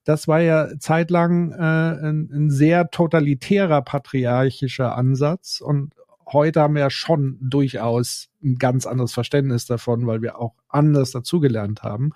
Das 0.04 0.28
war 0.28 0.40
ja 0.40 0.68
zeitlang 0.78 1.52
äh, 1.52 1.56
ein, 1.56 2.30
ein 2.32 2.50
sehr 2.50 2.90
totalitärer 2.90 3.82
patriarchischer 3.82 4.94
Ansatz 4.94 5.60
und 5.60 5.94
heute 6.32 6.60
haben 6.60 6.74
wir 6.74 6.90
schon 6.90 7.38
durchaus 7.40 8.28
ein 8.42 8.56
ganz 8.56 8.86
anderes 8.86 9.12
Verständnis 9.12 9.66
davon, 9.66 10.06
weil 10.06 10.22
wir 10.22 10.38
auch 10.38 10.54
anders 10.68 11.10
dazugelernt 11.10 11.82
haben. 11.82 12.12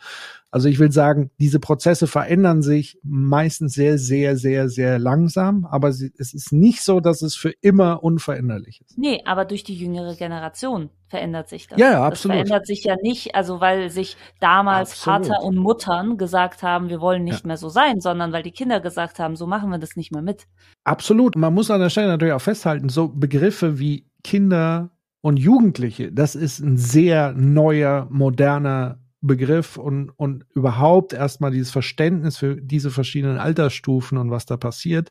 Also 0.53 0.69
ich 0.69 0.79
will 0.79 0.93
sagen, 0.93 1.31
diese 1.41 1.59
Prozesse 1.61 2.07
verändern 2.07 2.61
sich 2.61 2.99
meistens 3.03 3.73
sehr, 3.73 3.97
sehr, 3.97 4.37
sehr, 4.37 4.69
sehr 4.69 4.99
langsam, 4.99 5.65
aber 5.65 5.93
sie, 5.93 6.13
es 6.19 6.35
ist 6.35 6.53
nicht 6.53 6.83
so, 6.83 7.01
dass 7.01 7.23
es 7.23 7.35
für 7.35 7.55
immer 7.63 8.05
unveränderlich 8.05 8.83
ist. 8.83 8.99
Nee, 8.99 9.23
aber 9.25 9.47
durch 9.47 9.65
die 9.65 9.75
jüngere 9.75 10.15
Generation 10.15 10.91
verändert 11.09 11.49
sich 11.49 11.69
das. 11.69 11.79
Ja, 11.79 11.93
ja 11.93 12.05
absolut. 12.05 12.37
Das 12.37 12.49
verändert 12.49 12.67
sich 12.67 12.85
ja 12.85 12.97
nicht, 13.03 13.35
also 13.35 13.63
weil 13.63 13.89
sich 13.89 14.19
damals 14.41 14.91
absolut. 14.91 15.27
Vater 15.29 15.43
und 15.43 15.57
Muttern 15.57 16.19
gesagt 16.19 16.63
haben, 16.63 16.91
wir 16.91 17.01
wollen 17.01 17.25
nicht 17.25 17.45
ja. 17.45 17.47
mehr 17.47 17.57
so 17.57 17.71
sein, 17.71 18.01
sondern 18.01 18.33
weil 18.33 18.43
die 18.43 18.53
Kinder 18.53 18.81
gesagt 18.81 19.19
haben, 19.19 19.37
so 19.37 19.47
machen 19.47 19.71
wir 19.71 19.79
das 19.79 19.97
nicht 19.97 20.13
mehr 20.13 20.23
mit. 20.23 20.47
Absolut. 20.85 21.35
Man 21.35 21.55
muss 21.55 21.71
an 21.71 21.81
der 21.81 21.89
Stelle 21.89 22.09
natürlich 22.09 22.35
auch 22.35 22.43
festhalten, 22.43 22.91
so 22.91 23.09
Begriffe 23.09 23.79
wie 23.79 24.07
Kinder, 24.23 24.91
und 25.23 25.39
Jugendliche, 25.39 26.13
das 26.13 26.35
ist 26.35 26.59
ein 26.59 26.77
sehr 26.77 27.33
neuer, 27.33 28.09
moderner 28.11 28.99
Begriff 29.23 29.77
und, 29.77 30.11
und 30.11 30.45
überhaupt 30.55 31.13
erstmal 31.13 31.53
dieses 31.53 31.71
Verständnis 31.71 32.37
für 32.37 32.57
diese 32.57 32.91
verschiedenen 32.91 33.39
Altersstufen 33.39 34.19
und 34.19 34.31
was 34.31 34.47
da 34.47 34.57
passiert, 34.57 35.11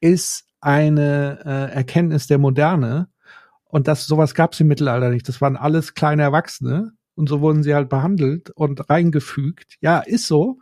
ist 0.00 0.46
eine 0.60 1.40
äh, 1.44 1.74
Erkenntnis 1.74 2.26
der 2.26 2.38
Moderne. 2.38 3.08
Und 3.64 3.88
das, 3.88 4.06
sowas 4.06 4.34
gab 4.34 4.52
es 4.52 4.60
im 4.60 4.68
Mittelalter 4.68 5.10
nicht. 5.10 5.28
Das 5.28 5.40
waren 5.40 5.56
alles 5.56 5.94
kleine 5.94 6.22
Erwachsene 6.22 6.92
und 7.14 7.28
so 7.28 7.40
wurden 7.40 7.62
sie 7.62 7.74
halt 7.74 7.88
behandelt 7.88 8.50
und 8.50 8.88
reingefügt. 8.88 9.76
Ja, 9.80 9.98
ist 9.98 10.26
so. 10.26 10.58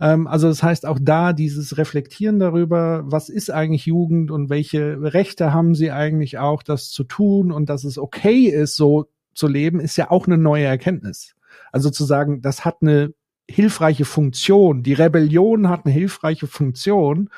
Ähm, 0.00 0.26
also 0.26 0.48
das 0.48 0.62
heißt 0.62 0.86
auch 0.86 0.98
da 1.00 1.32
dieses 1.32 1.76
Reflektieren 1.78 2.38
darüber, 2.38 3.02
was 3.04 3.28
ist 3.28 3.50
eigentlich 3.50 3.86
Jugend 3.86 4.30
und 4.30 4.50
welche 4.50 5.00
Rechte 5.00 5.52
haben 5.52 5.74
sie 5.74 5.90
eigentlich 5.90 6.38
auch, 6.38 6.62
das 6.62 6.90
zu 6.90 7.04
tun 7.04 7.52
und 7.52 7.68
dass 7.70 7.84
es 7.84 7.98
okay 7.98 8.46
ist, 8.46 8.76
so 8.76 9.06
zu 9.34 9.46
leben, 9.46 9.80
ist 9.80 9.96
ja 9.96 10.10
auch 10.10 10.26
eine 10.26 10.38
neue 10.38 10.64
Erkenntnis. 10.64 11.34
Also 11.72 11.90
zu 11.90 12.04
sagen, 12.04 12.42
das 12.42 12.64
hat 12.64 12.78
eine 12.82 13.14
hilfreiche 13.48 14.04
Funktion, 14.04 14.82
die 14.82 14.92
Rebellion 14.92 15.68
hat 15.68 15.84
eine 15.84 15.92
hilfreiche 15.92 16.46
Funktion, 16.46 17.30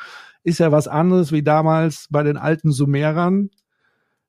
ist 0.45 0.59
ja 0.59 0.73
was 0.73 0.89
anderes 0.89 1.33
wie 1.33 1.43
damals 1.43 2.09
bei 2.11 2.23
den 2.23 2.37
alten 2.37 2.73
Sumerern, 2.73 3.51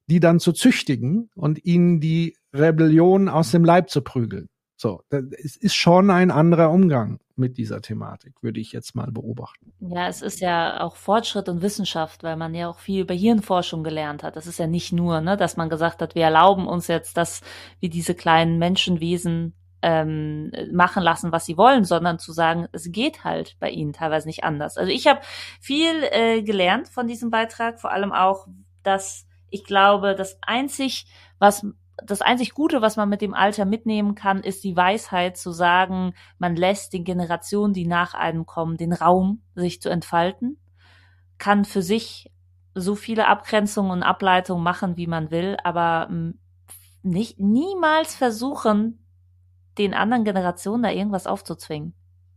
die 0.08 0.20
dann 0.20 0.40
zu 0.40 0.54
züchtigen 0.54 1.30
und 1.36 1.64
ihnen 1.66 2.00
die 2.00 2.36
Rebellion 2.54 3.30
aus 3.30 3.52
dem 3.52 3.66
Leib 3.66 3.90
zu 3.90 4.02
prügeln. 4.02 4.50
So, 4.76 5.02
es 5.10 5.56
ist 5.56 5.76
schon 5.76 6.10
ein 6.10 6.30
anderer 6.30 6.70
Umgang 6.70 7.20
mit 7.36 7.58
dieser 7.58 7.82
Thematik, 7.82 8.34
würde 8.42 8.60
ich 8.60 8.74
jetzt 8.74 8.96
mal 8.96 9.12
beobachten. 9.12 9.72
Ja, 9.80 10.08
es 10.08 10.22
ist 10.22 10.42
ja 10.42 10.82
auch 10.82 10.98
Fortschritt 10.98 11.48
und 11.48 11.62
Wissenschaft, 11.62 12.24
weil 12.24 12.36
man 12.36 12.54
ja 12.54 12.68
auch 12.68 12.80
viel 12.80 13.02
über 13.02 13.14
Hirnforschung 13.14 13.84
gelernt 13.84 14.24
hat. 14.24 14.36
Das 14.36 14.46
ist 14.46 14.60
ja 14.60 14.68
nicht 14.68 14.92
nur, 14.92 15.22
ne, 15.22 15.38
dass 15.38 15.58
man 15.58 15.70
gesagt 15.70 16.02
hat, 16.02 16.16
wir 16.16 16.24
erlauben 16.24 16.68
uns 16.68 16.88
jetzt, 16.88 17.18
dass 17.18 17.42
wir 17.80 17.90
diese 17.90 18.14
kleinen 18.14 18.60
Menschenwesen 18.60 19.54
ähm, 19.84 20.52
machen 20.72 21.04
lassen, 21.04 21.32
was 21.34 21.46
sie 21.46 21.58
wollen, 21.58 21.84
sondern 21.84 22.18
zu 22.18 22.32
sagen, 22.32 22.68
es 22.72 22.90
geht 22.92 23.26
halt 23.26 23.58
bei 23.60 23.70
ihnen 23.70 23.92
teilweise 23.92 24.28
nicht 24.28 24.44
anders. 24.44 24.78
Also 24.78 24.90
ich 24.90 25.08
habe 25.08 25.20
viel 25.60 26.04
äh, 26.12 26.42
gelernt 26.42 26.88
von 26.88 27.06
diesem 27.06 27.30
Beitrag, 27.30 27.82
vor 27.82 27.92
allem 27.92 28.14
auch, 28.14 28.48
dass 28.82 29.28
ich 29.50 29.66
glaube, 29.66 30.16
das 30.16 30.38
einzig, 30.42 31.06
was 31.38 31.66
das 31.98 32.22
einzig 32.22 32.54
Gute, 32.54 32.82
was 32.82 32.96
man 32.96 33.10
mit 33.10 33.22
dem 33.22 33.34
Alter 33.34 33.66
mitnehmen 33.66 34.16
kann, 34.16 34.42
ist 34.42 34.64
die 34.64 34.76
Weisheit 34.76 35.38
zu 35.38 35.52
sagen, 35.52 36.14
man 36.40 36.56
lässt 36.56 36.94
den 36.94 37.04
Generationen, 37.04 37.74
die 37.74 37.86
nach 37.86 38.14
einem 38.14 38.46
kommen, 38.46 38.78
den 38.78 38.94
Raum, 38.94 39.44
sich 39.54 39.82
zu 39.82 39.90
entfalten, 39.90 40.58
kann 41.38 41.66
für 41.66 41.82
sich 41.82 42.32
so 42.74 42.96
viele 42.96 43.28
Abgrenzungen 43.28 43.92
und 43.92 44.02
Ableitungen 44.02 44.64
machen, 44.64 44.98
wie 44.98 45.08
man 45.08 45.30
will, 45.30 45.58
aber 45.64 46.08
hm, 46.10 46.40
nicht 47.04 47.40
niemals 47.40 48.16
versuchen, 48.16 49.03
den 49.78 49.94
anderen 49.94 50.24
Generationen 50.24 50.84
da 50.84 50.92
irgendwas 50.92 51.28
aufzuzwingen. 51.28 51.94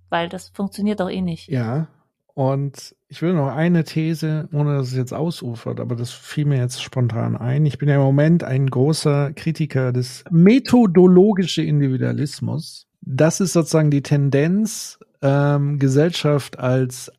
Weil 0.08 0.28
das 0.28 0.50
funktioniert 0.50 1.00
doch 1.00 1.10
eh 1.10 1.20
nicht. 1.20 1.48
Ja. 1.48 1.88
Und 2.34 2.94
ich 3.08 3.22
will 3.22 3.32
noch 3.32 3.48
eine 3.48 3.84
These, 3.84 4.48
ohne 4.52 4.76
dass 4.76 4.88
es 4.88 4.96
jetzt 4.96 5.14
ausufert, 5.14 5.80
aber 5.80 5.96
das 5.96 6.12
fiel 6.12 6.44
mir 6.44 6.58
jetzt 6.58 6.82
spontan 6.82 7.34
ein. 7.34 7.64
Ich 7.64 7.78
bin 7.78 7.88
ja 7.88 7.94
im 7.94 8.02
Moment 8.02 8.44
ein 8.44 8.66
großer 8.66 9.32
Kritiker 9.32 9.90
des 9.90 10.22
methodologischen 10.30 11.64
Individualismus. 11.64 12.88
Das 13.00 13.40
ist 13.40 13.54
sozusagen 13.54 13.90
die 13.90 14.02
Tendenz, 14.02 14.98
ähm, 15.22 15.78
Gesellschaft 15.78 16.58
als 16.58 17.10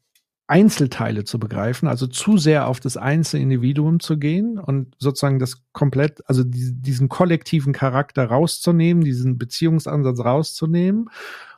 Einzelteile 0.47 1.25
zu 1.25 1.39
begreifen, 1.39 1.87
also 1.87 2.07
zu 2.07 2.37
sehr 2.37 2.67
auf 2.67 2.79
das 2.79 2.95
einzelne 2.95 3.43
Individuum 3.43 3.99
zu 3.99 4.17
gehen 4.17 4.57
und 4.57 4.95
sozusagen 4.97 5.39
das 5.39 5.61
komplett, 5.73 6.21
also 6.27 6.43
diesen 6.45 7.09
kollektiven 7.09 7.73
Charakter 7.73 8.25
rauszunehmen, 8.25 9.03
diesen 9.03 9.37
Beziehungsansatz 9.37 10.19
rauszunehmen. 10.19 11.09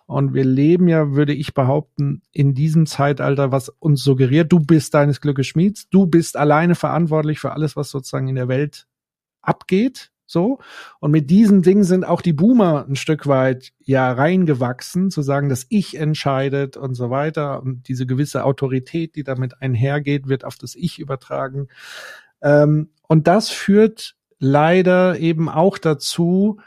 Und 0.07 0.33
wir 0.33 0.43
leben 0.43 0.87
ja, 0.87 1.11
würde 1.11 1.33
ich 1.33 1.53
behaupten, 1.53 2.23
in 2.31 2.55
diesem 2.55 2.87
Zeitalter, 2.87 3.51
was 3.51 3.69
uns 3.69 4.03
suggeriert, 4.03 4.51
du 4.51 4.59
bist 4.59 4.95
deines 4.95 5.21
Glückes 5.21 5.45
Schmieds, 5.45 5.87
du 5.89 6.07
bist 6.07 6.35
alleine 6.35 6.73
verantwortlich 6.73 7.39
für 7.39 7.51
alles, 7.51 7.75
was 7.75 7.91
sozusagen 7.91 8.27
in 8.27 8.35
der 8.35 8.47
Welt 8.47 8.87
abgeht. 9.43 10.11
So. 10.30 10.59
Und 10.99 11.09
mit 11.09 11.32
diesen 11.32 11.63
Dingen 11.63 11.84
sind 11.84 12.05
auch 12.05 12.21
die 12.21 12.34
Boomer 12.34 12.86
ein 12.88 12.95
Stück 12.95 13.25
weit 13.25 13.71
ja 13.80 14.11
reingewachsen, 14.11 15.09
zu 15.09 15.23
sagen, 15.23 15.49
dass 15.49 15.65
ich 15.69 15.97
entscheidet 15.97 16.77
und 16.77 16.93
so 16.93 17.09
weiter. 17.09 17.63
Und 17.63 17.88
diese 17.88 18.05
gewisse 18.05 18.45
Autorität, 18.45 19.15
die 19.15 19.23
damit 19.23 19.59
einhergeht, 19.59 20.27
wird 20.27 20.45
auf 20.45 20.55
das 20.55 20.75
Ich 20.75 20.99
übertragen. 20.99 21.67
Ähm, 22.43 22.89
und 23.07 23.27
das 23.27 23.49
führt 23.49 24.15
leider 24.38 25.17
eben 25.17 25.49
auch 25.49 25.80
dazu, 25.80 26.59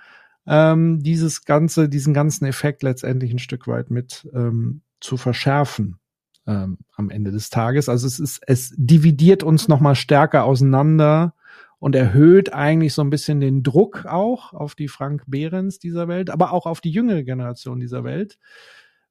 ähm, 0.44 1.00
dieses 1.00 1.44
ganze, 1.44 1.88
diesen 1.88 2.14
ganzen 2.14 2.46
Effekt 2.46 2.82
letztendlich 2.82 3.32
ein 3.32 3.38
Stück 3.38 3.68
weit 3.68 3.92
mit 3.92 4.28
ähm, 4.34 4.82
zu 5.00 5.16
verschärfen 5.16 6.00
ähm, 6.48 6.78
am 6.96 7.10
Ende 7.10 7.30
des 7.30 7.48
Tages. 7.48 7.88
Also 7.88 8.08
es 8.08 8.18
ist, 8.18 8.42
es 8.44 8.74
dividiert 8.76 9.44
uns 9.44 9.68
noch 9.68 9.78
mal 9.78 9.94
stärker 9.94 10.42
auseinander 10.42 11.34
und 11.82 11.96
erhöht 11.96 12.52
eigentlich 12.52 12.94
so 12.94 13.02
ein 13.02 13.10
bisschen 13.10 13.40
den 13.40 13.64
Druck 13.64 14.06
auch 14.06 14.52
auf 14.52 14.76
die 14.76 14.86
Frank 14.86 15.24
Behrens 15.26 15.80
dieser 15.80 16.06
Welt, 16.06 16.30
aber 16.30 16.52
auch 16.52 16.64
auf 16.64 16.80
die 16.80 16.92
jüngere 16.92 17.24
Generation 17.24 17.80
dieser 17.80 18.04
Welt, 18.04 18.38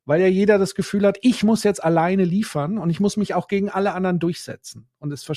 weil 0.05 0.22
ja 0.22 0.28
jeder 0.28 0.57
das 0.57 0.74
Gefühl 0.74 1.05
hat, 1.05 1.17
ich 1.22 1.43
muss 1.43 1.65
jetzt 1.65 1.84
alleine 1.84 2.24
liefern 2.24 2.78
und 2.78 2.89
ich 2.89 3.01
muss 3.01 3.17
mich 3.17 3.34
auch 3.34 3.49
gegen 3.49 3.69
alle 3.69 3.91
anderen 3.91 4.19
durchsetzen. 4.19 4.88
Und 4.99 5.11
es 5.11 5.30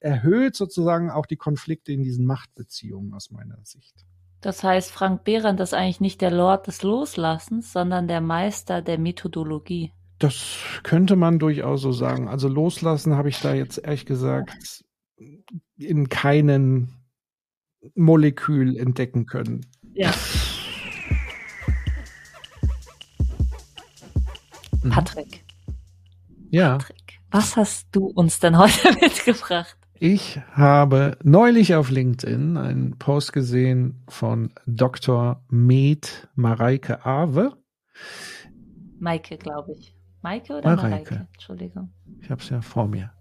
erhöht 0.00 0.54
sozusagen 0.54 1.10
auch 1.10 1.24
die 1.24 1.38
Konflikte 1.38 1.92
in 1.92 2.02
diesen 2.02 2.26
Machtbeziehungen 2.26 3.14
aus 3.14 3.30
meiner 3.30 3.56
Sicht. 3.64 4.04
Das 4.42 4.62
heißt, 4.62 4.90
Frank 4.90 5.24
Behrendt 5.24 5.60
ist 5.60 5.72
eigentlich 5.72 6.02
nicht 6.02 6.20
der 6.20 6.30
Lord 6.30 6.66
des 6.66 6.82
Loslassens, 6.82 7.72
sondern 7.72 8.06
der 8.06 8.20
Meister 8.20 8.82
der 8.82 8.98
Methodologie. 8.98 9.92
Das 10.18 10.58
könnte 10.82 11.16
man 11.16 11.38
durchaus 11.38 11.80
so 11.80 11.92
sagen. 11.92 12.28
Also 12.28 12.48
loslassen 12.48 13.16
habe 13.16 13.30
ich 13.30 13.40
da 13.40 13.54
jetzt 13.54 13.78
ehrlich 13.78 14.04
gesagt 14.04 14.84
in 15.76 16.08
keinen 16.08 16.92
Molekül 17.94 18.76
entdecken 18.76 19.26
können. 19.26 19.66
Ja. 19.94 20.12
Mhm. 24.82 24.90
Patrick. 24.90 25.44
Ja. 26.50 26.78
Patrick, 26.78 27.20
was 27.30 27.56
hast 27.56 27.88
du 27.92 28.06
uns 28.06 28.40
denn 28.40 28.58
heute 28.58 28.92
mitgebracht? 29.00 29.76
Ich 29.94 30.40
habe 30.50 31.16
neulich 31.22 31.76
auf 31.76 31.88
LinkedIn 31.90 32.56
einen 32.56 32.98
Post 32.98 33.32
gesehen 33.32 34.02
von 34.08 34.52
Dr. 34.66 35.44
Med 35.48 36.28
Mareike 36.34 37.06
Awe. 37.06 37.56
Maike, 38.98 39.38
glaube 39.38 39.72
ich. 39.72 39.96
Maike 40.22 40.54
oder 40.54 40.74
Mareike? 40.74 41.14
Mareike? 41.14 41.28
Entschuldigung. 41.32 41.92
Ich 42.20 42.30
habe 42.30 42.40
es 42.42 42.48
ja 42.48 42.60
vor 42.60 42.88
mir. 42.88 43.12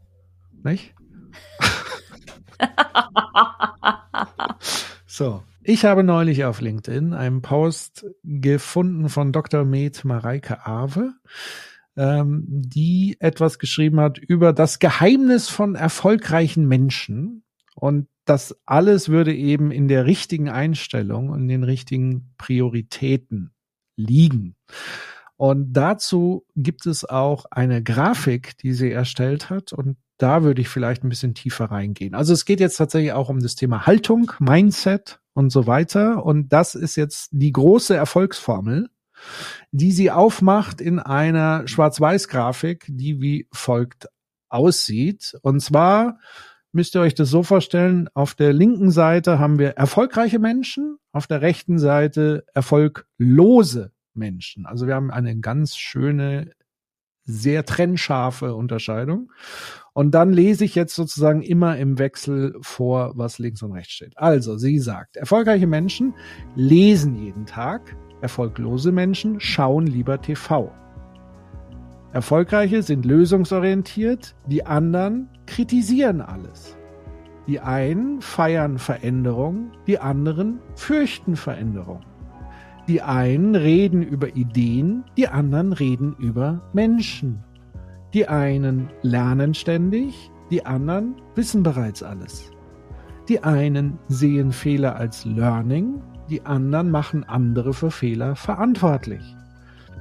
Nicht? 0.64 0.96
so. 5.06 5.44
Ich 5.64 5.86
habe 5.86 6.04
neulich 6.04 6.44
auf 6.44 6.60
LinkedIn 6.60 7.14
einen 7.14 7.44
Post 7.44 8.08
gefunden 8.24 9.10
von 9.10 9.32
Dr. 9.32 9.64
Med 9.64 10.04
Mareike 10.04 10.66
Awe, 10.66 11.14
ähm, 11.96 12.46
die 12.48 13.16
etwas 13.20 13.60
geschrieben 13.60 14.00
hat 14.00 14.18
über 14.18 14.54
das 14.54 14.80
Geheimnis 14.80 15.50
von 15.50 15.76
erfolgreichen 15.76 16.68
Menschen. 16.68 17.44
Und 17.76 18.08
das 18.26 18.58
alles 18.66 19.10
würde 19.10 19.36
eben 19.36 19.72
in 19.72 19.88
der 19.88 20.06
richtigen 20.06 20.50
Einstellung 20.50 21.30
und 21.30 21.48
den 21.48 21.64
richtigen 21.64 22.34
Prioritäten 22.38 23.52
liegen. 23.96 24.56
Und 25.38 25.74
dazu 25.74 26.46
gibt 26.56 26.86
es 26.86 27.04
auch 27.04 27.46
eine 27.52 27.84
Grafik, 27.84 28.58
die 28.58 28.74
sie 28.74 28.92
erstellt 28.92 29.50
hat. 29.50 29.74
Und 29.74 29.98
da 30.22 30.44
würde 30.44 30.62
ich 30.62 30.70
vielleicht 30.70 31.04
ein 31.04 31.10
bisschen 31.10 31.34
tiefer 31.34 31.66
reingehen. 31.66 32.14
Also 32.14 32.34
es 32.34 32.46
geht 32.46 32.60
jetzt 32.60 32.78
tatsächlich 32.78 33.14
auch 33.14 33.30
um 33.30 33.40
das 33.40 33.56
Thema 33.56 33.86
Haltung, 33.86 34.32
Mindset 34.40 35.20
und 35.34 35.52
so 35.52 35.68
weiter. 35.68 36.26
Und 36.26 36.54
das 36.54 36.76
ist 36.76 36.96
jetzt 36.96 37.30
die 37.32 37.52
große 37.52 37.96
Erfolgsformel, 37.96 38.90
die 39.72 39.92
sie 39.92 40.12
aufmacht 40.12 40.82
in 40.82 41.00
einer 41.00 41.68
Schwarz-Weiß-Grafik, 41.68 42.86
die 42.90 43.22
wie 43.22 43.48
folgt 43.52 44.08
aussieht. 44.50 45.38
Und 45.42 45.62
zwar 45.62 46.20
müsst 46.72 46.96
ihr 46.96 47.02
euch 47.02 47.16
das 47.16 47.30
so 47.30 47.44
vorstellen, 47.44 48.10
auf 48.14 48.36
der 48.36 48.54
linken 48.54 48.92
Seite 48.92 49.40
haben 49.40 49.60
wir 49.60 49.72
erfolgreiche 49.72 50.40
Menschen, 50.40 50.98
auf 51.12 51.28
der 51.28 51.42
rechten 51.42 51.80
Seite 51.80 52.46
erfolglose 52.54 53.92
Menschen. 54.14 54.66
Also 54.66 54.88
wir 54.88 54.96
haben 54.96 55.12
eine 55.12 55.38
ganz 55.40 55.78
schöne 55.78 56.52
sehr 57.24 57.66
trennscharfe 57.66 58.56
Unterscheidung. 58.56 59.32
Und 59.94 60.12
dann 60.12 60.32
lese 60.32 60.64
ich 60.66 60.76
jetzt 60.76 60.96
sozusagen 60.96 61.42
immer 61.42 61.78
im 61.78 62.00
Wechsel 62.00 62.56
vor, 62.62 63.12
was 63.16 63.40
links 63.40 63.62
und 63.62 63.74
rechts 63.74 63.94
steht. 63.94 64.18
Also, 64.18 64.58
sie 64.58 64.80
sagt, 64.80 65.18
erfolgreiche 65.18 65.68
Menschen 65.68 66.14
lesen 66.56 67.16
jeden 67.16 67.46
Tag, 67.46 67.96
erfolglose 68.22 68.92
Menschen 68.92 69.40
schauen 69.40 69.88
lieber 69.88 70.22
TV. 70.22 70.72
Erfolgreiche 72.14 72.84
sind 72.84 73.06
lösungsorientiert, 73.06 74.36
die 74.48 74.66
anderen 74.66 75.30
kritisieren 75.46 76.22
alles. 76.22 76.78
Die 77.48 77.60
einen 77.60 78.22
feiern 78.22 78.78
Veränderung, 78.78 79.72
die 79.88 80.00
anderen 80.00 80.60
fürchten 80.76 81.36
Veränderung. 81.36 82.02
Die 82.88 83.02
einen 83.02 83.56
reden 83.56 84.02
über 84.02 84.36
Ideen, 84.36 85.04
die 85.16 85.28
anderen 85.28 85.74
reden 85.74 86.16
über 86.18 86.62
Menschen. 86.74 87.44
Die 88.14 88.28
einen 88.28 88.90
lernen 89.04 89.54
ständig, 89.54 90.32
die 90.50 90.66
anderen 90.66 91.16
wissen 91.36 91.64
bereits 91.64 92.04
alles. 92.04 92.52
Die 93.30 93.44
einen 93.44 94.00
sehen 94.08 94.52
Fehler 94.52 94.96
als 94.96 95.24
Learning, 95.26 96.02
die 96.30 96.46
anderen 96.46 96.92
machen 96.92 97.24
andere 97.24 97.74
für 97.74 97.92
Fehler 97.92 98.36
verantwortlich. 98.36 99.36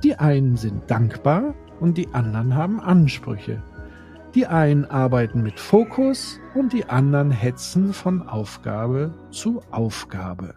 Die 0.02 0.16
einen 0.16 0.56
sind 0.56 0.90
dankbar 0.90 1.54
und 1.78 1.98
die 1.98 2.08
anderen 2.14 2.54
haben 2.54 2.80
Ansprüche. 2.80 3.62
Die 4.34 4.46
einen 4.46 4.84
arbeiten 4.86 5.42
mit 5.42 5.60
Fokus 5.60 6.40
und 6.54 6.72
die 6.72 6.88
anderen 6.88 7.30
hetzen 7.30 7.92
von 7.92 8.26
Aufgabe 8.26 9.12
zu 9.30 9.60
Aufgabe. 9.70 10.54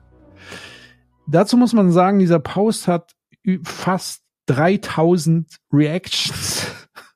Dazu 1.28 1.58
muss 1.58 1.74
man 1.74 1.92
sagen, 1.92 2.20
dieser 2.20 2.40
Post 2.40 2.88
hat 2.88 3.16
fast 3.64 4.24
3000 4.48 5.58
Reactions 5.72 6.68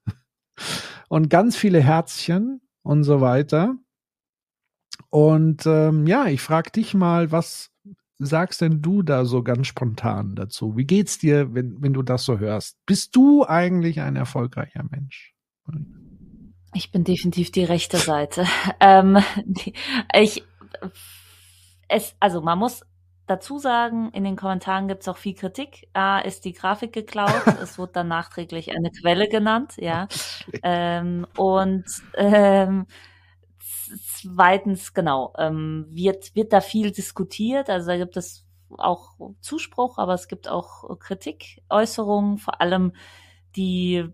und 1.09 1.29
ganz 1.29 1.55
viele 1.55 1.81
Herzchen 1.81 2.61
und 2.83 3.03
so 3.03 3.21
weiter. 3.21 3.75
Und 5.09 5.65
ähm, 5.65 6.07
ja, 6.07 6.27
ich 6.27 6.41
frage 6.41 6.71
dich 6.71 6.93
mal, 6.93 7.31
was 7.31 7.71
sagst 8.19 8.61
denn 8.61 8.81
du 8.81 9.03
da 9.03 9.25
so 9.25 9.43
ganz 9.43 9.67
spontan 9.67 10.35
dazu? 10.35 10.75
Wie 10.75 10.85
geht's 10.85 11.17
dir, 11.17 11.53
wenn, 11.53 11.81
wenn 11.81 11.93
du 11.93 12.01
das 12.01 12.25
so 12.25 12.39
hörst? 12.39 12.77
Bist 12.85 13.15
du 13.15 13.45
eigentlich 13.45 14.01
ein 14.01 14.15
erfolgreicher 14.15 14.83
Mensch? 14.89 15.35
Ich 16.73 16.91
bin 16.91 17.03
definitiv 17.03 17.51
die 17.51 17.63
rechte 17.63 17.97
Seite. 17.97 18.45
ähm, 18.79 19.17
ich, 20.13 20.43
es, 21.87 22.15
also 22.19 22.41
man 22.41 22.59
muss 22.59 22.83
dazu 23.27 23.59
sagen, 23.59 24.09
in 24.11 24.23
den 24.23 24.35
Kommentaren 24.35 24.87
gibt 24.87 25.01
es 25.01 25.07
auch 25.07 25.17
viel 25.17 25.35
Kritik. 25.35 25.87
A, 25.93 26.19
ist 26.19 26.45
die 26.45 26.53
Grafik 26.53 26.93
geklaut. 26.93 27.45
es 27.61 27.77
wurde 27.77 27.93
dann 27.93 28.07
nachträglich 28.07 28.75
eine 28.75 28.91
Quelle 28.91 29.27
genannt, 29.27 29.73
ja. 29.77 30.07
ähm, 30.63 31.27
und 31.35 31.85
ähm, 32.15 32.87
zweitens, 34.13 34.93
genau, 34.93 35.33
ähm, 35.37 35.87
wird, 35.89 36.35
wird 36.35 36.53
da 36.53 36.61
viel 36.61 36.91
diskutiert. 36.91 37.69
Also 37.69 37.87
da 37.87 37.97
gibt 37.97 38.17
es 38.17 38.45
auch 38.77 39.13
Zuspruch, 39.41 39.97
aber 39.97 40.13
es 40.13 40.27
gibt 40.27 40.49
auch 40.49 40.99
Kritikäußerungen, 40.99 42.37
vor 42.37 42.59
allem 42.61 42.93
die 43.55 44.11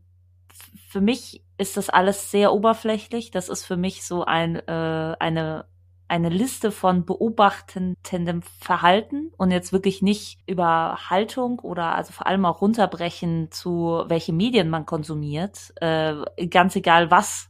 für 0.94 1.02
mich 1.02 1.44
ist 1.58 1.76
das 1.76 1.90
alles 1.90 2.30
sehr 2.30 2.54
oberflächlich. 2.54 3.32
Das 3.32 3.50
ist 3.50 3.66
für 3.66 3.78
mich 3.78 4.06
so 4.06 4.26
ein, 4.26 4.56
äh, 4.56 5.16
eine 5.20 5.66
eine 6.14 6.30
Liste 6.30 6.72
von 6.72 7.06
beobachtendem 7.06 8.44
Verhalten 8.44 9.32
und 9.36 9.50
jetzt 9.50 9.74
wirklich 9.74 10.04
nicht 10.04 10.38
über 10.46 11.10
Haltung 11.10 11.58
oder 11.60 11.96
also 11.96 12.14
vor 12.14 12.28
allem 12.28 12.46
auch 12.46 12.62
runterbrechen 12.62 13.50
zu 13.50 14.04
welche 14.06 14.32
Medien 14.32 14.70
man 14.70 14.86
konsumiert, 14.86 15.74
äh, 15.82 16.14
ganz 16.52 16.76
egal 16.76 17.10
was. 17.10 17.50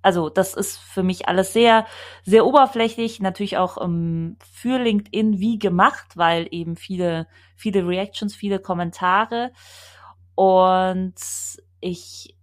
Also 0.00 0.28
das 0.28 0.54
ist 0.54 0.78
für 0.78 1.02
mich 1.02 1.26
alles 1.26 1.52
sehr, 1.52 1.86
sehr 2.22 2.46
oberflächlich, 2.46 3.18
natürlich 3.18 3.56
auch 3.56 3.82
ähm, 3.82 4.36
für 4.48 4.78
LinkedIn 4.78 5.40
wie 5.40 5.58
gemacht, 5.58 6.06
weil 6.14 6.46
eben 6.52 6.76
viele, 6.76 7.26
viele 7.56 7.84
Reactions, 7.84 8.32
viele 8.32 8.60
Kommentare 8.60 9.50
und 10.36 11.16
ich 11.80 12.36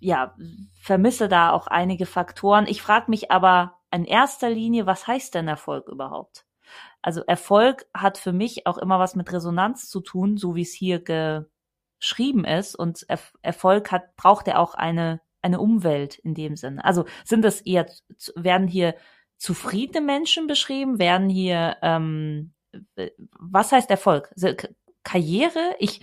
ja 0.00 0.34
vermisse 0.82 1.28
da 1.28 1.50
auch 1.52 1.66
einige 1.66 2.04
Faktoren. 2.04 2.66
Ich 2.66 2.82
frage 2.82 3.10
mich 3.10 3.30
aber 3.30 3.75
in 3.90 4.04
erster 4.04 4.50
Linie, 4.50 4.86
was 4.86 5.06
heißt 5.06 5.34
denn 5.34 5.48
Erfolg 5.48 5.88
überhaupt? 5.88 6.44
Also 7.02 7.22
Erfolg 7.22 7.86
hat 7.94 8.18
für 8.18 8.32
mich 8.32 8.66
auch 8.66 8.78
immer 8.78 8.98
was 8.98 9.14
mit 9.14 9.32
Resonanz 9.32 9.88
zu 9.88 10.00
tun, 10.00 10.36
so 10.36 10.54
wie 10.54 10.62
es 10.62 10.72
hier 10.72 10.98
geschrieben 11.00 12.44
ist. 12.44 12.74
Und 12.74 13.04
er 13.08 13.20
Erfolg 13.42 13.92
hat, 13.92 14.16
braucht 14.16 14.48
er 14.48 14.58
auch 14.58 14.74
eine, 14.74 15.20
eine 15.42 15.60
Umwelt 15.60 16.18
in 16.18 16.34
dem 16.34 16.56
Sinne. 16.56 16.84
Also 16.84 17.04
sind 17.24 17.42
das 17.42 17.60
eher, 17.60 17.86
werden 18.34 18.66
hier 18.66 18.96
zufriedene 19.38 20.04
Menschen 20.04 20.46
beschrieben? 20.46 20.98
Werden 20.98 21.28
hier, 21.28 21.76
ähm, 21.82 22.52
was 23.38 23.72
heißt 23.72 23.90
Erfolg? 23.90 24.34
Karriere? 25.04 25.76
Ich, 25.78 26.00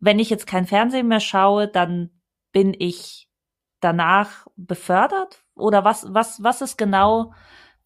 wenn 0.00 0.18
ich 0.18 0.30
jetzt 0.30 0.46
kein 0.46 0.66
Fernsehen 0.66 1.08
mehr 1.08 1.20
schaue, 1.20 1.68
dann 1.68 2.10
bin 2.52 2.74
ich 2.76 3.29
danach 3.80 4.46
befördert? 4.56 5.44
Oder 5.54 5.84
was, 5.84 6.06
was, 6.12 6.42
was 6.42 6.62
ist 6.62 6.78
genau, 6.78 7.32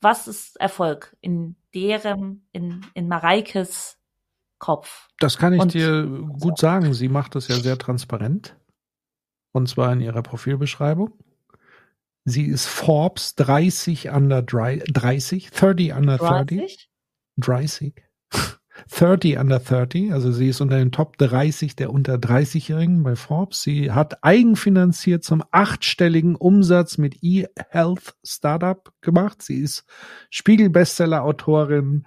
was 0.01 0.29
ist 0.29 0.61
Erfolg 0.61 1.17
in 1.21 1.57
deren, 1.75 2.47
in, 2.53 2.85
in 2.95 3.09
Mareikes 3.09 3.99
Kopf? 4.59 5.09
Das 5.19 5.39
kann 5.39 5.53
ich 5.53 5.61
Und, 5.61 5.75
dir 5.75 6.07
gut 6.39 6.59
sagen. 6.59 6.95
Sie 6.95 7.09
macht 7.09 7.35
das 7.35 7.49
ja 7.49 7.57
sehr 7.57 7.79
transparent. 7.79 8.57
Und 9.53 9.69
zwar 9.69 9.93
in 9.93 10.01
ihrer 10.01 10.23
Profilbeschreibung. 10.23 11.13
Sie 12.25 12.47
ist 12.47 12.67
Forbes 12.67 13.35
30 13.37 14.11
under 14.11 14.43
30, 14.43 14.93
30 15.51 15.95
under 15.95 16.17
30. 16.17 16.57
30? 16.57 16.91
30 17.37 18.05
under 19.39 19.59
30, 19.59 20.13
also 20.13 20.33
sie 20.33 20.49
ist 20.49 20.61
unter 20.61 20.79
den 20.79 20.93
Top 20.93 21.17
30 21.19 21.77
der 21.77 21.93
unter 21.93 22.15
30-Jährigen 22.15 23.03
bei 23.03 23.17
Forbes. 23.17 23.63
Sie 23.63 23.93
hat 23.93 24.23
eigenfinanziert 24.25 25.25
zum 25.25 25.43
achtstelligen 25.51 26.35
Umsatz 26.35 26.99
mit 26.99 27.23
eHealth 27.23 28.17
Startup 28.25 28.93
gemacht. 29.01 29.43
Sie 29.43 29.61
ist 29.61 29.85
Spiegel-Bestseller-Autorin 30.31 32.07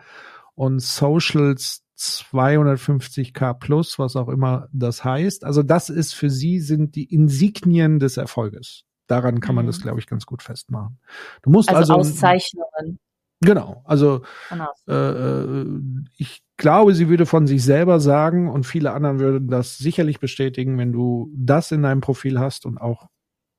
und 0.55 0.79
Socials 0.81 1.83
250k 1.97 3.53
plus, 3.55 3.97
was 3.97 4.15
auch 4.15 4.29
immer 4.29 4.67
das 4.71 5.03
heißt. 5.03 5.43
Also 5.43 5.63
das 5.63 5.89
ist 5.89 6.13
für 6.13 6.29
sie 6.29 6.59
sind 6.59 6.95
die 6.95 7.05
Insignien 7.05 7.99
des 7.99 8.17
Erfolges. 8.17 8.83
Daran 9.07 9.39
kann 9.39 9.55
man 9.55 9.65
mhm. 9.65 9.69
das, 9.69 9.81
glaube 9.81 9.99
ich, 9.99 10.07
ganz 10.07 10.25
gut 10.25 10.43
festmachen. 10.43 10.99
Du 11.41 11.49
musst 11.49 11.69
also, 11.69 11.93
also 11.93 12.11
Auszeichnungen. 12.11 12.99
Genau, 13.39 13.83
also 13.85 14.23
genau. 14.49 14.69
Äh, 14.87 14.93
äh, 14.93 15.81
ich 16.17 16.41
glaube, 16.57 16.93
sie 16.93 17.09
würde 17.09 17.25
von 17.25 17.47
sich 17.47 17.63
selber 17.63 17.99
sagen 17.99 18.49
und 18.49 18.65
viele 18.65 18.91
anderen 18.91 19.19
würden 19.19 19.47
das 19.47 19.77
sicherlich 19.77 20.19
bestätigen, 20.19 20.77
wenn 20.77 20.91
du 20.91 21.31
das 21.35 21.71
in 21.71 21.83
deinem 21.83 22.01
Profil 22.01 22.39
hast 22.39 22.65
und 22.65 22.77
auch 22.77 23.07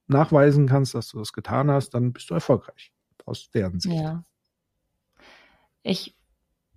nachweisen 0.09 0.67
kannst, 0.67 0.95
dass 0.95 1.09
du 1.09 1.19
das 1.19 1.33
getan 1.33 1.71
hast, 1.71 1.91
dann 1.91 2.13
bist 2.13 2.31
du 2.31 2.35
erfolgreich 2.35 2.93
aus 3.25 3.51
deren 3.51 3.79
Sicht. 3.79 3.95
Ja. 3.95 4.25
Ich 5.83 6.17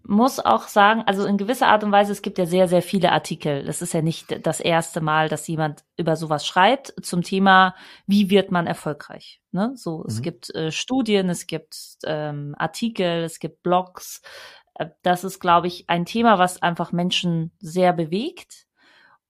muss 0.03 0.39
auch 0.39 0.67
sagen, 0.67 1.03
also 1.05 1.25
in 1.25 1.37
gewisser 1.37 1.67
Art 1.67 1.83
und 1.83 1.91
Weise, 1.91 2.11
es 2.11 2.21
gibt 2.21 2.37
ja 2.37 2.45
sehr, 2.45 2.67
sehr 2.67 2.81
viele 2.81 3.11
Artikel. 3.11 3.63
Das 3.63 3.81
ist 3.81 3.93
ja 3.93 4.01
nicht 4.01 4.45
das 4.45 4.59
erste 4.59 4.99
Mal, 4.99 5.29
dass 5.29 5.47
jemand 5.47 5.83
über 5.95 6.15
sowas 6.15 6.45
schreibt 6.45 6.93
zum 7.03 7.21
Thema, 7.21 7.75
wie 8.07 8.29
wird 8.29 8.51
man 8.51 8.67
erfolgreich. 8.67 9.41
Ne? 9.51 9.73
So, 9.75 9.99
mhm. 9.99 10.05
es 10.07 10.21
gibt 10.21 10.55
äh, 10.55 10.71
Studien, 10.71 11.29
es 11.29 11.45
gibt 11.45 11.77
ähm, 12.05 12.55
Artikel, 12.57 13.23
es 13.23 13.39
gibt 13.39 13.61
Blogs. 13.63 14.21
Das 15.01 15.23
ist, 15.23 15.39
glaube 15.39 15.67
ich, 15.67 15.89
ein 15.89 16.05
Thema, 16.05 16.39
was 16.39 16.61
einfach 16.61 16.91
Menschen 16.91 17.51
sehr 17.59 17.93
bewegt 17.93 18.67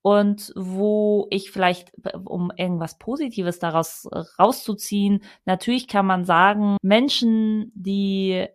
und 0.02 0.52
wo 0.56 1.28
ich 1.30 1.52
vielleicht, 1.52 1.92
um 2.26 2.52
irgendwas 2.56 2.98
Positives 2.98 3.60
daraus 3.60 4.10
rauszuziehen, 4.40 5.24
natürlich 5.46 5.88
kann 5.88 6.06
man 6.06 6.26
sagen, 6.26 6.78
Menschen, 6.82 7.72
die 7.76 8.48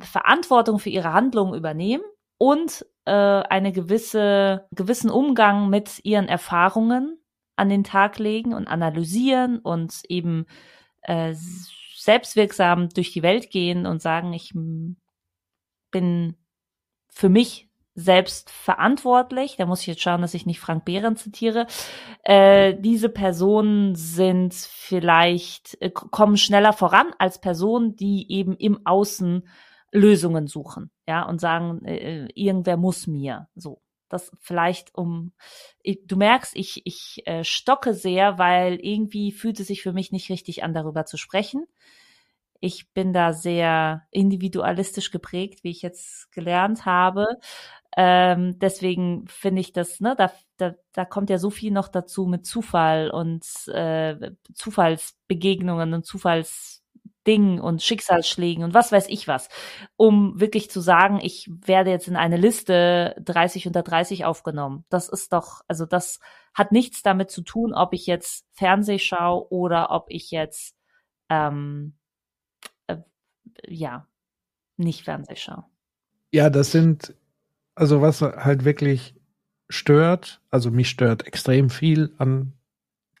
Verantwortung 0.00 0.78
für 0.78 0.90
ihre 0.90 1.12
Handlungen 1.12 1.54
übernehmen 1.54 2.02
und 2.36 2.84
äh, 3.04 3.12
eine 3.12 3.72
gewisse 3.72 4.66
gewissen 4.72 5.10
Umgang 5.10 5.70
mit 5.70 6.00
ihren 6.04 6.28
Erfahrungen 6.28 7.18
an 7.54 7.68
den 7.68 7.84
Tag 7.84 8.18
legen 8.18 8.54
und 8.54 8.66
analysieren 8.66 9.58
und 9.58 10.02
eben 10.08 10.46
äh, 11.02 11.34
selbstwirksam 11.96 12.88
durch 12.88 13.12
die 13.12 13.22
Welt 13.22 13.50
gehen 13.50 13.86
und 13.86 14.02
sagen, 14.02 14.32
ich 14.32 14.52
bin 15.90 16.36
für 17.08 17.28
mich 17.28 17.68
selbst 17.98 18.50
verantwortlich. 18.50 19.56
Da 19.56 19.66
muss 19.66 19.80
ich 19.80 19.88
jetzt 19.88 20.02
schauen, 20.02 20.22
dass 20.22 20.34
ich 20.34 20.46
nicht 20.46 20.60
Frank 20.60 20.84
Behren 20.84 21.16
zitiere. 21.16 21.66
Äh, 22.22 22.76
diese 22.78 23.08
Personen 23.08 23.96
sind 23.96 24.54
vielleicht, 24.54 25.76
äh, 25.80 25.90
kommen 25.90 26.36
schneller 26.36 26.72
voran 26.72 27.12
als 27.18 27.40
Personen, 27.40 27.96
die 27.96 28.30
eben 28.30 28.56
im 28.56 28.86
Außen 28.86 29.48
Lösungen 29.90 30.46
suchen, 30.46 30.90
ja, 31.08 31.24
und 31.24 31.40
sagen, 31.40 31.84
äh, 31.84 32.26
äh 32.26 32.28
irgendwer 32.34 32.76
muss 32.76 33.06
mir, 33.06 33.48
so. 33.54 33.82
Das 34.10 34.30
vielleicht 34.40 34.94
um, 34.94 35.32
ich, 35.82 36.00
du 36.06 36.16
merkst, 36.16 36.56
ich, 36.56 36.80
ich 36.86 37.26
äh, 37.26 37.44
stocke 37.44 37.92
sehr, 37.92 38.38
weil 38.38 38.78
irgendwie 38.80 39.32
fühlt 39.32 39.60
es 39.60 39.66
sich 39.66 39.82
für 39.82 39.92
mich 39.92 40.12
nicht 40.12 40.30
richtig 40.30 40.62
an, 40.62 40.72
darüber 40.72 41.04
zu 41.04 41.18
sprechen. 41.18 41.66
Ich 42.60 42.92
bin 42.92 43.12
da 43.12 43.32
sehr 43.32 44.02
individualistisch 44.10 45.10
geprägt, 45.10 45.64
wie 45.64 45.70
ich 45.70 45.82
jetzt 45.82 46.30
gelernt 46.32 46.86
habe. 46.86 47.26
Ähm, 47.96 48.58
deswegen 48.58 49.26
finde 49.28 49.60
ich 49.60 49.72
das, 49.72 50.00
ne, 50.00 50.14
da, 50.16 50.30
da, 50.56 50.74
da 50.92 51.04
kommt 51.04 51.30
ja 51.30 51.38
so 51.38 51.50
viel 51.50 51.72
noch 51.72 51.88
dazu 51.88 52.26
mit 52.26 52.46
Zufall 52.46 53.10
und 53.10 53.44
äh, 53.68 54.32
Zufallsbegegnungen 54.54 55.94
und 55.94 56.06
Zufalls 56.06 56.84
Dingen 57.26 57.60
und 57.60 57.82
Schicksalsschlägen 57.82 58.64
und 58.64 58.72
was 58.72 58.90
weiß 58.90 59.06
ich 59.08 59.28
was, 59.28 59.48
um 59.96 60.40
wirklich 60.40 60.70
zu 60.70 60.80
sagen, 60.80 61.20
ich 61.22 61.46
werde 61.50 61.90
jetzt 61.90 62.08
in 62.08 62.16
eine 62.16 62.38
Liste 62.38 63.14
30 63.20 63.66
unter 63.66 63.82
30 63.82 64.24
aufgenommen. 64.24 64.84
Das 64.88 65.10
ist 65.10 65.32
doch, 65.34 65.60
also 65.68 65.84
das 65.84 66.20
hat 66.54 66.72
nichts 66.72 67.02
damit 67.02 67.30
zu 67.30 67.42
tun, 67.42 67.74
ob 67.74 67.92
ich 67.92 68.06
jetzt 68.06 68.46
Fernseh 68.52 68.98
schaue 68.98 69.46
oder 69.50 69.90
ob 69.90 70.06
ich 70.08 70.30
jetzt 70.30 70.74
ähm, 71.28 71.94
äh, 71.96 71.97
ja 73.66 74.06
nicht 74.76 75.04
Fernseh 75.04 75.36
schaue. 75.36 75.64
Ja, 76.32 76.50
das 76.50 76.72
sind 76.72 77.14
also 77.78 78.02
was 78.02 78.20
halt 78.22 78.64
wirklich 78.64 79.14
stört, 79.68 80.40
also 80.50 80.70
mich 80.70 80.88
stört 80.90 81.26
extrem 81.26 81.70
viel 81.70 82.12
an 82.18 82.54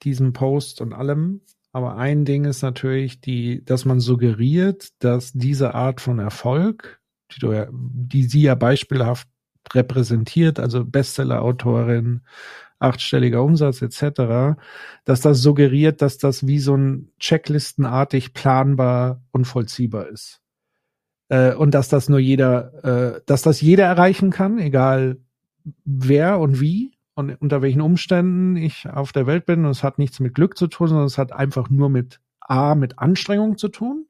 diesem 0.02 0.32
Post 0.32 0.80
und 0.80 0.92
allem, 0.92 1.40
aber 1.72 1.96
ein 1.96 2.24
Ding 2.24 2.44
ist 2.44 2.62
natürlich 2.62 3.20
die, 3.20 3.64
dass 3.64 3.84
man 3.84 4.00
suggeriert, 4.00 4.88
dass 4.98 5.32
diese 5.32 5.74
Art 5.74 6.00
von 6.00 6.18
Erfolg, 6.18 7.00
die, 7.32 7.40
du 7.40 7.52
ja, 7.52 7.68
die 7.70 8.24
sie 8.24 8.42
ja 8.42 8.54
beispielhaft 8.54 9.28
repräsentiert, 9.72 10.58
also 10.58 10.84
Bestseller-Autorin, 10.84 12.22
achtstelliger 12.78 13.42
Umsatz 13.42 13.82
etc., 13.82 14.58
dass 15.04 15.20
das 15.20 15.40
suggeriert, 15.40 16.02
dass 16.02 16.18
das 16.18 16.46
wie 16.46 16.58
so 16.58 16.76
ein 16.76 17.10
Checklistenartig 17.18 18.34
planbar 18.34 19.22
und 19.32 19.46
vollziehbar 19.46 20.08
ist. 20.08 20.40
Äh, 21.28 21.54
und 21.54 21.74
dass 21.74 21.88
das 21.88 22.08
nur 22.08 22.18
jeder, 22.18 23.16
äh, 23.16 23.20
dass 23.26 23.42
das 23.42 23.60
jeder 23.60 23.84
erreichen 23.84 24.30
kann, 24.30 24.58
egal 24.58 25.18
wer 25.84 26.38
und 26.38 26.60
wie 26.60 26.98
und 27.14 27.34
unter 27.40 27.62
welchen 27.62 27.80
Umständen 27.80 28.56
ich 28.56 28.88
auf 28.88 29.12
der 29.12 29.26
Welt 29.26 29.44
bin. 29.44 29.64
Und 29.64 29.70
es 29.72 29.82
hat 29.82 29.98
nichts 29.98 30.20
mit 30.20 30.34
Glück 30.34 30.56
zu 30.56 30.68
tun, 30.68 30.88
sondern 30.88 31.06
es 31.06 31.18
hat 31.18 31.32
einfach 31.32 31.68
nur 31.68 31.90
mit 31.90 32.20
A, 32.40 32.74
mit 32.74 32.98
Anstrengung 32.98 33.58
zu 33.58 33.68
tun 33.68 34.06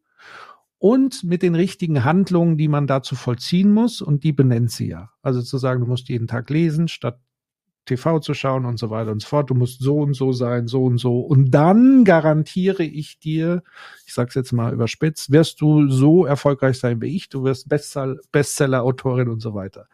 und 0.78 1.24
mit 1.24 1.42
den 1.42 1.54
richtigen 1.54 2.04
Handlungen, 2.04 2.56
die 2.56 2.68
man 2.68 2.86
dazu 2.86 3.16
vollziehen 3.16 3.72
muss. 3.72 4.00
Und 4.00 4.22
die 4.24 4.32
benennt 4.32 4.70
sie 4.70 4.88
ja. 4.88 5.10
Also 5.22 5.42
zu 5.42 5.58
sagen, 5.58 5.80
du 5.80 5.86
musst 5.86 6.08
jeden 6.08 6.28
Tag 6.28 6.50
lesen, 6.50 6.86
statt 6.86 7.18
TV 7.88 8.20
zu 8.20 8.34
schauen 8.34 8.64
und 8.64 8.78
so 8.78 8.90
weiter 8.90 9.10
und 9.10 9.22
so 9.22 9.28
fort. 9.28 9.50
Du 9.50 9.54
musst 9.54 9.80
so 9.80 9.98
und 9.98 10.14
so 10.14 10.32
sein, 10.32 10.68
so 10.68 10.84
und 10.84 10.98
so. 10.98 11.20
Und 11.20 11.50
dann 11.50 12.04
garantiere 12.04 12.84
ich 12.84 13.18
dir, 13.18 13.62
ich 14.06 14.14
sag's 14.14 14.34
jetzt 14.34 14.52
mal 14.52 14.72
überspitzt, 14.72 15.32
wirst 15.32 15.60
du 15.60 15.88
so 15.88 16.24
erfolgreich 16.24 16.78
sein 16.78 17.00
wie 17.00 17.16
ich. 17.16 17.28
Du 17.28 17.44
wirst 17.44 17.68
Bestseller-Autorin 17.68 19.28
und 19.28 19.40
so 19.40 19.54
weiter. 19.54 19.88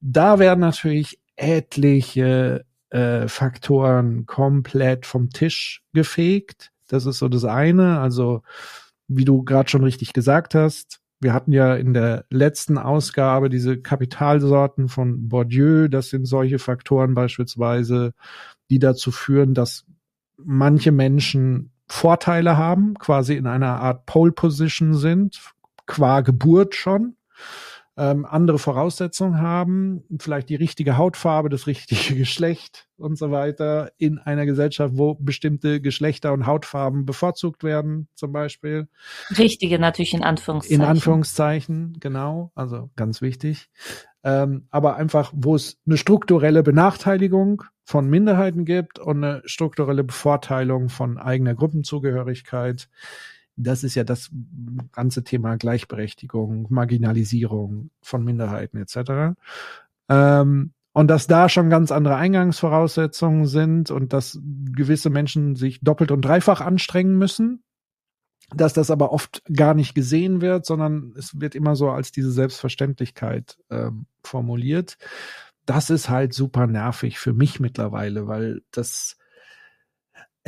Da 0.00 0.38
werden 0.38 0.60
natürlich 0.60 1.20
etliche 1.36 2.64
äh, 2.90 3.28
Faktoren 3.28 4.26
komplett 4.26 5.06
vom 5.06 5.30
Tisch 5.30 5.82
gefegt. 5.92 6.72
Das 6.88 7.06
ist 7.06 7.18
so 7.18 7.28
das 7.28 7.44
eine. 7.44 8.00
Also, 8.00 8.42
wie 9.06 9.24
du 9.24 9.42
gerade 9.42 9.68
schon 9.68 9.84
richtig 9.84 10.12
gesagt 10.12 10.54
hast, 10.54 11.00
wir 11.20 11.32
hatten 11.32 11.52
ja 11.52 11.74
in 11.74 11.94
der 11.94 12.24
letzten 12.30 12.78
Ausgabe 12.78 13.48
diese 13.48 13.80
Kapitalsorten 13.80 14.88
von 14.88 15.28
Bourdieu. 15.28 15.88
Das 15.88 16.10
sind 16.10 16.26
solche 16.26 16.58
Faktoren 16.58 17.14
beispielsweise, 17.14 18.14
die 18.70 18.78
dazu 18.78 19.10
führen, 19.10 19.54
dass 19.54 19.84
manche 20.36 20.92
Menschen 20.92 21.72
Vorteile 21.88 22.56
haben, 22.56 22.94
quasi 22.94 23.34
in 23.34 23.46
einer 23.46 23.80
Art 23.80 24.06
Pole 24.06 24.32
Position 24.32 24.94
sind, 24.94 25.40
qua 25.86 26.20
Geburt 26.20 26.74
schon 26.74 27.16
ähm, 27.98 28.24
andere 28.24 28.60
Voraussetzungen 28.60 29.40
haben, 29.42 30.04
vielleicht 30.20 30.48
die 30.48 30.54
richtige 30.54 30.96
Hautfarbe, 30.96 31.48
das 31.48 31.66
richtige 31.66 32.14
Geschlecht 32.16 32.88
und 32.96 33.18
so 33.18 33.32
weiter 33.32 33.90
in 33.98 34.18
einer 34.18 34.46
Gesellschaft, 34.46 34.96
wo 34.96 35.14
bestimmte 35.14 35.80
Geschlechter 35.80 36.32
und 36.32 36.46
Hautfarben 36.46 37.04
bevorzugt 37.04 37.64
werden, 37.64 38.08
zum 38.14 38.30
Beispiel. 38.32 38.86
Richtige 39.36 39.80
natürlich 39.80 40.14
in 40.14 40.22
Anführungszeichen. 40.22 40.80
In 40.80 40.88
Anführungszeichen, 40.88 41.96
genau, 41.98 42.52
also 42.54 42.88
ganz 42.94 43.20
wichtig. 43.20 43.68
Ähm, 44.22 44.68
aber 44.70 44.96
einfach, 44.96 45.32
wo 45.34 45.56
es 45.56 45.76
eine 45.84 45.96
strukturelle 45.96 46.62
Benachteiligung 46.62 47.64
von 47.84 48.08
Minderheiten 48.08 48.64
gibt 48.64 49.00
und 49.00 49.24
eine 49.24 49.42
strukturelle 49.44 50.04
Bevorteilung 50.04 50.88
von 50.88 51.18
eigener 51.18 51.54
Gruppenzugehörigkeit 51.54 52.88
das 53.58 53.84
ist 53.84 53.94
ja 53.94 54.04
das 54.04 54.30
ganze 54.92 55.24
Thema 55.24 55.56
Gleichberechtigung, 55.56 56.66
Marginalisierung 56.70 57.90
von 58.00 58.24
Minderheiten 58.24 58.78
etc. 58.78 59.36
Ähm, 60.08 60.72
und 60.92 61.08
dass 61.08 61.26
da 61.26 61.48
schon 61.48 61.68
ganz 61.68 61.92
andere 61.92 62.16
Eingangsvoraussetzungen 62.16 63.46
sind 63.46 63.90
und 63.90 64.12
dass 64.12 64.40
gewisse 64.42 65.10
Menschen 65.10 65.56
sich 65.56 65.80
doppelt 65.80 66.10
und 66.10 66.22
dreifach 66.22 66.60
anstrengen 66.60 67.18
müssen, 67.18 67.62
dass 68.54 68.72
das 68.72 68.90
aber 68.90 69.12
oft 69.12 69.42
gar 69.52 69.74
nicht 69.74 69.94
gesehen 69.94 70.40
wird, 70.40 70.64
sondern 70.64 71.12
es 71.16 71.40
wird 71.40 71.54
immer 71.54 71.76
so 71.76 71.90
als 71.90 72.12
diese 72.12 72.30
Selbstverständlichkeit 72.32 73.58
ähm, 73.70 74.06
formuliert. 74.22 74.96
Das 75.66 75.90
ist 75.90 76.08
halt 76.08 76.32
super 76.32 76.66
nervig 76.66 77.18
für 77.18 77.34
mich 77.34 77.60
mittlerweile, 77.60 78.26
weil 78.26 78.62
das 78.70 79.17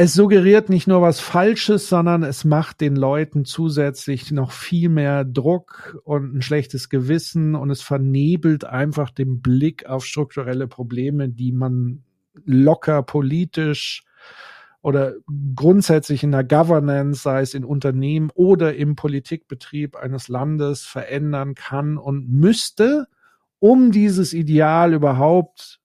es 0.03 0.15
suggeriert 0.15 0.71
nicht 0.71 0.87
nur 0.87 1.03
was 1.03 1.21
Falsches, 1.21 1.91
sondern 1.91 2.23
es 2.23 2.47
macht 2.47 2.81
den 2.81 2.97
Leuten 2.97 3.45
zusätzlich 3.45 4.33
noch 4.33 4.51
viel 4.51 4.89
mehr 4.89 5.27
Druck 5.27 6.01
und 6.05 6.35
ein 6.35 6.41
schlechtes 6.41 6.89
Gewissen. 6.89 7.55
Und 7.55 7.69
es 7.69 7.83
vernebelt 7.83 8.65
einfach 8.65 9.11
den 9.11 9.43
Blick 9.43 9.85
auf 9.85 10.07
strukturelle 10.07 10.69
Probleme, 10.69 11.29
die 11.29 11.53
man 11.53 12.03
locker 12.47 13.03
politisch 13.03 14.03
oder 14.81 15.17
grundsätzlich 15.55 16.23
in 16.23 16.33
der 16.33 16.45
Governance, 16.45 17.21
sei 17.21 17.43
es 17.43 17.53
in 17.53 17.67
Unternehmen 17.67 18.31
oder 18.33 18.75
im 18.75 18.97
Politikbetrieb 18.97 19.97
eines 19.97 20.29
Landes 20.29 20.87
verändern 20.87 21.55
kann 21.55 21.99
und 21.99 22.27
müsste, 22.27 23.07
um 23.59 23.93
dieses 23.93 24.33
Ideal 24.33 24.95
überhaupt 24.95 25.80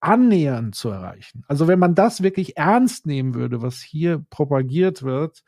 annähernd 0.00 0.74
zu 0.74 0.88
erreichen. 0.88 1.44
Also 1.48 1.68
wenn 1.68 1.78
man 1.78 1.94
das 1.94 2.22
wirklich 2.22 2.56
ernst 2.56 3.06
nehmen 3.06 3.34
würde, 3.34 3.62
was 3.62 3.80
hier 3.80 4.24
propagiert 4.30 5.02
wird, 5.02 5.42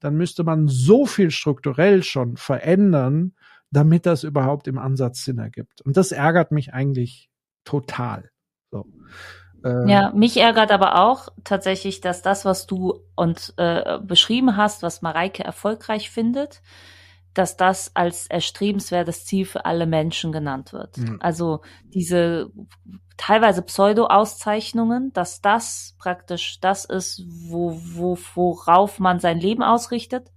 dann 0.00 0.16
müsste 0.16 0.44
man 0.44 0.66
so 0.66 1.06
viel 1.06 1.30
strukturell 1.30 2.02
schon 2.02 2.36
verändern, 2.36 3.34
damit 3.70 4.06
das 4.06 4.24
überhaupt 4.24 4.66
im 4.66 4.78
Ansatz 4.78 5.24
Sinn 5.24 5.38
ergibt. 5.38 5.82
Und 5.82 5.96
das 5.96 6.12
ärgert 6.12 6.50
mich 6.50 6.72
eigentlich 6.72 7.30
total. 7.64 8.30
So. 8.70 8.86
Ähm, 9.64 9.88
ja, 9.88 10.10
mich 10.12 10.38
ärgert 10.38 10.72
aber 10.72 11.02
auch 11.02 11.28
tatsächlich, 11.44 12.00
dass 12.00 12.22
das, 12.22 12.44
was 12.44 12.66
du 12.66 13.00
und 13.14 13.52
äh, 13.58 13.98
beschrieben 14.00 14.56
hast, 14.56 14.82
was 14.82 15.02
Mareike 15.02 15.44
erfolgreich 15.44 16.10
findet, 16.10 16.62
dass 17.34 17.56
das 17.56 17.94
als 17.94 18.26
erstrebenswertes 18.26 19.24
Ziel 19.24 19.44
für 19.44 19.64
alle 19.64 19.86
Menschen 19.86 20.32
genannt 20.32 20.72
wird. 20.72 20.98
Mhm. 20.98 21.18
Also 21.20 21.60
diese 21.84 22.50
teilweise 23.16 23.62
Pseudo-Auszeichnungen, 23.62 25.12
dass 25.12 25.40
das 25.40 25.94
praktisch 25.98 26.58
das 26.60 26.84
ist, 26.84 27.22
wo, 27.28 27.78
wo, 27.82 28.18
worauf 28.34 28.98
man 28.98 29.20
sein 29.20 29.38
Leben 29.38 29.62
ausrichtet 29.62 30.32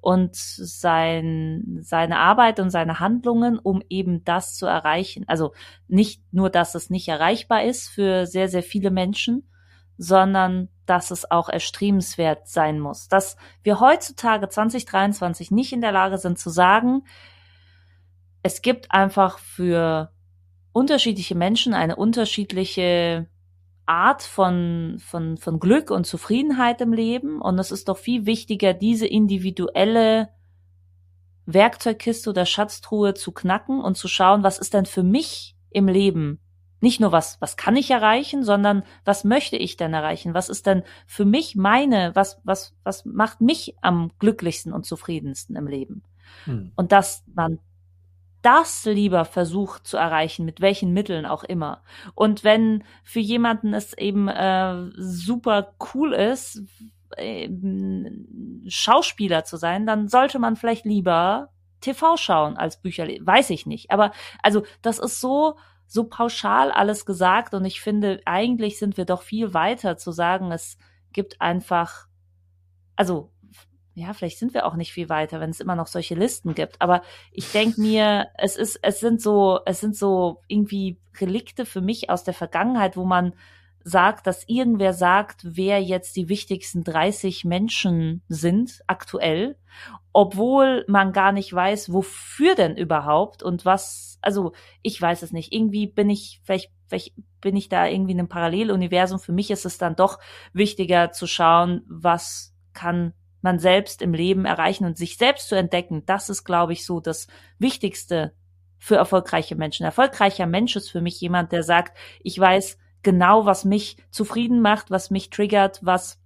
und 0.00 0.34
sein, 0.34 1.78
seine 1.82 2.18
Arbeit 2.18 2.58
und 2.58 2.70
seine 2.70 2.98
Handlungen, 2.98 3.58
um 3.58 3.82
eben 3.88 4.24
das 4.24 4.56
zu 4.56 4.66
erreichen. 4.66 5.24
Also 5.28 5.52
nicht 5.86 6.22
nur, 6.32 6.50
dass 6.50 6.74
es 6.74 6.90
nicht 6.90 7.06
erreichbar 7.06 7.62
ist 7.62 7.88
für 7.88 8.26
sehr, 8.26 8.48
sehr 8.48 8.64
viele 8.64 8.90
Menschen, 8.90 9.46
sondern 9.98 10.68
dass 10.86 11.10
es 11.10 11.30
auch 11.30 11.48
erstrebenswert 11.48 12.48
sein 12.48 12.80
muss. 12.80 13.08
Dass 13.08 13.36
wir 13.62 13.80
heutzutage 13.80 14.48
2023 14.48 15.50
nicht 15.50 15.72
in 15.72 15.80
der 15.80 15.92
Lage 15.92 16.18
sind 16.18 16.38
zu 16.38 16.50
sagen, 16.50 17.04
es 18.42 18.62
gibt 18.62 18.90
einfach 18.90 19.38
für 19.38 20.10
unterschiedliche 20.72 21.34
Menschen 21.34 21.74
eine 21.74 21.96
unterschiedliche 21.96 23.28
Art 23.86 24.22
von, 24.22 24.96
von, 24.98 25.36
von 25.36 25.60
Glück 25.60 25.90
und 25.90 26.06
Zufriedenheit 26.06 26.80
im 26.80 26.92
Leben. 26.92 27.40
Und 27.40 27.58
es 27.58 27.70
ist 27.70 27.88
doch 27.88 27.98
viel 27.98 28.26
wichtiger, 28.26 28.74
diese 28.74 29.06
individuelle 29.06 30.30
Werkzeugkiste 31.46 32.30
oder 32.30 32.46
Schatztruhe 32.46 33.14
zu 33.14 33.32
knacken 33.32 33.80
und 33.80 33.96
zu 33.96 34.08
schauen, 34.08 34.42
was 34.42 34.58
ist 34.58 34.74
denn 34.74 34.86
für 34.86 35.02
mich 35.02 35.56
im 35.70 35.88
Leben? 35.88 36.40
Nicht 36.82 37.00
nur 37.00 37.12
was, 37.12 37.40
was 37.40 37.56
kann 37.56 37.76
ich 37.76 37.92
erreichen, 37.92 38.42
sondern 38.42 38.82
was 39.04 39.22
möchte 39.22 39.56
ich 39.56 39.76
denn 39.76 39.94
erreichen? 39.94 40.34
Was 40.34 40.48
ist 40.48 40.66
denn 40.66 40.82
für 41.06 41.24
mich 41.24 41.54
meine, 41.54 42.10
was, 42.14 42.40
was, 42.42 42.74
was 42.82 43.04
macht 43.04 43.40
mich 43.40 43.76
am 43.82 44.10
glücklichsten 44.18 44.72
und 44.72 44.84
zufriedensten 44.84 45.54
im 45.54 45.68
Leben? 45.68 46.02
Hm. 46.44 46.72
Und 46.74 46.90
dass 46.90 47.22
man 47.32 47.60
das 48.42 48.84
lieber 48.84 49.24
versucht 49.24 49.86
zu 49.86 49.96
erreichen, 49.96 50.44
mit 50.44 50.60
welchen 50.60 50.92
Mitteln 50.92 51.24
auch 51.24 51.44
immer. 51.44 51.82
Und 52.16 52.42
wenn 52.42 52.82
für 53.04 53.20
jemanden 53.20 53.74
es 53.74 53.96
eben 53.96 54.26
äh, 54.26 54.90
super 54.96 55.74
cool 55.94 56.12
ist, 56.12 56.62
äh, 57.16 57.48
Schauspieler 58.66 59.44
zu 59.44 59.56
sein, 59.56 59.86
dann 59.86 60.08
sollte 60.08 60.40
man 60.40 60.56
vielleicht 60.56 60.84
lieber 60.84 61.50
TV 61.80 62.16
schauen 62.16 62.56
als 62.56 62.80
Bücher. 62.80 63.06
Weiß 63.06 63.50
ich 63.50 63.66
nicht. 63.66 63.92
Aber 63.92 64.10
also 64.42 64.64
das 64.82 64.98
ist 64.98 65.20
so 65.20 65.56
so 65.92 66.04
pauschal 66.04 66.72
alles 66.72 67.04
gesagt 67.04 67.52
und 67.52 67.66
ich 67.66 67.82
finde, 67.82 68.22
eigentlich 68.24 68.78
sind 68.78 68.96
wir 68.96 69.04
doch 69.04 69.20
viel 69.20 69.52
weiter 69.52 69.98
zu 69.98 70.10
sagen, 70.10 70.50
es 70.50 70.78
gibt 71.12 71.42
einfach, 71.42 72.06
also 72.96 73.30
ja, 73.94 74.14
vielleicht 74.14 74.38
sind 74.38 74.54
wir 74.54 74.64
auch 74.64 74.74
nicht 74.74 74.90
viel 74.90 75.10
weiter, 75.10 75.38
wenn 75.38 75.50
es 75.50 75.60
immer 75.60 75.76
noch 75.76 75.86
solche 75.86 76.14
Listen 76.14 76.54
gibt. 76.54 76.80
Aber 76.80 77.02
ich 77.30 77.52
denke 77.52 77.78
mir, 77.78 78.28
es 78.38 78.56
ist, 78.56 78.78
es 78.80 79.00
sind 79.00 79.20
so, 79.20 79.60
es 79.66 79.80
sind 79.80 79.94
so 79.94 80.40
irgendwie 80.48 80.98
Relikte 81.20 81.66
für 81.66 81.82
mich 81.82 82.08
aus 82.08 82.24
der 82.24 82.32
Vergangenheit, 82.32 82.96
wo 82.96 83.04
man 83.04 83.34
sagt, 83.84 84.26
dass 84.26 84.48
irgendwer 84.48 84.92
sagt, 84.92 85.40
wer 85.42 85.82
jetzt 85.82 86.16
die 86.16 86.28
wichtigsten 86.28 86.84
30 86.84 87.44
Menschen 87.44 88.22
sind 88.28 88.82
aktuell, 88.86 89.56
obwohl 90.12 90.84
man 90.88 91.12
gar 91.12 91.32
nicht 91.32 91.52
weiß, 91.52 91.92
wofür 91.92 92.54
denn 92.54 92.76
überhaupt 92.76 93.42
und 93.42 93.64
was, 93.64 94.18
also 94.20 94.52
ich 94.82 95.00
weiß 95.00 95.22
es 95.22 95.32
nicht. 95.32 95.52
Irgendwie 95.52 95.86
bin 95.86 96.10
ich, 96.10 96.40
vielleicht, 96.44 96.70
vielleicht 96.86 97.14
bin 97.40 97.56
ich 97.56 97.68
da 97.68 97.86
irgendwie 97.86 98.12
in 98.12 98.18
einem 98.18 98.28
Paralleluniversum. 98.28 99.18
Für 99.18 99.32
mich 99.32 99.50
ist 99.50 99.64
es 99.64 99.78
dann 99.78 99.96
doch 99.96 100.18
wichtiger 100.52 101.12
zu 101.12 101.26
schauen, 101.26 101.82
was 101.88 102.54
kann 102.72 103.14
man 103.42 103.58
selbst 103.58 104.02
im 104.02 104.14
Leben 104.14 104.44
erreichen 104.44 104.84
und 104.84 104.96
sich 104.96 105.16
selbst 105.16 105.48
zu 105.48 105.56
entdecken, 105.56 106.04
das 106.06 106.28
ist, 106.28 106.44
glaube 106.44 106.72
ich, 106.72 106.86
so 106.86 107.00
das 107.00 107.26
Wichtigste 107.58 108.34
für 108.78 108.96
erfolgreiche 108.96 109.56
Menschen. 109.56 109.84
Erfolgreicher 109.84 110.46
Mensch 110.46 110.76
ist 110.76 110.90
für 110.90 111.00
mich 111.00 111.20
jemand, 111.20 111.52
der 111.52 111.62
sagt, 111.62 111.96
ich 112.22 112.38
weiß 112.38 112.78
genau, 113.02 113.46
was 113.46 113.64
mich 113.64 113.96
zufrieden 114.10 114.60
macht, 114.60 114.90
was 114.90 115.10
mich 115.10 115.30
triggert, 115.30 115.80
was 115.82 116.20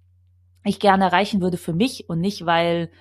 ich 0.63 0.79
gerne 0.79 1.05
erreichen 1.05 1.41
würde 1.41 1.57
für 1.57 1.73
mich 1.73 2.09
und 2.09 2.19
nicht, 2.19 2.45
weil 2.45 2.91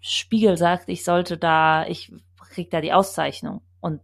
Spiegel 0.00 0.56
sagt, 0.56 0.88
ich 0.88 1.04
sollte 1.04 1.36
da, 1.36 1.86
ich 1.86 2.12
krieg 2.50 2.70
da 2.70 2.80
die 2.80 2.92
Auszeichnung. 2.92 3.60
Und 3.80 4.00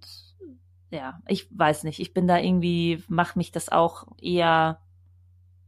ja, 0.91 1.21
ich 1.27 1.47
weiß 1.51 1.85
nicht, 1.85 2.01
ich 2.01 2.15
bin 2.15 2.29
da 2.29 2.39
irgendwie, 2.39 3.03
macht 3.09 3.37
mich 3.37 3.51
das 3.51 3.71
auch 3.71 4.07
eher 4.21 4.81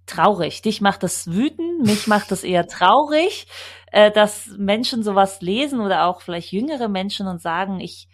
traurig. 0.06 0.62
Dich 0.62 0.80
macht 0.80 1.02
das 1.02 1.32
wütend, 1.32 1.84
mich 1.84 2.06
macht 2.06 2.30
das 2.30 2.44
eher 2.44 2.66
traurig, 2.66 3.46
äh, 3.92 4.10
dass 4.10 4.46
Menschen 4.58 5.02
sowas 5.02 5.40
lesen 5.40 5.80
oder 5.80 6.06
auch 6.06 6.22
vielleicht 6.22 6.52
jüngere 6.52 6.88
Menschen 6.88 7.26
und 7.26 7.40
sagen, 7.40 7.80
ich 7.80 8.08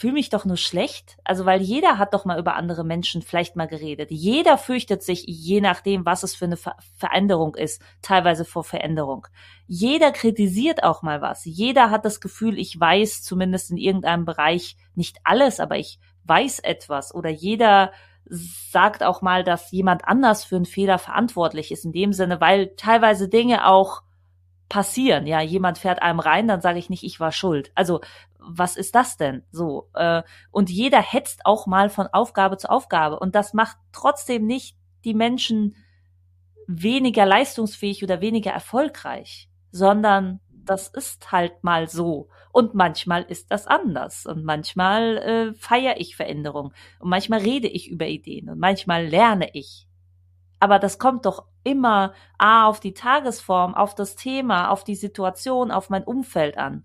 fühle 0.00 0.14
mich 0.14 0.30
doch 0.30 0.46
nur 0.46 0.56
schlecht. 0.56 1.18
Also 1.24 1.44
weil 1.44 1.60
jeder 1.60 1.98
hat 1.98 2.14
doch 2.14 2.24
mal 2.24 2.38
über 2.38 2.56
andere 2.56 2.84
Menschen 2.84 3.20
vielleicht 3.20 3.54
mal 3.54 3.68
geredet. 3.68 4.10
Jeder 4.10 4.56
fürchtet 4.56 5.02
sich, 5.02 5.24
je 5.26 5.60
nachdem, 5.60 6.06
was 6.06 6.22
es 6.22 6.34
für 6.34 6.46
eine 6.46 6.56
Ver 6.56 6.74
Veränderung 6.96 7.54
ist, 7.54 7.82
teilweise 8.00 8.46
vor 8.46 8.64
Veränderung. 8.64 9.26
Jeder 9.66 10.10
kritisiert 10.10 10.84
auch 10.84 11.02
mal 11.02 11.20
was. 11.20 11.44
Jeder 11.44 11.90
hat 11.90 12.06
das 12.06 12.22
Gefühl, 12.22 12.58
ich 12.58 12.80
weiß 12.80 13.22
zumindest 13.22 13.72
in 13.72 13.76
irgendeinem 13.76 14.24
Bereich 14.24 14.78
nicht 14.94 15.18
alles, 15.22 15.60
aber 15.60 15.76
ich 15.76 15.98
weiß 16.24 16.60
etwas. 16.60 17.14
Oder 17.14 17.28
jeder 17.28 17.92
sagt 18.24 19.02
auch 19.02 19.20
mal, 19.20 19.44
dass 19.44 19.70
jemand 19.70 20.06
anders 20.06 20.44
für 20.44 20.56
einen 20.56 20.64
Fehler 20.64 20.96
verantwortlich 20.98 21.72
ist, 21.72 21.84
in 21.84 21.92
dem 21.92 22.14
Sinne, 22.14 22.40
weil 22.40 22.74
teilweise 22.76 23.28
Dinge 23.28 23.68
auch 23.68 24.00
passieren. 24.70 25.26
Ja, 25.26 25.42
jemand 25.42 25.76
fährt 25.76 26.00
einem 26.00 26.20
rein, 26.20 26.48
dann 26.48 26.62
sage 26.62 26.78
ich 26.78 26.88
nicht, 26.88 27.02
ich 27.02 27.20
war 27.20 27.32
schuld. 27.32 27.70
Also, 27.74 28.00
was 28.42 28.76
ist 28.76 28.94
das 28.94 29.16
denn? 29.16 29.42
So. 29.50 29.90
Äh, 29.94 30.22
und 30.50 30.70
jeder 30.70 31.00
hetzt 31.00 31.46
auch 31.46 31.66
mal 31.66 31.90
von 31.90 32.06
Aufgabe 32.08 32.56
zu 32.56 32.70
Aufgabe. 32.70 33.18
Und 33.18 33.34
das 33.34 33.54
macht 33.54 33.76
trotzdem 33.92 34.46
nicht 34.46 34.76
die 35.04 35.14
Menschen 35.14 35.76
weniger 36.66 37.26
leistungsfähig 37.26 38.02
oder 38.04 38.20
weniger 38.20 38.52
erfolgreich, 38.52 39.50
sondern 39.72 40.40
das 40.48 40.88
ist 40.88 41.32
halt 41.32 41.64
mal 41.64 41.88
so. 41.88 42.28
Und 42.52 42.74
manchmal 42.74 43.22
ist 43.22 43.50
das 43.50 43.66
anders. 43.66 44.26
Und 44.26 44.44
manchmal 44.44 45.18
äh, 45.18 45.54
feiere 45.54 45.98
ich 45.98 46.16
Veränderung. 46.16 46.72
Und 46.98 47.10
manchmal 47.10 47.40
rede 47.40 47.68
ich 47.68 47.90
über 47.90 48.06
Ideen. 48.06 48.48
Und 48.48 48.58
manchmal 48.58 49.06
lerne 49.06 49.50
ich. 49.52 49.86
Aber 50.60 50.78
das 50.78 50.98
kommt 50.98 51.26
doch 51.26 51.46
immer 51.64 52.12
A 52.38 52.66
auf 52.66 52.80
die 52.80 52.94
Tagesform, 52.94 53.74
auf 53.74 53.94
das 53.94 54.14
Thema, 54.14 54.70
auf 54.70 54.84
die 54.84 54.94
Situation, 54.94 55.70
auf 55.70 55.90
mein 55.90 56.04
Umfeld 56.04 56.58
an. 56.58 56.84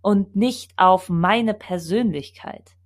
Und 0.00 0.36
nicht 0.36 0.72
auf 0.76 1.08
meine 1.08 1.54
Persönlichkeit. 1.54 2.76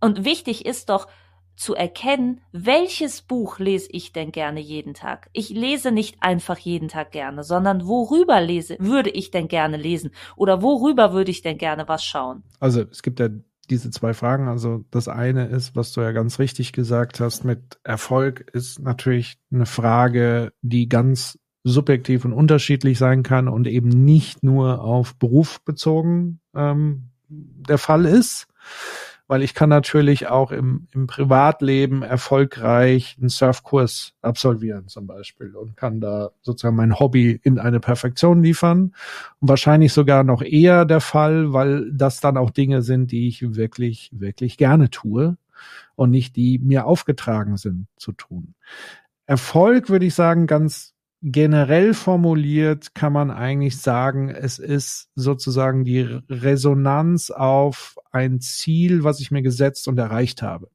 Und 0.00 0.24
wichtig 0.24 0.66
ist 0.66 0.88
doch, 0.88 1.06
zu 1.54 1.74
erkennen, 1.74 2.40
welches 2.52 3.22
Buch 3.22 3.58
lese 3.58 3.88
ich 3.90 4.12
denn 4.12 4.32
gerne 4.32 4.60
jeden 4.60 4.94
Tag. 4.94 5.28
Ich 5.32 5.50
lese 5.50 5.92
nicht 5.92 6.16
einfach 6.20 6.58
jeden 6.58 6.88
Tag 6.88 7.12
gerne, 7.12 7.44
sondern 7.44 7.86
worüber 7.86 8.40
lese, 8.40 8.76
würde 8.80 9.10
ich 9.10 9.30
denn 9.30 9.48
gerne 9.48 9.76
lesen 9.76 10.10
oder 10.36 10.62
worüber 10.62 11.12
würde 11.12 11.30
ich 11.30 11.42
denn 11.42 11.58
gerne 11.58 11.88
was 11.88 12.04
schauen? 12.04 12.42
Also 12.58 12.82
es 12.90 13.02
gibt 13.02 13.20
ja 13.20 13.28
diese 13.70 13.90
zwei 13.90 14.12
Fragen. 14.12 14.48
Also 14.48 14.84
das 14.90 15.08
eine 15.08 15.46
ist, 15.46 15.76
was 15.76 15.92
du 15.92 16.00
ja 16.00 16.12
ganz 16.12 16.38
richtig 16.38 16.72
gesagt 16.72 17.20
hast, 17.20 17.44
mit 17.44 17.78
Erfolg 17.84 18.50
ist 18.52 18.80
natürlich 18.80 19.38
eine 19.52 19.66
Frage, 19.66 20.52
die 20.62 20.88
ganz 20.88 21.38
subjektiv 21.64 22.24
und 22.24 22.32
unterschiedlich 22.32 22.98
sein 22.98 23.22
kann 23.22 23.48
und 23.48 23.66
eben 23.66 23.88
nicht 23.88 24.42
nur 24.42 24.82
auf 24.82 25.14
Beruf 25.16 25.60
bezogen 25.62 26.40
ähm, 26.54 27.10
der 27.28 27.78
Fall 27.78 28.04
ist 28.04 28.48
weil 29.32 29.42
ich 29.42 29.54
kann 29.54 29.70
natürlich 29.70 30.26
auch 30.26 30.52
im, 30.52 30.88
im 30.92 31.06
Privatleben 31.06 32.02
erfolgreich 32.02 33.16
einen 33.18 33.30
Surfkurs 33.30 34.12
absolvieren 34.20 34.88
zum 34.88 35.06
Beispiel 35.06 35.56
und 35.56 35.74
kann 35.74 36.02
da 36.02 36.32
sozusagen 36.42 36.76
mein 36.76 36.98
Hobby 36.98 37.40
in 37.42 37.58
eine 37.58 37.80
Perfektion 37.80 38.42
liefern. 38.42 38.94
Und 39.40 39.48
wahrscheinlich 39.48 39.94
sogar 39.94 40.22
noch 40.22 40.42
eher 40.42 40.84
der 40.84 41.00
Fall, 41.00 41.54
weil 41.54 41.90
das 41.92 42.20
dann 42.20 42.36
auch 42.36 42.50
Dinge 42.50 42.82
sind, 42.82 43.10
die 43.10 43.26
ich 43.26 43.54
wirklich, 43.54 44.10
wirklich 44.12 44.58
gerne 44.58 44.90
tue 44.90 45.38
und 45.94 46.10
nicht 46.10 46.36
die 46.36 46.58
mir 46.58 46.84
aufgetragen 46.84 47.56
sind 47.56 47.86
zu 47.96 48.12
tun. 48.12 48.54
Erfolg 49.24 49.88
würde 49.88 50.04
ich 50.04 50.14
sagen, 50.14 50.46
ganz 50.46 50.91
generell 51.22 51.94
formuliert 51.94 52.94
kann 52.94 53.12
man 53.12 53.30
eigentlich 53.30 53.80
sagen, 53.80 54.28
es 54.28 54.58
ist 54.58 55.08
sozusagen 55.14 55.84
die 55.84 56.02
Resonanz 56.28 57.30
auf 57.30 57.96
ein 58.10 58.40
Ziel, 58.40 59.04
was 59.04 59.20
ich 59.20 59.30
mir 59.30 59.42
gesetzt 59.42 59.86
und 59.86 59.98
erreicht 59.98 60.42
habe. 60.42 60.68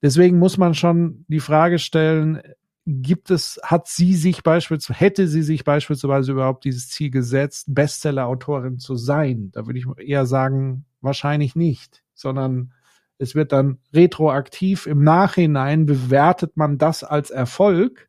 Deswegen 0.00 0.38
muss 0.38 0.56
man 0.56 0.74
schon 0.74 1.24
die 1.28 1.40
Frage 1.40 1.78
stellen, 1.78 2.40
gibt 2.86 3.30
es, 3.30 3.60
hat 3.62 3.86
sie 3.88 4.14
sich 4.14 4.42
beispielsweise, 4.42 4.98
hätte 4.98 5.28
sie 5.28 5.42
sich 5.42 5.64
beispielsweise 5.64 6.32
überhaupt 6.32 6.64
dieses 6.64 6.88
Ziel 6.88 7.10
gesetzt, 7.10 7.66
Bestseller-Autorin 7.68 8.78
zu 8.78 8.96
sein? 8.96 9.50
Da 9.52 9.66
würde 9.66 9.78
ich 9.78 9.86
eher 9.98 10.24
sagen, 10.24 10.86
wahrscheinlich 11.02 11.54
nicht, 11.54 12.02
sondern 12.14 12.72
es 13.18 13.34
wird 13.34 13.52
dann 13.52 13.78
retroaktiv 13.92 14.86
im 14.86 15.02
Nachhinein 15.02 15.84
bewertet 15.84 16.56
man 16.56 16.78
das 16.78 17.04
als 17.04 17.30
Erfolg 17.30 18.08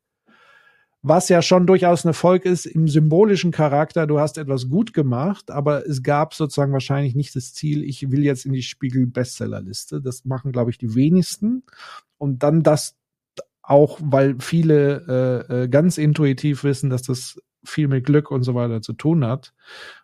was 1.02 1.28
ja 1.30 1.40
schon 1.40 1.66
durchaus 1.66 2.04
ein 2.04 2.08
Erfolg 2.08 2.44
ist 2.44 2.66
im 2.66 2.86
symbolischen 2.86 3.52
Charakter. 3.52 4.06
Du 4.06 4.20
hast 4.20 4.36
etwas 4.36 4.68
gut 4.68 4.92
gemacht, 4.92 5.50
aber 5.50 5.86
es 5.86 6.02
gab 6.02 6.34
sozusagen 6.34 6.72
wahrscheinlich 6.72 7.14
nicht 7.14 7.34
das 7.34 7.54
Ziel, 7.54 7.84
ich 7.84 8.10
will 8.10 8.22
jetzt 8.22 8.44
in 8.44 8.52
die 8.52 8.62
Spiegel 8.62 9.06
Bestsellerliste. 9.06 10.02
Das 10.02 10.24
machen, 10.24 10.52
glaube 10.52 10.70
ich, 10.70 10.78
die 10.78 10.94
wenigsten. 10.94 11.62
Und 12.18 12.42
dann 12.42 12.62
das 12.62 12.96
auch, 13.62 13.98
weil 14.02 14.36
viele 14.40 15.46
äh, 15.48 15.62
äh, 15.62 15.68
ganz 15.68 15.96
intuitiv 15.96 16.64
wissen, 16.64 16.90
dass 16.90 17.02
das 17.02 17.40
viel 17.64 17.88
mit 17.88 18.04
Glück 18.04 18.30
und 18.30 18.42
so 18.42 18.54
weiter 18.54 18.82
zu 18.82 18.92
tun 18.92 19.24
hat. 19.24 19.54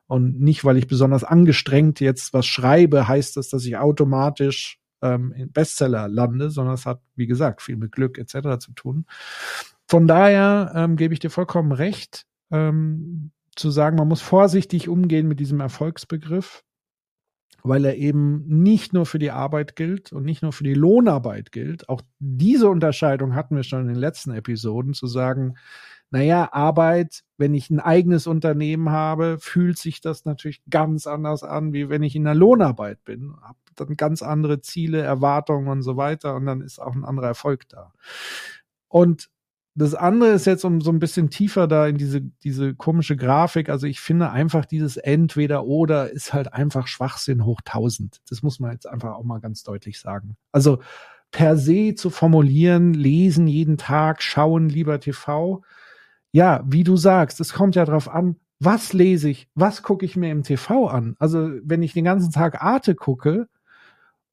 Und 0.07 0.40
nicht, 0.40 0.64
weil 0.64 0.76
ich 0.76 0.86
besonders 0.86 1.24
angestrengt 1.24 2.01
jetzt 2.01 2.32
was 2.32 2.47
schreibe, 2.47 3.09
heißt 3.09 3.36
das, 3.36 3.49
dass 3.49 3.64
ich 3.64 3.76
automatisch 3.76 4.78
ähm, 5.03 5.32
in 5.32 5.53
Bestseller 5.53 6.09
lande, 6.09 6.51
sondern 6.51 6.74
es 6.74 6.86
hat, 6.86 7.01
wie 7.16 7.26
gesagt, 7.26 7.61
viel 7.61 7.76
mit 7.76 7.92
Glück 7.92 8.18
etc. 8.18 8.59
zu 8.59 8.72
tun. 8.72 9.07
Von 9.89 10.07
daher 10.09 10.72
ähm, 10.74 10.97
gebe 10.97 11.14
ich 11.14 11.20
dir 11.20 11.30
vollkommen 11.30 11.72
recht, 11.72 12.26
ähm, 12.51 13.30
zu 13.55 13.70
sagen, 13.70 13.97
man 13.97 14.09
muss 14.09 14.20
vorsichtig 14.20 14.89
umgehen 14.89 15.28
mit 15.28 15.41
diesem 15.41 15.61
Erfolgsbegriff, 15.61 16.62
weil 17.62 17.84
er 17.84 17.97
eben 17.97 18.45
nicht 18.47 18.93
nur 18.93 19.07
für 19.07 19.18
die 19.18 19.30
Arbeit 19.30 19.76
gilt 19.76 20.12
und 20.12 20.24
nicht 20.24 20.43
nur 20.43 20.53
für 20.53 20.64
die 20.64 20.74
Lohnarbeit 20.74 21.53
gilt. 21.53 21.89
Auch 21.89 22.03
diese 22.18 22.68
Unterscheidung 22.68 23.34
hatten 23.34 23.57
wir 23.57 23.62
schon 23.62 23.82
in 23.82 23.89
den 23.89 23.97
letzten 23.97 24.32
Episoden, 24.32 24.93
zu 24.93 25.07
sagen, 25.07 25.55
naja, 26.11 26.53
Arbeit, 26.53 27.22
wenn 27.37 27.55
ich 27.55 27.70
ein 27.70 27.80
eigenes 27.80 28.26
Unternehmen 28.26 28.91
habe, 28.91 29.39
fühlt 29.41 29.78
sich 29.78 30.01
das 30.01 30.24
natürlich 30.24 30.62
ganz 30.70 31.07
anders 31.07 31.43
an, 31.43 31.72
wie 31.72 31.89
wenn 31.89 32.03
ich 32.03 32.14
in 32.14 32.24
der 32.24 32.34
Lohnarbeit 32.34 33.05
bin. 33.05 33.34
Hab 33.43 33.57
dann 33.74 33.97
ganz 33.97 34.22
andere 34.22 34.61
Ziele, 34.61 35.01
Erwartungen 35.01 35.68
und 35.68 35.82
so 35.82 35.97
weiter 35.97 36.37
und 36.37 36.47
dann 36.47 36.61
ist 36.61 36.78
auch 36.80 36.95
ein 36.95 37.05
anderer 37.05 37.28
Erfolg 37.28 37.68
da. 37.68 37.93
Und 38.89 39.28
das 39.79 39.95
andere 39.95 40.31
ist 40.31 40.47
jetzt 40.47 40.64
um 40.64 40.81
so 40.81 40.91
ein 40.91 40.99
bisschen 40.99 41.29
tiefer 41.29 41.68
da 41.68 41.87
in 41.87 41.99
diese, 41.99 42.22
diese 42.22 42.74
komische 42.74 43.14
Grafik. 43.14 43.68
Also 43.68 43.87
ich 43.87 44.01
finde 44.01 44.31
einfach 44.31 44.64
dieses 44.64 44.97
entweder 44.97 45.66
oder 45.66 46.11
ist 46.11 46.33
halt 46.33 46.55
einfach 46.55 46.87
Schwachsinn 46.87 47.45
hoch 47.45 47.61
tausend. 47.62 48.22
Das 48.31 48.43
muss 48.43 48.59
man 48.59 48.72
jetzt 48.72 48.89
einfach 48.89 49.14
auch 49.14 49.24
mal 49.24 49.39
ganz 49.39 49.62
deutlich 49.62 50.01
sagen. 50.01 50.37
Also 50.51 50.79
per 51.31 51.59
se 51.59 51.95
zu 51.95 52.09
formulieren, 52.09 52.95
lesen 52.95 53.47
jeden 53.47 53.77
Tag, 53.77 54.22
schauen 54.22 54.70
lieber 54.70 54.99
TV. 54.99 55.62
Ja, 56.33 56.64
wie 56.66 56.83
du 56.83 56.97
sagst, 56.97 57.39
es 57.41 57.53
kommt 57.53 57.77
ja 57.77 57.85
drauf 57.85 58.09
an, 58.09 58.37
was 58.59 58.95
lese 58.95 59.29
ich, 59.29 59.49
was 59.55 59.83
gucke 59.83 60.07
ich 60.07 60.16
mir 60.16 60.31
im 60.31 60.43
TV 60.43 60.89
an. 60.89 61.16
Also 61.18 61.51
wenn 61.62 61.83
ich 61.83 61.93
den 61.93 62.05
ganzen 62.05 62.33
Tag 62.33 62.62
Arte 62.62 62.95
gucke, 62.95 63.49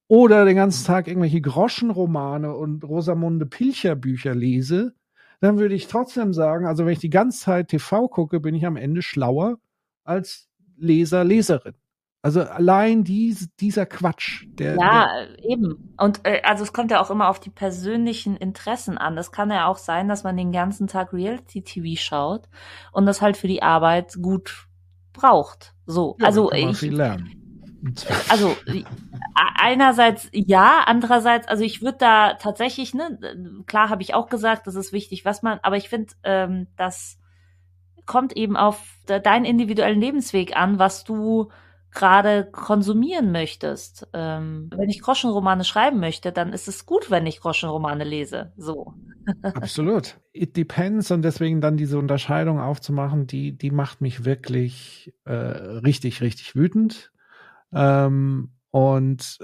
oder 0.08 0.46
den 0.46 0.58
ganzen 0.58 0.86
Tag 0.86 1.08
irgendwelche 1.08 1.42
Groschenromane 1.42 2.54
und 2.54 2.84
Rosamunde 2.84 3.46
Pilcher 3.46 3.96
Bücher 3.96 4.36
lese, 4.36 4.94
dann 5.40 5.58
würde 5.58 5.76
ich 5.76 5.88
trotzdem 5.88 6.34
sagen, 6.34 6.66
also 6.66 6.86
wenn 6.86 6.94
ich 6.94 7.00
die 7.00 7.10
ganze 7.10 7.40
Zeit 7.40 7.70
TV 7.70 8.08
gucke, 8.08 8.40
bin 8.40 8.56
ich 8.56 8.66
am 8.66 8.76
Ende 8.76 9.02
schlauer 9.02 9.58
als 10.04 10.50
Leser, 10.78 11.24
Leserin. 11.24 11.76
Also 12.22 12.42
allein 12.42 13.04
dies, 13.04 13.50
dieser 13.60 13.86
Quatsch. 13.86 14.46
Der, 14.54 14.78
ja, 14.78 15.10
der 15.26 15.44
eben. 15.44 15.94
Und 15.98 16.22
äh, 16.24 16.42
also 16.44 16.64
es 16.64 16.72
kommt 16.72 16.90
ja 16.90 17.02
auch 17.02 17.12
immer 17.12 17.28
auf 17.28 17.42
die 17.42 17.50
persönlichen 17.50 18.38
Interessen 18.38 18.98
an. 18.98 19.18
Das 19.18 19.34
kann 19.34 19.52
ja 19.52 19.68
auch 19.68 19.78
sein, 19.78 20.08
dass 20.08 20.24
man 20.24 20.38
den 20.38 20.54
ganzen 20.54 20.88
Tag 20.88 21.12
Reality-TV 21.12 22.00
schaut 22.00 22.48
und 22.94 23.06
das 23.06 23.22
halt 23.22 23.36
für 23.36 23.50
die 23.50 23.62
Arbeit 23.62 24.16
gut 24.22 24.68
braucht. 25.12 25.74
So, 25.86 26.16
ja, 26.20 26.28
also 26.28 26.50
ich. 26.54 26.82
Also 28.30 28.56
einerseits 29.36 30.30
ja, 30.32 30.84
andererseits, 30.86 31.48
also 31.48 31.64
ich 31.64 31.82
würde 31.82 31.98
da 32.00 32.34
tatsächlich, 32.36 32.94
ne, 32.94 33.64
klar 33.68 33.90
habe 33.90 34.02
ich 34.02 34.14
auch 34.14 34.30
gesagt, 34.30 34.68
das 34.68 34.76
ist 34.76 34.94
wichtig, 34.94 35.26
was 35.26 35.44
man, 35.44 35.60
aber 35.64 35.78
ich 35.78 35.90
finde, 35.90 36.14
ähm, 36.24 36.68
das 36.78 37.20
kommt 38.06 38.36
eben 38.36 38.58
auf 38.58 38.98
deinen 39.06 39.46
individuellen 39.46 40.00
Lebensweg 40.00 40.56
an, 40.56 40.80
was 40.80 41.04
du 41.04 41.50
gerade 41.92 42.46
konsumieren 42.52 43.32
möchtest. 43.32 44.08
Ähm, 44.14 44.70
wenn 44.76 44.90
ich 44.90 45.02
Groschenromane 45.02 45.64
schreiben 45.64 46.00
möchte, 46.00 46.32
dann 46.32 46.52
ist 46.52 46.68
es 46.68 46.86
gut, 46.86 47.12
wenn 47.12 47.26
ich 47.28 47.40
Groschenromane 47.40 48.04
lese. 48.04 48.52
So. 48.58 48.94
Absolut. 49.44 50.18
It 50.34 50.58
depends 50.58 51.12
und 51.12 51.22
deswegen 51.22 51.62
dann 51.62 51.78
diese 51.78 51.98
Unterscheidung 51.98 52.60
aufzumachen, 52.60 53.28
die, 53.28 53.56
die 53.58 53.72
macht 53.72 54.02
mich 54.02 54.26
wirklich 54.26 55.14
äh, 55.26 55.34
richtig, 55.34 56.22
richtig 56.22 56.56
wütend. 56.56 57.12
Ähm, 57.76 58.52
und 58.72 59.38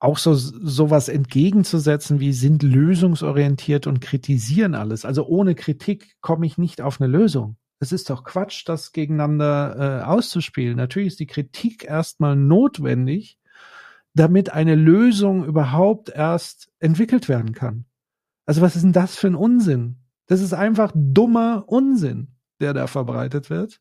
auch 0.00 0.18
so 0.18 0.34
sowas 0.34 1.08
entgegenzusetzen, 1.08 2.20
wie 2.20 2.32
sind 2.32 2.62
lösungsorientiert 2.62 3.86
und 3.86 4.00
kritisieren 4.00 4.74
alles. 4.74 5.04
Also 5.04 5.26
ohne 5.26 5.54
Kritik 5.54 6.16
komme 6.20 6.46
ich 6.46 6.56
nicht 6.56 6.80
auf 6.80 7.00
eine 7.00 7.10
Lösung. 7.10 7.56
Es 7.80 7.92
ist 7.92 8.10
doch 8.10 8.24
Quatsch, 8.24 8.64
das 8.66 8.92
gegeneinander 8.92 10.00
äh, 10.00 10.04
auszuspielen. 10.04 10.76
Natürlich 10.76 11.08
ist 11.08 11.20
die 11.20 11.26
Kritik 11.26 11.84
erstmal 11.84 12.36
notwendig, 12.36 13.38
damit 14.14 14.52
eine 14.52 14.74
Lösung 14.74 15.44
überhaupt 15.44 16.08
erst 16.10 16.72
entwickelt 16.80 17.28
werden 17.28 17.52
kann. 17.52 17.84
Also 18.46 18.62
was 18.62 18.76
ist 18.76 18.82
denn 18.82 18.92
das 18.92 19.16
für 19.16 19.28
ein 19.28 19.34
Unsinn? 19.34 19.96
Das 20.26 20.40
ist 20.40 20.54
einfach 20.54 20.92
dummer 20.94 21.64
Unsinn, 21.66 22.36
der 22.60 22.74
da 22.74 22.86
verbreitet 22.86 23.50
wird. 23.50 23.80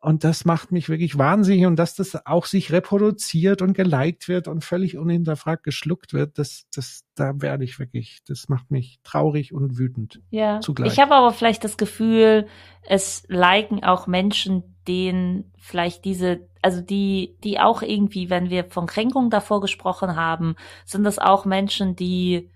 Und 0.00 0.24
das 0.24 0.44
macht 0.44 0.72
mich 0.72 0.88
wirklich 0.88 1.18
wahnsinnig. 1.18 1.66
Und 1.66 1.76
dass 1.76 1.94
das 1.94 2.26
auch 2.26 2.46
sich 2.46 2.70
reproduziert 2.70 3.62
und 3.62 3.72
geliked 3.72 4.28
wird 4.28 4.46
und 4.46 4.64
völlig 4.64 4.98
unhinterfragt 4.98 5.64
geschluckt 5.64 6.12
wird, 6.12 6.38
das, 6.38 6.66
das, 6.74 7.04
da 7.14 7.32
werde 7.40 7.64
ich 7.64 7.78
wirklich, 7.78 8.20
das 8.26 8.48
macht 8.48 8.70
mich 8.70 9.00
traurig 9.02 9.52
und 9.52 9.78
wütend. 9.78 10.20
Ja. 10.30 10.60
Zugleich. 10.60 10.92
Ich 10.92 11.00
habe 11.00 11.14
aber 11.14 11.32
vielleicht 11.32 11.64
das 11.64 11.76
Gefühl, 11.76 12.46
es 12.82 13.24
liken 13.28 13.82
auch 13.82 14.06
Menschen, 14.06 14.76
denen 14.86 15.52
vielleicht 15.58 16.04
diese, 16.04 16.48
also 16.62 16.80
die, 16.80 17.36
die 17.42 17.58
auch 17.58 17.82
irgendwie, 17.82 18.30
wenn 18.30 18.50
wir 18.50 18.64
von 18.64 18.86
Kränkung 18.86 19.30
davor 19.30 19.60
gesprochen 19.60 20.14
haben, 20.14 20.54
sind 20.84 21.04
das 21.04 21.18
auch 21.18 21.44
Menschen, 21.44 21.96
die 21.96 22.50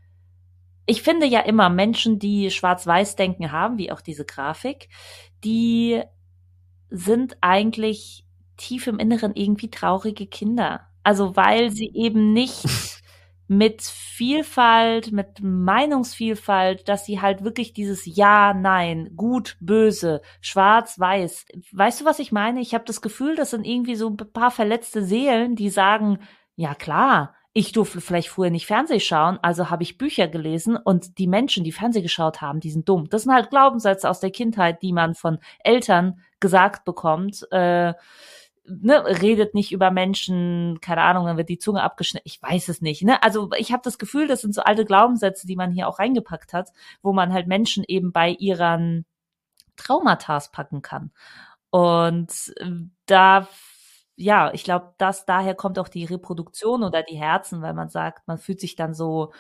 ich 0.86 1.02
finde 1.02 1.26
ja 1.26 1.40
immer 1.40 1.70
Menschen, 1.70 2.18
die 2.18 2.50
Schwarz-Weiß-Denken 2.50 3.52
haben, 3.52 3.78
wie 3.78 3.92
auch 3.92 4.00
diese 4.00 4.24
Grafik, 4.24 4.88
die 5.44 6.02
sind 6.90 7.36
eigentlich 7.40 8.24
tief 8.56 8.86
im 8.86 8.98
Inneren 8.98 9.34
irgendwie 9.34 9.70
traurige 9.70 10.26
Kinder. 10.26 10.86
Also 11.02 11.36
weil 11.36 11.70
sie 11.70 11.90
eben 11.94 12.32
nicht 12.32 12.64
mit 13.48 13.82
Vielfalt, 13.82 15.12
mit 15.12 15.40
Meinungsvielfalt, 15.40 16.88
dass 16.88 17.06
sie 17.06 17.20
halt 17.20 17.42
wirklich 17.42 17.72
dieses 17.72 18.04
Ja, 18.04 18.54
Nein, 18.54 19.10
gut, 19.16 19.56
böse, 19.60 20.20
schwarz, 20.40 20.98
weiß. 20.98 21.46
Weißt 21.72 22.00
du, 22.00 22.04
was 22.04 22.18
ich 22.18 22.32
meine? 22.32 22.60
Ich 22.60 22.74
habe 22.74 22.84
das 22.84 23.00
Gefühl, 23.00 23.34
das 23.34 23.50
sind 23.50 23.64
irgendwie 23.66 23.96
so 23.96 24.08
ein 24.10 24.16
paar 24.16 24.50
verletzte 24.50 25.02
Seelen, 25.04 25.56
die 25.56 25.70
sagen, 25.70 26.18
ja 26.54 26.74
klar, 26.74 27.34
ich 27.52 27.72
durfte 27.72 28.00
vielleicht 28.00 28.28
früher 28.28 28.50
nicht 28.50 28.66
Fernseh 28.66 29.00
schauen, 29.00 29.38
also 29.42 29.70
habe 29.70 29.82
ich 29.82 29.98
Bücher 29.98 30.28
gelesen 30.28 30.76
und 30.76 31.18
die 31.18 31.26
Menschen, 31.26 31.64
die 31.64 31.72
Fernseh 31.72 32.00
geschaut 32.00 32.40
haben, 32.40 32.60
die 32.60 32.70
sind 32.70 32.88
dumm. 32.88 33.08
Das 33.10 33.22
sind 33.22 33.32
halt 33.32 33.50
Glaubenssätze 33.50 34.08
aus 34.08 34.20
der 34.20 34.30
Kindheit, 34.30 34.82
die 34.82 34.92
man 34.92 35.14
von 35.14 35.38
Eltern 35.64 36.20
gesagt 36.38 36.84
bekommt. 36.84 37.46
Äh, 37.50 37.94
ne, 38.64 39.04
redet 39.22 39.54
nicht 39.54 39.72
über 39.72 39.90
Menschen, 39.90 40.78
keine 40.80 41.02
Ahnung, 41.02 41.26
dann 41.26 41.36
wird 41.36 41.48
die 41.48 41.58
Zunge 41.58 41.82
abgeschnitten. 41.82 42.26
Ich 42.26 42.40
weiß 42.40 42.68
es 42.68 42.82
nicht. 42.82 43.02
Ne? 43.02 43.20
Also 43.22 43.50
ich 43.56 43.72
habe 43.72 43.82
das 43.82 43.98
Gefühl, 43.98 44.28
das 44.28 44.42
sind 44.42 44.54
so 44.54 44.62
alte 44.62 44.84
Glaubenssätze, 44.84 45.46
die 45.48 45.56
man 45.56 45.72
hier 45.72 45.88
auch 45.88 45.98
reingepackt 45.98 46.52
hat, 46.52 46.70
wo 47.02 47.12
man 47.12 47.32
halt 47.32 47.48
Menschen 47.48 47.84
eben 47.86 48.12
bei 48.12 48.30
ihren 48.30 49.06
Traumata 49.76 50.38
packen 50.52 50.82
kann. 50.82 51.10
Und 51.70 52.32
äh, 52.58 52.70
da 53.06 53.48
ja, 54.20 54.52
ich 54.52 54.64
glaube, 54.64 54.94
dass 54.98 55.24
daher 55.24 55.54
kommt 55.54 55.78
auch 55.78 55.88
die 55.88 56.04
Reproduktion 56.04 56.82
oder 56.84 57.02
die 57.02 57.16
Herzen, 57.16 57.62
weil 57.62 57.72
man 57.74 57.88
sagt, 57.88 58.28
man 58.28 58.38
fühlt 58.38 58.60
sich 58.60 58.76
dann 58.76 58.92
so 58.92 59.32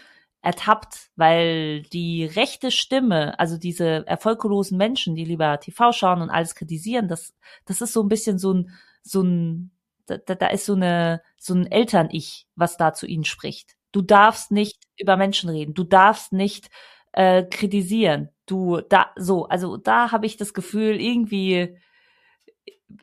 ertappt, 0.42 1.10
weil 1.16 1.82
die 1.82 2.24
rechte 2.24 2.70
Stimme, 2.70 3.38
also 3.38 3.58
diese 3.58 4.06
erfolglosen 4.06 4.78
Menschen, 4.78 5.14
die 5.14 5.24
lieber 5.26 5.60
TV 5.60 5.92
schauen 5.92 6.22
und 6.22 6.30
alles 6.30 6.54
kritisieren, 6.54 7.08
das, 7.08 7.34
das 7.66 7.82
ist 7.82 7.92
so 7.92 8.02
ein 8.02 8.08
bisschen 8.08 8.38
so 8.38 8.54
ein, 8.54 8.70
so 9.02 9.22
ein, 9.22 9.70
da, 10.06 10.16
da 10.16 10.46
ist 10.46 10.64
so 10.64 10.72
eine, 10.72 11.20
so 11.36 11.54
ein 11.54 11.66
Eltern-Ich, 11.66 12.46
was 12.56 12.78
da 12.78 12.94
zu 12.94 13.06
ihnen 13.06 13.24
spricht. 13.24 13.76
Du 13.92 14.00
darfst 14.00 14.50
nicht 14.50 14.78
über 14.98 15.18
Menschen 15.18 15.50
reden, 15.50 15.74
du 15.74 15.84
darfst 15.84 16.32
nicht 16.32 16.70
äh, 17.12 17.42
kritisieren. 17.44 18.30
Du 18.46 18.80
da 18.80 19.10
so, 19.16 19.46
also 19.46 19.76
da 19.76 20.10
habe 20.10 20.24
ich 20.24 20.38
das 20.38 20.54
Gefühl, 20.54 20.98
irgendwie 21.00 21.76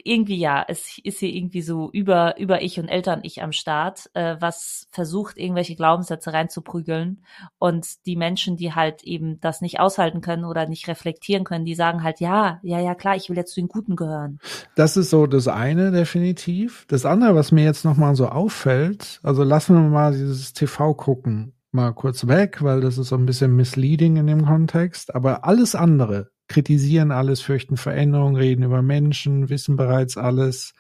irgendwie 0.04 0.38
ja, 0.38 0.64
es 0.68 0.98
ist 1.04 1.20
hier 1.20 1.34
irgendwie 1.34 1.62
so 1.62 1.90
über, 1.92 2.38
über 2.40 2.62
ich 2.62 2.80
und 2.80 2.88
Eltern-Ich 2.88 3.42
am 3.42 3.52
Start, 3.52 4.10
äh, 4.14 4.36
was 4.40 4.88
versucht, 4.92 5.38
irgendwelche 5.38 5.76
Glaubenssätze 5.76 6.34
reinzuprügeln. 6.34 7.24
Und 7.60 8.06
die 8.06 8.16
Menschen, 8.16 8.58
die 8.58 8.74
halt 8.74 9.04
eben 9.04 9.40
das 9.40 9.62
nicht 9.62 9.80
aushalten 9.80 10.22
können 10.22 10.46
oder 10.46 10.68
nicht 10.68 10.88
reflektieren 10.88 11.44
können, 11.44 11.66
die 11.66 11.76
sagen 11.76 12.04
halt, 12.04 12.20
ja, 12.20 12.60
ja, 12.64 12.80
ja, 12.80 12.96
klar, 12.96 13.16
ich 13.16 13.30
will 13.30 13.38
jetzt 13.38 13.54
zu 13.54 13.62
den 13.62 13.70
Guten 13.70 13.96
gehören. 13.96 14.40
Das 14.76 14.98
ist 14.98 15.10
so 15.10 15.28
das 15.28 15.48
eine, 15.48 15.92
definitiv. 15.92 16.86
Das 16.88 17.06
andere, 17.06 17.36
was 17.36 17.52
mir 17.52 17.64
jetzt 17.64 17.86
nochmal 17.86 18.16
so 18.16 18.28
auffällt, 18.28 19.20
also 19.24 19.44
lassen 19.44 19.76
wir 19.76 19.90
mal 19.90 20.12
dieses 20.12 20.54
TV 20.54 20.94
gucken 20.94 21.54
mal 21.72 21.94
kurz 21.94 22.28
weg, 22.28 22.64
weil 22.64 22.82
das 22.82 22.98
ist 22.98 23.10
so 23.10 23.16
ein 23.16 23.26
bisschen 23.26 23.56
misleading 23.56 24.18
in 24.18 24.28
dem 24.28 24.46
Kontext. 24.46 25.14
Aber 25.14 25.46
alles 25.46 25.76
andere, 25.76 26.32
kritisieren 26.48 27.12
alles, 27.12 27.42
fürchten 27.42 27.78
Veränderungen, 27.78 28.36
reden 28.36 28.64
über 28.64 28.82
Menschen, 28.82 29.50
wissen 29.50 29.76
bereits 29.76 30.18
alles. 30.18 30.74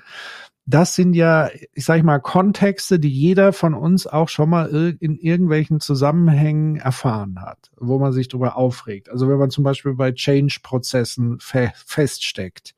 Das 0.65 0.95
sind 0.95 1.13
ja, 1.13 1.49
ich 1.74 1.86
sag 1.86 2.03
mal, 2.03 2.20
Kontexte, 2.20 2.99
die 2.99 3.09
jeder 3.09 3.53
von 3.53 3.74
uns 3.74 4.05
auch 4.05 4.28
schon 4.28 4.49
mal 4.49 4.68
in 4.99 5.18
irgendwelchen 5.18 5.80
Zusammenhängen 5.80 6.76
erfahren 6.76 7.41
hat, 7.41 7.72
wo 7.78 7.99
man 7.99 8.11
sich 8.11 8.28
darüber 8.28 8.57
aufregt. 8.57 9.09
Also 9.09 9.30
wenn 9.30 9.38
man 9.38 9.49
zum 9.49 9.63
Beispiel 9.63 9.93
bei 9.93 10.11
Change-Prozessen 10.11 11.39
fe 11.39 11.72
feststeckt. 11.74 12.76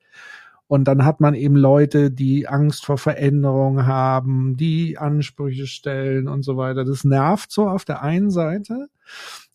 Und 0.68 0.84
dann 0.84 1.04
hat 1.04 1.20
man 1.20 1.34
eben 1.34 1.56
Leute, 1.56 2.12
die 2.12 2.46
Angst 2.46 2.84
vor 2.84 2.96
Veränderung 2.96 3.86
haben, 3.86 4.56
die 4.56 4.96
Ansprüche 4.96 5.66
stellen 5.66 6.28
und 6.28 6.44
so 6.44 6.56
weiter. 6.56 6.84
Das 6.84 7.02
nervt 7.02 7.50
so 7.50 7.66
auf 7.66 7.84
der 7.84 8.02
einen 8.02 8.30
Seite. 8.30 8.86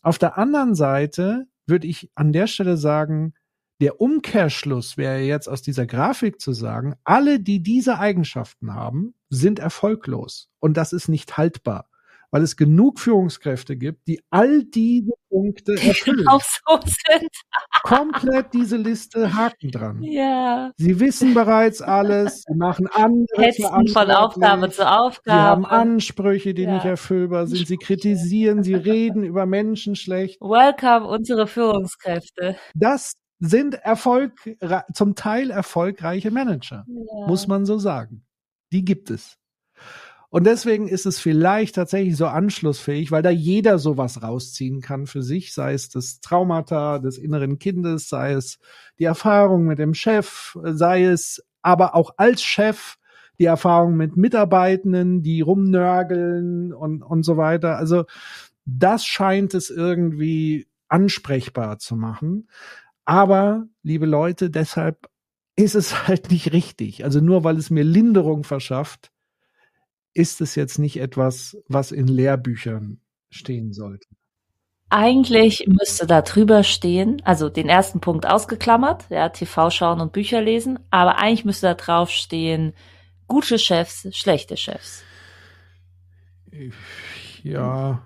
Auf 0.02 0.18
der 0.18 0.38
anderen 0.38 0.76
Seite 0.76 1.48
würde 1.68 1.88
ich 1.88 2.10
an 2.16 2.34
der 2.34 2.48
Stelle 2.48 2.78
sagen, 2.78 3.34
der 3.82 4.00
Umkehrschluss 4.00 4.98
wäre 4.98 5.20
jetzt 5.20 5.50
aus 5.50 5.62
dieser 5.62 5.86
Grafik 5.86 6.40
zu 6.40 6.54
sagen, 6.54 6.96
alle, 7.04 7.40
die 7.40 7.62
diese 7.62 8.00
Eigenschaften 8.00 8.74
haben, 8.74 9.16
sind 9.30 9.60
erfolglos. 9.60 10.50
Und 10.60 10.78
das 10.78 10.94
ist 10.94 11.10
nicht 11.10 11.38
haltbar, 11.38 11.90
weil 12.32 12.44
es 12.44 12.56
genug 12.56 13.00
Führungskräfte 13.00 13.78
gibt, 13.78 14.08
die 14.08 14.22
all 14.30 14.64
diese 14.64 15.14
Punkte 15.30 15.74
erfüllen. 15.74 16.18
Genau 16.18 16.40
so 16.40 16.80
sind. 16.84 17.30
Komplett 17.84 18.54
diese 18.54 18.78
Liste 18.78 19.36
Haken 19.36 19.72
dran. 19.72 20.04
Ja. 20.04 20.72
Sie 20.78 21.00
wissen 21.00 21.34
bereits 21.34 21.82
alles, 21.82 22.44
sie 22.48 22.56
machen 22.56 22.88
andere 22.88 23.26
Hetzen 23.38 23.88
von 23.88 24.12
Aufgabe 24.12 24.70
zu 24.70 24.90
Aufgabe. 24.90 25.24
Sie 25.24 25.32
haben 25.32 25.66
Ansprüche, 25.66 26.54
die 26.54 26.64
ja. 26.64 26.74
nicht 26.76 26.86
erfüllbar 26.86 27.48
sind. 27.48 27.68
Sie 27.68 27.78
kritisieren, 27.78 28.64
sie 28.64 28.76
reden 28.76 29.24
über 29.24 29.46
Menschen 29.46 29.96
schlecht. 29.96 30.40
Welcome 30.42 31.08
unsere 31.08 31.48
Führungskräfte. 31.48 32.56
Das 32.74 33.14
sind 33.40 33.76
Erfolg, 33.76 34.34
zum 34.94 35.16
Teil 35.16 35.52
erfolgreiche 35.52 36.32
Manager, 36.32 36.86
ja. 36.88 37.28
muss 37.28 37.48
man 37.48 37.66
so 37.66 37.78
sagen. 37.78 38.26
Die 38.72 38.84
gibt 38.84 39.10
es. 39.10 39.38
Und 40.36 40.44
deswegen 40.44 40.90
ist 40.90 41.06
es 41.06 41.18
vielleicht 41.18 41.76
tatsächlich 41.76 42.18
so 42.18 42.28
anschlussfähig, 42.28 43.10
weil 43.10 43.22
da 43.22 43.30
jeder 43.30 43.80
sowas 43.80 44.22
rausziehen 44.22 44.82
kann 44.82 45.08
für 45.08 45.24
sich, 45.24 45.54
sei 45.54 45.72
es 45.72 45.88
das 45.88 46.20
Traumata 46.20 47.00
des 47.00 47.18
inneren 47.18 47.58
Kindes, 47.58 48.10
sei 48.10 48.34
es 48.34 48.60
die 49.00 49.06
Erfahrung 49.06 49.64
mit 49.64 49.80
dem 49.80 49.94
Chef, 49.94 50.58
sei 50.62 51.06
es 51.06 51.42
aber 51.62 51.96
auch 51.96 52.16
als 52.18 52.44
Chef 52.44 52.98
die 53.40 53.46
Erfahrung 53.46 53.96
mit 53.96 54.18
Mitarbeitenden, 54.18 55.24
die 55.24 55.40
rumnörgeln 55.40 56.74
und, 56.74 57.02
und 57.02 57.24
so 57.24 57.38
weiter. 57.38 57.78
Also 57.78 58.04
das 58.66 59.06
scheint 59.06 59.54
es 59.54 59.70
irgendwie 59.70 60.68
ansprechbar 60.90 61.80
zu 61.80 61.96
machen. 61.96 62.50
Aber, 63.06 63.68
liebe 63.84 64.06
Leute, 64.06 64.50
deshalb 64.50 65.10
ist 65.56 65.76
es 65.76 66.08
halt 66.10 66.30
nicht 66.30 66.52
richtig. 66.52 67.06
Also 67.06 67.22
nur 67.22 67.46
weil 67.46 67.56
es 67.56 67.70
mir 67.70 67.86
Linderung 67.86 68.44
verschafft, 68.44 69.14
ist 70.16 70.42
es 70.42 70.56
jetzt 70.56 70.80
nicht 70.80 70.98
etwas, 70.98 71.56
was 71.68 71.92
in 71.92 72.08
Lehrbüchern 72.08 73.00
stehen 73.30 73.74
sollte. 73.74 74.08
Eigentlich 74.90 75.68
müsste 75.68 76.08
da 76.08 76.22
drüber 76.22 76.64
stehen, 76.64 77.22
also 77.26 77.50
den 77.50 77.70
ersten 77.70 78.00
Punkt 78.00 78.26
ausgeklammert, 78.26 79.06
ja, 79.10 79.30
TV 79.30 79.70
schauen 79.70 80.00
und 80.00 80.14
Bücher 80.14 80.42
lesen, 80.42 80.80
aber 80.90 81.18
eigentlich 81.18 81.46
müsste 81.46 81.68
da 81.68 81.74
drauf 81.74 82.10
stehen, 82.10 82.74
gute 83.28 83.60
Chefs, 83.60 84.08
schlechte 84.16 84.58
Chefs. 84.58 85.04
Ja, 87.44 88.02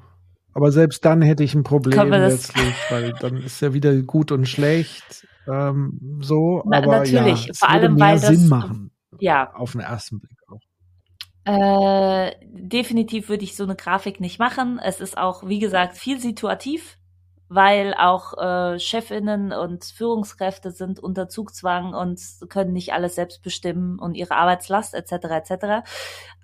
aber 0.53 0.72
selbst 0.72 1.05
dann 1.05 1.22
hätte 1.22 1.43
ich 1.43 1.53
ein 1.53 1.64
Problem 1.64 2.10
letztlich, 2.10 2.74
weil 2.89 3.14
dann 3.20 3.38
ist 3.38 3.62
ja 3.62 3.74
wieder 3.74 3.95
gut 4.01 4.32
und 4.32 4.47
schlecht 4.47 5.28
ähm, 5.47 6.20
so. 6.22 6.64
Na, 6.66 6.78
aber 6.78 6.99
natürlich, 6.99 7.45
ja, 7.45 7.51
es 7.51 7.60
vor 7.60 7.70
allem 7.70 7.95
mehr 7.95 8.07
weil 8.07 8.20
Sinn 8.20 8.41
das, 8.41 8.49
machen. 8.49 8.91
Ja. 9.20 9.53
Auf 9.53 9.74
den 9.74 9.82
ersten 9.82 10.20
Blick 10.20 10.38
auch. 10.47 10.62
Äh, 11.46 12.36
definitiv 12.44 13.30
würde 13.30 13.44
ich 13.44 13.56
so 13.56 13.64
eine 13.64 13.76
Grafik 13.76 14.20
nicht 14.20 14.40
machen. 14.40 14.80
Es 14.84 15.00
ist 15.00 15.18
auch, 15.18 15.48
wie 15.48 15.60
gesagt, 15.60 15.98
viel 15.98 16.20
situativ, 16.20 16.98
weil 17.48 17.94
auch 17.96 18.38
äh, 18.38 18.80
Chefinnen 18.80 19.52
und 19.52 19.84
Führungskräfte 19.86 20.72
sind 20.72 21.00
unter 21.00 21.28
Zugzwang 21.30 21.94
und 21.94 22.22
können 22.50 22.74
nicht 22.74 22.94
alles 22.94 23.16
selbst 23.16 23.42
bestimmen 23.42 23.98
und 24.00 24.16
ihre 24.16 24.36
Arbeitslast 24.36 24.94
etc. 24.94 25.12
etc. 25.12 25.90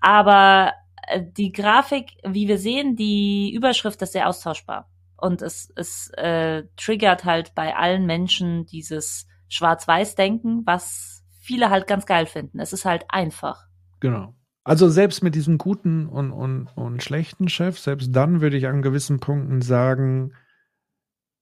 Aber 0.02 0.74
äh, 1.08 1.22
die 1.24 1.52
Grafik, 1.52 2.14
wie 2.26 2.48
wir 2.48 2.58
sehen, 2.58 2.96
die 2.96 3.54
Überschrift 3.54 4.02
ist 4.02 4.14
sehr 4.14 4.28
austauschbar 4.28 4.90
und 5.18 5.42
es, 5.42 5.72
es 5.76 6.10
äh, 6.18 6.64
triggert 6.78 7.26
halt 7.26 7.54
bei 7.56 7.76
allen 7.76 8.06
Menschen 8.06 8.66
dieses 8.66 9.28
Schwarz-Weiß-Denken, 9.50 10.66
was 10.66 11.24
viele 11.40 11.70
halt 11.70 11.88
ganz 11.88 12.06
geil 12.06 12.26
finden. 12.26 12.60
Es 12.60 12.74
ist 12.74 12.86
halt 12.86 13.06
einfach. 13.10 13.68
Genau. 14.00 14.34
Also 14.66 14.90
selbst 14.90 15.24
mit 15.24 15.36
diesem 15.36 15.60
guten 15.60 16.08
und, 16.08 16.32
und, 16.32 16.68
und 16.76 17.04
schlechten 17.04 17.50
Chef, 17.50 17.78
selbst 17.78 18.16
dann 18.16 18.42
würde 18.42 18.58
ich 18.58 18.66
an 18.66 18.82
gewissen 18.82 19.20
Punkten 19.20 19.62
sagen, 19.62 20.34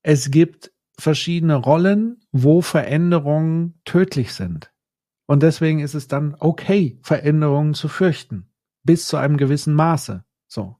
es 0.03 0.29
gibt 0.29 0.73
verschiedene 0.99 1.55
Rollen, 1.55 2.19
wo 2.33 2.61
Veränderungen 2.61 3.79
tödlich 3.85 4.33
sind. 4.33 4.73
Und 5.25 5.41
deswegen 5.41 5.79
ist 5.79 5.93
es 5.93 6.09
dann 6.09 6.35
okay, 6.37 6.99
Veränderungen 7.01 7.73
zu 7.73 7.87
fürchten. 7.87 8.49
Bis 8.83 9.07
zu 9.07 9.15
einem 9.15 9.37
gewissen 9.37 9.73
Maße. 9.73 10.25
So. 10.47 10.75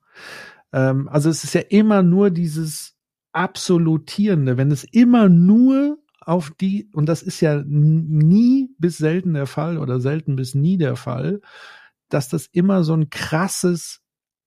Ähm, 0.74 1.08
also 1.08 1.30
es 1.30 1.46
ist 1.46 1.54
ja 1.54 1.62
immer 1.62 2.04
nur 2.04 2.30
dieses 2.30 2.98
Absolutierende. 3.32 4.58
Wenn 4.58 4.70
es 4.70 4.84
immer 4.84 5.30
nur 5.30 5.98
auf 6.20 6.52
die, 6.52 6.90
und 6.92 7.08
das 7.08 7.24
ist 7.24 7.40
ja 7.40 7.64
nie 7.66 8.76
bis 8.78 8.98
selten 8.98 9.34
der 9.34 9.48
Fall 9.48 9.78
oder 9.78 10.02
selten 10.02 10.36
bis 10.36 10.56
nie 10.56 10.78
der 10.78 10.98
Fall, 10.98 11.40
dass 12.14 12.30
das 12.30 12.48
immer 12.52 12.84
so 12.84 12.94
ein 12.94 13.10
krasses 13.10 14.04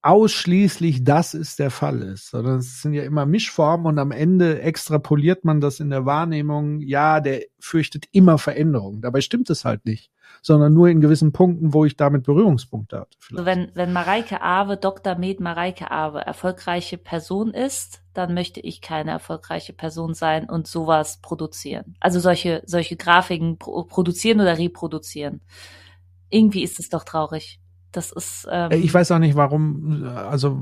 ausschließlich 0.07 1.03
das 1.03 1.35
ist 1.35 1.59
der 1.59 1.73
Fall 1.73 2.01
ist, 2.01 2.31
sondern 2.31 2.59
es 2.59 2.81
sind 2.81 2.95
ja 2.95 3.03
immer 3.03 3.27
Mischformen 3.27 3.87
und 3.87 3.99
am 3.99 4.13
Ende 4.13 4.63
extrapoliert 4.63 5.45
man 5.45 5.61
das 5.61 5.81
in 5.81 5.91
der 5.91 6.07
Wahrnehmung, 6.07 6.81
ja, 6.81 7.21
der 7.21 7.43
fürchtet 7.59 8.07
immer 8.13 8.39
Veränderung. 8.39 9.01
Dabei 9.01 9.21
stimmt 9.21 9.51
es 9.51 9.65
halt 9.65 9.85
nicht, 9.85 10.13
sondern 10.43 10.75
nur 10.75 10.89
in 10.89 11.01
gewissen 11.01 11.33
Punkten, 11.33 11.75
wo 11.75 11.85
ich 11.85 11.97
damit 11.97 12.23
Berührungspunkte 12.23 13.01
hatte. 13.01 13.19
Also 13.33 13.45
wenn, 13.45 13.73
wenn 13.75 13.93
Mareike 13.93 14.43
Awe, 14.43 14.77
Dr. 14.77 15.17
Med 15.17 15.41
Mareike 15.41 15.91
Awe, 15.91 16.21
erfolgreiche 16.21 16.99
Person 16.99 17.53
ist, 17.53 18.01
dann 18.15 18.33
möchte 18.33 18.61
ich 18.61 18.81
keine 18.81 19.11
erfolgreiche 19.11 19.73
Person 19.73 20.15
sein 20.15 20.49
und 20.49 20.69
sowas 20.69 21.19
produzieren. 21.21 21.97
Also 21.99 22.21
solche, 22.21 22.63
solche 22.65 22.95
Grafiken 22.95 23.59
produzieren 23.59 24.41
oder 24.41 24.57
reproduzieren. 24.57 25.41
Irgendwie 26.31 26.63
ist 26.63 26.79
es 26.81 26.89
doch 26.89 27.05
traurig. 27.05 27.61
Das 27.93 28.13
ist. 28.13 28.47
Ähm 28.51 28.73
ich 28.73 28.93
weiß 28.93 29.11
auch 29.13 29.19
nicht, 29.19 29.37
warum. 29.37 30.05
Also 30.05 30.61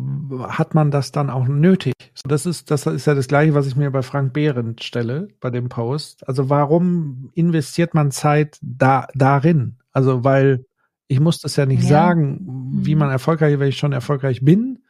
hat 0.49 0.75
man 0.75 0.91
das 0.91 1.11
dann 1.11 1.31
auch 1.31 1.49
nötig? 1.49 1.95
Das 2.25 2.47
ist, 2.47 2.71
das 2.71 2.87
ist 2.87 3.07
ja 3.07 3.15
das 3.15 3.27
Gleiche, 3.27 3.55
was 3.55 3.67
ich 3.67 3.75
mir 3.77 3.91
bei 3.91 4.03
Frank 4.03 4.33
Behrendt 4.33 4.85
stelle 4.85 5.29
bei 5.41 5.51
dem 5.51 5.69
Post. 5.69 6.27
Also 6.29 6.49
warum 6.49 7.31
investiert 7.35 7.93
man 7.93 8.12
Zeit 8.12 8.59
da 8.62 9.09
darin? 9.15 9.79
Also 9.93 10.23
weil 10.23 10.67
ich 11.09 11.21
muss 11.21 11.41
das 11.41 11.57
ja 11.57 11.67
nicht 11.67 11.83
ja. 11.83 11.89
sagen, 11.89 12.41
wie 12.73 12.95
mhm. 12.95 13.01
man 13.01 13.11
erfolgreich, 13.11 13.59
wenn 13.59 13.69
ich 13.69 13.79
schon 13.79 13.93
erfolgreich 13.93 14.45
bin. 14.45 14.81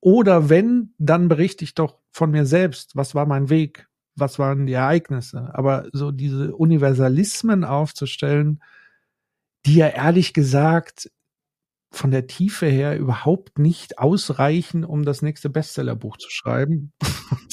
Oder 0.00 0.48
wenn, 0.48 0.92
dann 0.98 1.28
berichte 1.28 1.64
ich 1.64 1.74
doch 1.74 1.98
von 2.10 2.30
mir 2.30 2.46
selbst. 2.46 2.96
Was 2.96 3.14
war 3.14 3.26
mein 3.26 3.48
Weg? 3.48 3.88
Was 4.14 4.38
waren 4.38 4.66
die 4.66 4.74
Ereignisse? 4.74 5.50
Aber 5.54 5.86
so 5.92 6.10
diese 6.10 6.54
Universalismen 6.54 7.64
aufzustellen, 7.64 8.60
die 9.66 9.74
ja 9.74 9.88
ehrlich 9.88 10.32
gesagt 10.32 11.10
von 11.92 12.10
der 12.10 12.26
Tiefe 12.26 12.66
her 12.66 12.98
überhaupt 12.98 13.58
nicht 13.58 13.98
ausreichen, 13.98 14.84
um 14.84 15.04
das 15.04 15.22
nächste 15.22 15.50
Bestsellerbuch 15.50 16.16
zu 16.16 16.30
schreiben. 16.30 16.92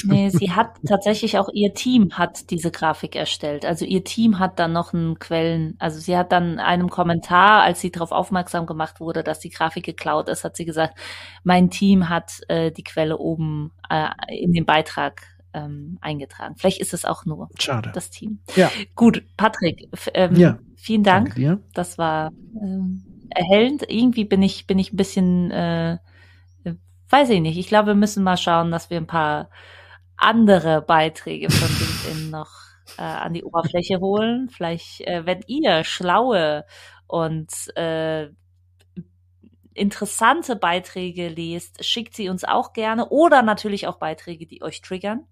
Nee, 0.06 0.30
sie 0.30 0.52
hat 0.52 0.76
tatsächlich 0.86 1.40
auch 1.40 1.50
ihr 1.52 1.74
Team 1.74 2.12
hat 2.12 2.52
diese 2.52 2.70
Grafik 2.70 3.16
erstellt. 3.16 3.66
Also 3.66 3.86
ihr 3.86 4.04
Team 4.04 4.38
hat 4.38 4.60
dann 4.60 4.74
noch 4.74 4.94
einen 4.94 5.18
Quellen, 5.18 5.76
also 5.80 6.00
sie 6.00 6.16
hat 6.16 6.32
dann 6.32 6.60
einem 6.60 6.90
Kommentar, 6.90 7.64
als 7.64 7.80
sie 7.80 7.90
darauf 7.90 8.12
aufmerksam 8.12 8.66
gemacht 8.66 9.00
wurde, 9.00 9.24
dass 9.24 9.40
die 9.40 9.50
Grafik 9.50 9.86
geklaut 9.86 10.28
ist, 10.30 10.44
hat 10.44 10.58
sie 10.58 10.66
gesagt, 10.66 11.00
mein 11.44 11.70
Team 11.70 12.10
hat 12.10 12.42
äh, 12.50 12.72
die 12.72 12.84
Quelle 12.84 13.18
oben 13.18 13.72
äh, 13.90 14.10
in 14.28 14.52
den 14.52 14.66
Beitrag 14.66 15.33
ähm, 15.54 15.98
eingetragen. 16.02 16.56
Vielleicht 16.58 16.82
ist 16.82 16.94
es 16.94 17.06
auch 17.06 17.26
nur 17.26 17.50
Schade. 17.60 17.92
das 17.94 18.10
Team. 18.10 18.40
Ja. 18.56 18.72
Gut, 18.96 19.24
Patrick, 19.38 19.90
ähm, 20.14 20.36
ja. 20.36 20.60
vielen 20.76 21.04
Dank. 21.04 21.36
Das 21.74 21.98
war 21.98 22.32
ähm, 22.62 23.04
erhellend. 23.30 23.84
Irgendwie 23.88 24.26
bin 24.26 24.42
ich, 24.42 24.68
bin 24.68 24.80
ich 24.80 24.94
ein 24.94 24.98
bisschen, 24.98 25.52
äh, 25.52 25.98
weiß 27.10 27.30
ich 27.30 27.42
nicht. 27.42 27.58
Ich 27.58 27.68
glaube, 27.68 27.88
wir 27.88 27.96
müssen 27.96 28.24
mal 28.24 28.38
schauen, 28.38 28.72
dass 28.72 28.90
wir 28.90 28.98
ein 28.98 29.08
paar 29.08 29.50
andere 30.18 30.82
Beiträge 30.82 31.50
von 31.50 31.70
LinkedIn 31.70 32.30
noch 32.32 32.52
äh, 32.98 33.02
an 33.02 33.34
die 33.34 33.44
Oberfläche 33.44 34.00
holen. 34.00 34.50
Vielleicht, 34.50 35.02
äh, 35.02 35.26
wenn 35.26 35.42
ihr 35.48 35.84
schlaue 35.84 36.66
und 37.08 37.52
äh, 37.76 38.30
interessante 39.74 40.56
Beiträge 40.56 41.30
lest, 41.30 41.84
schickt 41.84 42.16
sie 42.16 42.30
uns 42.30 42.44
auch 42.44 42.74
gerne 42.74 43.10
oder 43.10 43.42
natürlich 43.42 43.88
auch 43.88 43.98
Beiträge, 43.98 44.46
die 44.46 44.62
euch 44.62 44.82
triggern. 44.82 45.28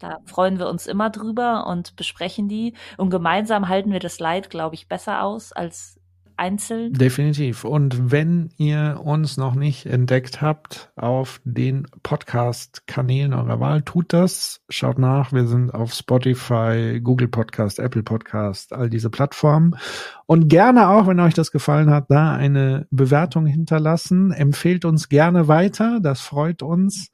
Da 0.00 0.18
freuen 0.24 0.58
wir 0.58 0.68
uns 0.68 0.86
immer 0.86 1.10
drüber 1.10 1.66
und 1.66 1.94
besprechen 1.94 2.48
die. 2.48 2.74
Und 2.96 3.10
gemeinsam 3.10 3.68
halten 3.68 3.92
wir 3.92 4.00
das 4.00 4.18
Leid, 4.18 4.50
glaube 4.50 4.74
ich, 4.74 4.88
besser 4.88 5.22
aus 5.22 5.52
als 5.52 6.00
einzeln. 6.40 6.94
Definitiv. 6.94 7.64
Und 7.64 8.10
wenn 8.10 8.48
ihr 8.56 9.00
uns 9.04 9.36
noch 9.36 9.54
nicht 9.54 9.84
entdeckt 9.84 10.40
habt 10.40 10.90
auf 10.96 11.40
den 11.44 11.86
Podcast-Kanälen 12.02 13.34
eurer 13.34 13.60
Wahl, 13.60 13.82
tut 13.82 14.14
das. 14.14 14.62
Schaut 14.70 14.98
nach. 14.98 15.32
Wir 15.32 15.46
sind 15.46 15.72
auf 15.74 15.92
Spotify, 15.92 16.98
Google 17.04 17.28
Podcast, 17.28 17.78
Apple 17.78 18.02
Podcast, 18.02 18.72
all 18.72 18.88
diese 18.88 19.10
Plattformen. 19.10 19.76
Und 20.24 20.48
gerne 20.48 20.88
auch, 20.88 21.06
wenn 21.06 21.20
euch 21.20 21.34
das 21.34 21.52
gefallen 21.52 21.90
hat, 21.90 22.10
da 22.10 22.32
eine 22.32 22.86
Bewertung 22.90 23.44
hinterlassen. 23.44 24.32
Empfehlt 24.32 24.86
uns 24.86 25.10
gerne 25.10 25.46
weiter. 25.46 26.00
Das 26.00 26.22
freut 26.22 26.62
uns. 26.62 27.12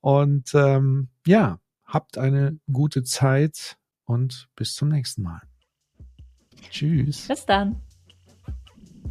Und 0.00 0.52
ähm, 0.54 1.08
ja, 1.24 1.58
habt 1.86 2.18
eine 2.18 2.58
gute 2.72 3.02
Zeit 3.04 3.76
und 4.04 4.48
bis 4.56 4.74
zum 4.74 4.88
nächsten 4.88 5.22
Mal. 5.22 5.42
Tschüss. 6.70 7.28
Bis 7.28 7.46
dann. 7.46 7.80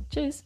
Tschüss. 0.10 0.46